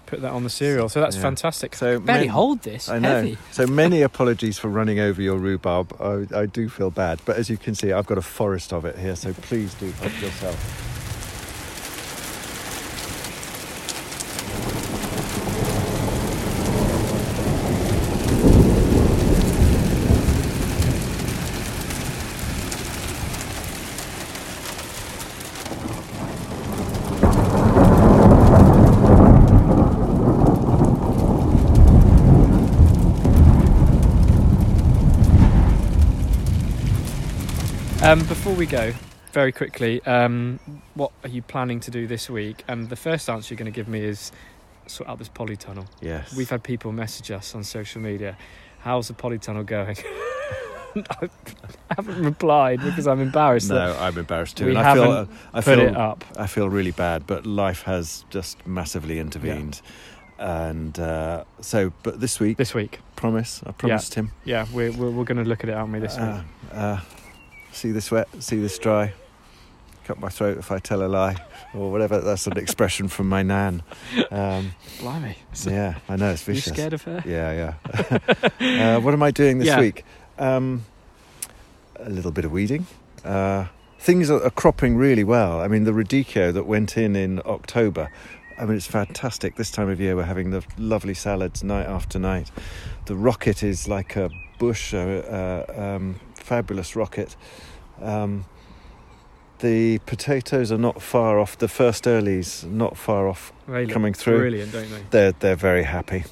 put 0.06 0.22
that 0.22 0.32
on 0.32 0.42
the 0.42 0.50
cereal. 0.50 0.88
So 0.88 1.00
that's 1.02 1.16
Yeah. 1.16 1.22
fantastic. 1.22 1.74
So 1.74 2.00
Barely 2.00 2.20
many- 2.20 2.26
hold 2.28 2.62
this. 2.62 2.88
I 2.88 2.98
know. 2.98 3.16
Heavy. 3.16 3.38
So 3.52 3.66
many 3.66 4.00
apologies 4.00 4.58
for 4.58 4.68
running 4.68 4.98
over 4.98 5.20
your 5.20 5.36
rhubarb. 5.36 5.94
I, 6.00 6.26
I 6.34 6.46
do 6.46 6.70
feel 6.70 6.90
bad, 6.90 7.20
but 7.26 7.36
as 7.36 7.50
you 7.50 7.58
can 7.58 7.74
see, 7.74 7.92
I've 7.92 8.06
got 8.06 8.16
a 8.16 8.22
forest 8.22 8.72
of 8.72 8.86
it 8.86 8.98
here. 8.98 9.14
So 9.16 9.34
please 9.34 9.74
do 9.74 9.90
help 9.92 10.20
yourself. 10.22 10.84
Um, 38.00 38.20
before 38.26 38.47
we 38.58 38.66
go, 38.66 38.92
very 39.32 39.52
quickly, 39.52 40.02
um, 40.04 40.58
what 40.94 41.12
are 41.22 41.28
you 41.28 41.42
planning 41.42 41.78
to 41.78 41.92
do 41.92 42.08
this 42.08 42.28
week? 42.28 42.64
And 42.66 42.88
the 42.88 42.96
first 42.96 43.30
answer 43.30 43.54
you're 43.54 43.58
going 43.58 43.72
to 43.72 43.74
give 43.76 43.86
me 43.86 44.00
is 44.00 44.32
sort 44.88 45.08
out 45.08 45.18
this 45.20 45.28
polytunnel. 45.28 45.86
Yes. 46.00 46.34
We've 46.34 46.50
had 46.50 46.64
people 46.64 46.90
message 46.90 47.30
us 47.30 47.54
on 47.54 47.62
social 47.62 48.00
media. 48.00 48.36
How's 48.80 49.06
the 49.06 49.14
polytunnel 49.14 49.64
going? 49.64 49.96
I 50.96 51.28
haven't 51.94 52.24
replied 52.24 52.80
because 52.80 53.06
I'm 53.06 53.20
embarrassed 53.20 53.68
No, 53.68 53.96
I'm 54.00 54.18
embarrassed 54.18 54.56
too. 54.56 54.66
We 54.66 54.70
and 54.70 54.80
I 54.80 54.94
feel, 54.94 55.12
haven't 55.12 55.36
I 55.52 55.60
put 55.60 55.64
feel, 55.64 55.80
it 55.80 55.96
up. 55.96 56.24
I 56.36 56.46
feel 56.48 56.68
really 56.68 56.90
bad, 56.90 57.28
but 57.28 57.46
life 57.46 57.82
has 57.82 58.24
just 58.28 58.66
massively 58.66 59.20
intervened. 59.20 59.80
Yeah. 60.40 60.70
And 60.70 60.98
uh, 60.98 61.44
so, 61.60 61.92
but 62.02 62.18
this 62.20 62.40
week, 62.40 62.56
This 62.56 62.74
week, 62.74 62.98
promise, 63.14 63.62
I 63.66 63.70
promised 63.70 64.14
him. 64.14 64.32
yeah, 64.44 64.66
we're 64.72 64.90
we're, 64.92 65.10
we're 65.10 65.24
going 65.24 65.42
to 65.42 65.48
look 65.48 65.62
at 65.62 65.70
it, 65.70 65.74
aren't 65.74 65.92
we? 65.92 66.00
This 66.00 66.16
week. 66.16 66.26
Uh, 66.26 66.74
uh, 66.74 67.00
see 67.78 67.92
this 67.92 68.10
wet, 68.10 68.28
see 68.40 68.56
this 68.60 68.78
dry. 68.78 69.12
Cut 70.04 70.18
my 70.18 70.28
throat 70.30 70.56
if 70.58 70.72
I 70.72 70.78
tell 70.78 71.02
a 71.02 71.06
lie, 71.06 71.36
or 71.74 71.90
whatever. 71.92 72.18
That's 72.20 72.46
an 72.46 72.56
expression 72.56 73.08
from 73.08 73.28
my 73.28 73.42
nan. 73.42 73.82
Um, 74.30 74.72
Blimey, 75.00 75.36
yeah, 75.66 75.96
I 76.08 76.16
know 76.16 76.30
it's 76.30 76.46
you 76.48 76.54
vicious. 76.54 76.72
scared 76.72 76.94
of 76.94 77.02
her? 77.02 77.22
Yeah, 77.26 77.74
yeah. 78.60 78.96
uh, 78.96 79.00
what 79.00 79.12
am 79.12 79.22
I 79.22 79.30
doing 79.30 79.58
this 79.58 79.68
Yeah. 79.68 79.80
week? 79.80 80.04
Um, 80.38 80.84
a 81.96 82.08
little 82.08 82.30
bit 82.32 82.44
of 82.46 82.52
weeding. 82.52 82.86
Uh, 83.24 83.66
things 83.98 84.30
are, 84.30 84.42
are 84.42 84.50
cropping 84.50 84.96
really 84.96 85.24
well. 85.24 85.60
I 85.60 85.68
mean, 85.68 85.84
the 85.84 85.92
radicchio 85.92 86.52
that 86.54 86.64
went 86.66 86.96
in 86.96 87.14
in 87.14 87.40
October. 87.44 88.10
I 88.58 88.64
mean, 88.64 88.76
it's 88.76 88.86
fantastic. 88.86 89.56
This 89.56 89.70
time 89.70 89.88
of 89.90 90.00
year, 90.00 90.16
we're 90.16 90.24
having 90.24 90.50
the 90.50 90.64
lovely 90.78 91.14
salads 91.14 91.62
night 91.62 91.86
after 91.86 92.18
night. 92.18 92.50
The 93.06 93.14
rocket 93.14 93.62
is 93.62 93.86
like 93.88 94.16
a 94.16 94.30
bush, 94.58 94.92
a, 94.94 95.66
a 95.68 95.96
um, 95.96 96.18
fabulous 96.52 96.96
rocket. 96.96 97.36
Um, 98.00 98.44
the 99.58 99.98
potatoes 100.06 100.70
are 100.72 100.78
not 100.78 101.02
far 101.02 101.38
off. 101.38 101.58
The 101.58 101.68
first 101.68 102.04
earlies 102.04 102.64
not 102.64 102.96
far 102.96 103.28
off 103.28 103.52
look 103.66 103.90
coming 103.90 104.14
through. 104.14 104.38
brilliant, 104.38 104.72
don't 104.72 104.90
they? 104.90 105.02
They're 105.10 105.32
they're 105.32 105.56
very 105.56 105.82
happy, 105.84 106.24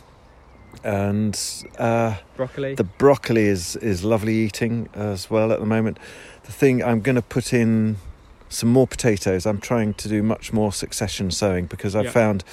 and 0.85 1.39
uh, 1.79 2.15
Broccoli. 2.37 2.75
the 2.77 2.85
broccoli 2.85 3.47
is 3.47 3.77
is 3.77 4.05
lovely 4.05 4.35
eating 4.35 4.89
as 4.95 5.29
well 5.31 5.53
at 5.53 5.61
the 5.61 5.67
moment. 5.67 5.99
The 6.45 6.53
thing 6.53 6.83
I'm 6.83 7.01
going 7.01 7.17
to 7.17 7.23
put 7.37 7.53
in 7.53 7.97
some 8.49 8.69
more 8.69 8.87
potatoes. 8.87 9.45
I'm 9.45 9.61
trying 9.61 9.95
to 9.95 10.09
do 10.09 10.23
much 10.23 10.53
more 10.53 10.73
succession 10.73 11.31
sowing 11.33 11.67
because 11.67 11.97
I 11.97 12.03
Yeah. 12.03 12.11
found 12.11 12.45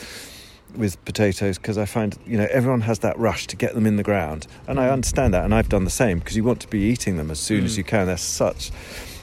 with 0.76 1.03
potatoes 1.05 1.57
because 1.57 1.78
I 1.78 1.86
find 1.86 2.17
you 2.26 2.38
know 2.38 2.47
everyone 2.51 2.82
has 2.82 2.99
that 2.99 3.17
rush 3.19 3.47
to 3.47 3.55
get 3.55 3.74
them 3.76 3.86
in 3.86 3.95
the 3.97 4.03
ground, 4.03 4.47
and 4.67 4.80
I 4.80 4.89
understand 4.89 5.34
that, 5.34 5.45
and 5.45 5.53
I've 5.53 5.69
done 5.69 5.84
the 5.86 5.89
same 5.91 6.19
because 6.19 6.36
you 6.36 6.43
want 6.43 6.59
to 6.61 6.67
be 6.67 6.80
eating 6.82 7.17
them 7.17 7.30
as 7.32 7.39
soon 7.39 7.63
as 7.65 7.74
Mm. 7.74 7.78
you 7.78 7.84
can. 7.84 8.07
They're 8.07 8.17
such 8.17 8.71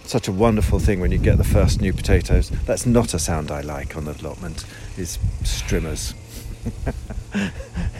such 0.04 0.26
a 0.26 0.32
wonderful 0.32 0.80
thing 0.80 0.98
when 1.00 1.12
you 1.12 1.18
get 1.18 1.38
the 1.38 1.44
first 1.44 1.80
new 1.80 1.92
potatoes. 1.92 2.50
That's 2.66 2.84
not 2.86 3.14
a 3.14 3.18
sound 3.18 3.50
I 3.50 3.60
like 3.60 3.96
on 3.96 4.04
the 4.06 4.12
allotment. 4.12 4.64
Is 4.98 5.18
strimmers. 5.44 6.14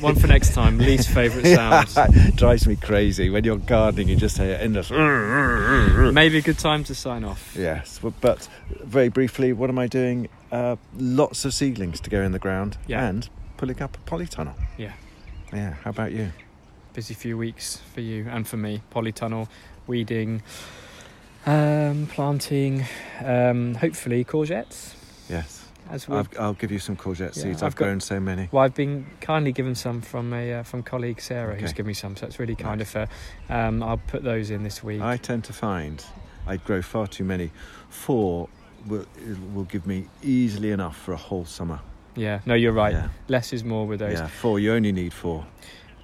One 0.01 0.17
for 0.17 0.27
next 0.27 0.53
time. 0.55 0.79
Least 0.79 1.09
favourite 1.15 1.47
sounds. 1.55 1.95
it 2.29 2.37
drives 2.37 2.67
me 2.67 2.77
crazy 2.77 3.31
when 3.31 3.45
you're 3.45 3.57
gardening. 3.59 4.09
You 4.09 4.17
just 4.17 4.39
hear 4.39 4.57
endless. 4.61 4.91
Maybe 4.91 6.39
a 6.39 6.43
good 6.43 6.59
time 6.59 6.85
to 6.85 6.95
sign 6.95 7.23
off. 7.25 7.55
Yes, 7.57 8.01
but, 8.03 8.21
but 8.21 8.49
very 8.83 9.09
briefly, 9.09 9.53
what 9.53 9.71
am 9.71 9.79
I 9.79 9.87
doing? 9.87 10.29
Uh, 10.51 10.77
lots 10.99 11.45
of 11.45 11.55
seedlings 11.55 12.01
to 12.01 12.11
go 12.11 12.23
in 12.23 12.33
the 12.33 12.39
ground 12.39 12.77
Yeah. 12.87 13.07
and 13.07 13.29
pulling 13.61 13.83
up 13.83 13.95
a 13.95 14.01
polytunnel. 14.11 14.55
Yeah. 14.79 14.93
Yeah. 15.53 15.75
How 15.85 15.91
about 15.91 16.13
you? 16.13 16.33
Busy 16.95 17.13
few 17.13 17.37
weeks 17.37 17.77
for 17.93 18.01
you 18.01 18.27
and 18.31 18.49
for 18.49 18.57
me. 18.57 18.81
Polytunnel, 18.91 19.49
weeding, 19.87 20.43
Um, 21.47 22.07
planting, 22.07 22.85
um, 23.23 23.75
hopefully 23.75 24.25
courgettes. 24.25 24.95
Yes. 25.29 25.67
As 25.91 26.09
we, 26.09 26.17
I've, 26.17 26.29
I'll 26.39 26.55
give 26.55 26.71
you 26.73 26.79
some 26.79 26.97
courgette 26.97 27.37
Yeah, 27.37 27.43
seeds. 27.43 27.63
I've 27.63 27.69
I've, 27.73 27.77
got- 27.77 27.85
grown 27.85 28.01
so 28.01 28.19
many. 28.19 28.49
well, 28.51 28.65
I've 28.65 28.75
been 28.75 29.07
kindly 29.21 29.53
given 29.53 29.75
some 29.75 30.01
from 30.01 30.33
a 30.33 30.55
uh, 30.55 30.63
from 30.63 30.83
colleague 30.83 31.21
Sarah, 31.21 31.57
who's 31.57 31.73
given 31.73 31.89
me 31.89 31.95
some, 31.95 32.17
so 32.17 32.27
it's 32.27 32.39
really 32.39 32.55
kind 32.57 32.79
Nice. 32.79 32.95
of 32.95 33.09
her. 33.49 33.67
Um, 33.67 33.83
I'll 33.83 33.97
put 33.99 34.23
those 34.23 34.51
in 34.51 34.63
this 34.63 34.83
week. 34.85 35.01
I 35.03 35.17
tend 35.19 35.45
to 35.45 35.53
find 35.53 36.03
I 36.47 36.57
grow 36.57 36.81
far 36.81 37.07
too 37.09 37.25
many. 37.25 37.51
Four 37.91 38.49
will, 38.87 39.05
will 39.53 39.65
give 39.65 39.87
me 39.87 40.07
easily 40.23 40.71
enough 40.71 40.97
for 40.97 41.13
a 41.13 41.17
whole 41.19 41.45
summer. 41.45 41.81
Yeah, 42.21 42.41
no, 42.47 42.55
you're 42.55 42.73
right. 42.85 42.93
Yeah. 42.95 43.09
Less 43.29 43.53
is 43.53 43.63
more 43.65 43.87
with 43.87 44.01
those. 44.01 44.19
yeah, 44.19 44.27
four. 44.29 44.59
You 44.61 44.73
only 44.75 44.93
need 44.93 45.13
four, 45.13 45.45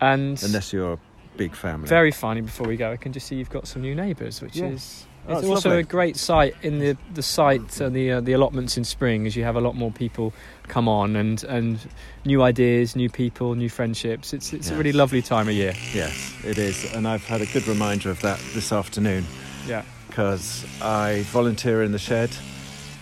And 0.00 0.42
unless 0.42 0.72
you're 0.72 0.94
a 0.94 0.98
big 1.36 1.54
family. 1.54 1.88
very 1.88 2.10
finally, 2.10 2.42
before 2.42 2.66
we 2.66 2.76
go, 2.76 2.90
I 2.92 2.96
can 2.96 3.12
just 3.12 3.26
see 3.26 3.36
you've 3.36 3.50
got 3.58 3.66
some 3.68 3.82
new 3.82 3.94
neighbours, 3.94 4.40
which 4.42 4.56
Yeah. 4.56 4.66
is 4.76 5.06
Oh, 5.28 5.32
it's 5.32 5.40
it's 5.40 5.48
also 5.50 5.68
lovely. 5.70 5.80
a 5.80 5.86
great 5.96 6.16
site 6.16 6.54
in 6.62 6.78
the 6.78 6.96
the 7.14 7.22
site 7.22 7.80
and 7.80 7.96
the 7.96 8.12
uh, 8.12 8.20
the 8.20 8.32
allotments 8.32 8.76
in 8.78 8.84
spring, 8.84 9.26
as 9.26 9.34
you 9.34 9.42
have 9.44 9.56
a 9.56 9.60
lot 9.60 9.74
more 9.74 9.90
people 9.90 10.32
come 10.68 10.88
on 10.88 11.16
and 11.16 11.42
and 11.44 11.78
new 12.24 12.42
ideas, 12.42 12.94
new 12.94 13.08
people, 13.10 13.56
new 13.56 13.68
friendships. 13.68 14.32
It's 14.32 14.52
it's 14.52 14.70
a 14.70 14.76
really 14.76 14.92
lovely 14.92 15.22
time 15.22 15.48
of 15.48 15.54
year. 15.54 15.74
Yes, 15.92 16.32
it 16.44 16.58
is, 16.58 16.94
and 16.94 17.08
I've 17.08 17.26
had 17.26 17.40
a 17.40 17.46
good 17.46 17.66
reminder 17.66 18.08
of 18.10 18.20
that 18.20 18.38
this 18.54 18.70
afternoon 18.72 19.24
Yeah. 19.68 19.82
because 20.08 20.64
I 20.80 21.24
volunteer 21.32 21.82
in 21.82 21.90
the 21.90 21.98
shed, 21.98 22.30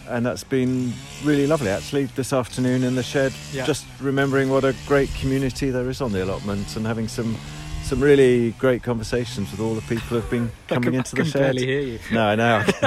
and 0.08 0.24
that's 0.26 0.44
been 0.44 0.92
really 1.24 1.46
lovely 1.46 1.70
actually. 1.70 2.04
This 2.06 2.32
afternoon 2.32 2.82
in 2.84 2.94
the 2.94 3.02
shed, 3.02 3.32
Yeah. 3.52 3.64
just 3.66 3.84
remembering 4.00 4.50
what 4.50 4.64
a 4.64 4.74
great 4.86 5.12
community 5.14 5.70
there 5.70 5.88
is 5.90 6.00
on 6.00 6.12
the 6.12 6.22
allotment, 6.24 6.76
and 6.76 6.86
having 6.86 7.08
some 7.08 7.36
some 7.82 8.00
really 8.00 8.52
great 8.52 8.82
conversations 8.82 9.50
with 9.50 9.60
all 9.60 9.74
the 9.74 9.82
people 9.82 10.06
who've 10.18 10.30
been 10.30 10.50
coming 10.68 10.84
can, 10.84 10.94
into 10.94 11.10
I 11.10 11.10
the 11.10 11.16
can 11.16 11.24
shed. 11.32 11.38
barely 11.42 11.66
hear 11.66 11.80
you. 11.80 11.98
No, 12.12 12.26
I 12.28 12.34
know. 12.34 12.64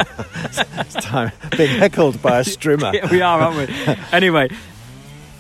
it's 0.80 0.94
time 0.96 1.32
being 1.56 1.78
heckled 1.78 2.20
by 2.20 2.40
a 2.40 2.44
strimmer. 2.44 2.92
Yeah, 2.94 3.08
we 3.12 3.22
are, 3.22 3.40
aren't 3.40 3.58
we? 3.70 3.96
anyway, 4.12 4.50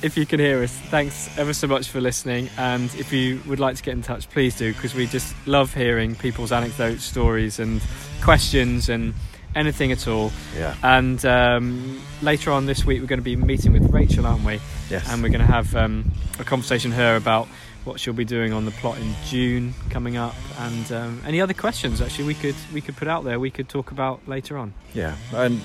if 0.03 0.15
you 0.15 0.27
can 0.27 0.39
hear 0.39 0.61
us, 0.61 0.71
thanks 0.71 1.35
ever 1.39 1.53
so 1.53 1.65
much 1.65 1.87
for 1.89 1.99
listening. 1.99 2.51
And 2.59 2.93
if 2.99 3.11
you 3.11 3.41
would 3.47 3.59
like 3.59 3.75
to 3.77 3.81
get 3.81 3.93
in 3.93 4.03
touch, 4.03 4.29
please 4.29 4.55
do, 4.55 4.73
because 4.73 4.93
we 4.93 5.07
just 5.07 5.33
love 5.47 5.73
hearing 5.73 6.13
people's 6.13 6.51
anecdotes, 6.51 7.03
stories, 7.03 7.57
and 7.57 7.81
questions, 8.21 8.89
and 8.89 9.15
anything 9.57 9.91
at 9.91 10.07
all. 10.07 10.31
Yeah. 10.55 10.75
And 10.83 11.23
um, 11.25 12.01
later 12.21 12.51
on 12.51 12.65
this 12.65 12.85
week, 12.85 13.01
we're 13.01 13.07
going 13.07 13.19
to 13.19 13.23
be 13.23 13.35
meeting 13.35 13.73
with 13.73 13.91
Rachel, 13.91 14.25
aren't 14.25 14.45
we? 14.45 14.59
Yes. 14.89 15.09
And 15.09 15.21
we're 15.21 15.29
going 15.29 15.45
to 15.45 15.51
have 15.51 15.75
um, 15.75 16.11
a 16.39 16.43
conversation 16.43 16.91
with 16.91 16.99
her 16.99 17.15
about 17.15 17.47
what 17.83 17.99
she'll 17.99 18.13
be 18.13 18.25
doing 18.25 18.53
on 18.53 18.65
the 18.65 18.71
plot 18.71 18.97
in 18.97 19.13
June 19.25 19.73
coming 19.89 20.17
up, 20.17 20.35
and 20.59 20.91
um, 20.91 21.21
any 21.25 21.39
other 21.39 21.53
questions 21.53 22.01
actually 22.01 22.25
we 22.25 22.33
could 22.33 22.55
we 22.73 22.81
could 22.81 22.97
put 22.97 23.07
out 23.07 23.23
there. 23.23 23.39
We 23.39 23.49
could 23.49 23.69
talk 23.69 23.91
about 23.91 24.27
later 24.27 24.57
on. 24.57 24.73
Yeah, 24.93 25.15
and 25.33 25.61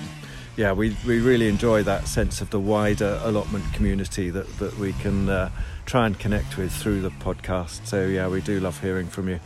yeah, 0.55 0.71
we, 0.71 0.95
we 1.05 1.19
really 1.19 1.47
enjoy 1.47 1.83
that 1.83 2.07
sense 2.07 2.39
of 2.39 2.49
the 2.51 2.59
wider 2.59 3.19
allotment 3.23 3.65
community 3.73 4.29
that, 4.29 4.47
that 4.59 4.77
we 4.77 4.93
can 4.93 5.27
uh, 5.27 5.49
try 5.85 6.05
and 6.05 6.17
connect 6.17 6.57
with 6.57 6.71
through 6.71 7.01
the 7.01 7.09
podcast. 7.09 7.85
So 7.87 8.05
yeah, 8.05 8.27
we 8.27 8.41
do 8.41 8.59
love 8.59 8.79
hearing 8.79 9.07
from 9.07 9.29
you. 9.29 9.39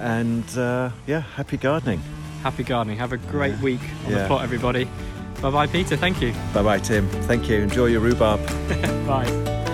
And 0.00 0.48
uh, 0.56 0.90
yeah, 1.06 1.20
happy 1.20 1.58
gardening. 1.58 2.02
Happy 2.42 2.62
gardening. 2.64 2.98
Have 2.98 3.12
a 3.12 3.16
great 3.18 3.54
Yeah. 3.56 3.62
week 3.62 3.80
on 4.06 4.12
the 4.12 4.26
plot, 4.26 4.42
everybody. 4.42 4.88
Bye 5.42 5.50
bye, 5.50 5.66
Peter. 5.66 5.96
Thank 5.96 6.22
you. 6.22 6.32
Bye 6.54 6.62
bye, 6.62 6.78
Tim. 6.78 7.08
Thank 7.28 7.48
you. 7.48 7.56
Enjoy 7.60 7.86
your 7.86 8.00
rhubarb. 8.00 8.40
Bye. 9.06 9.64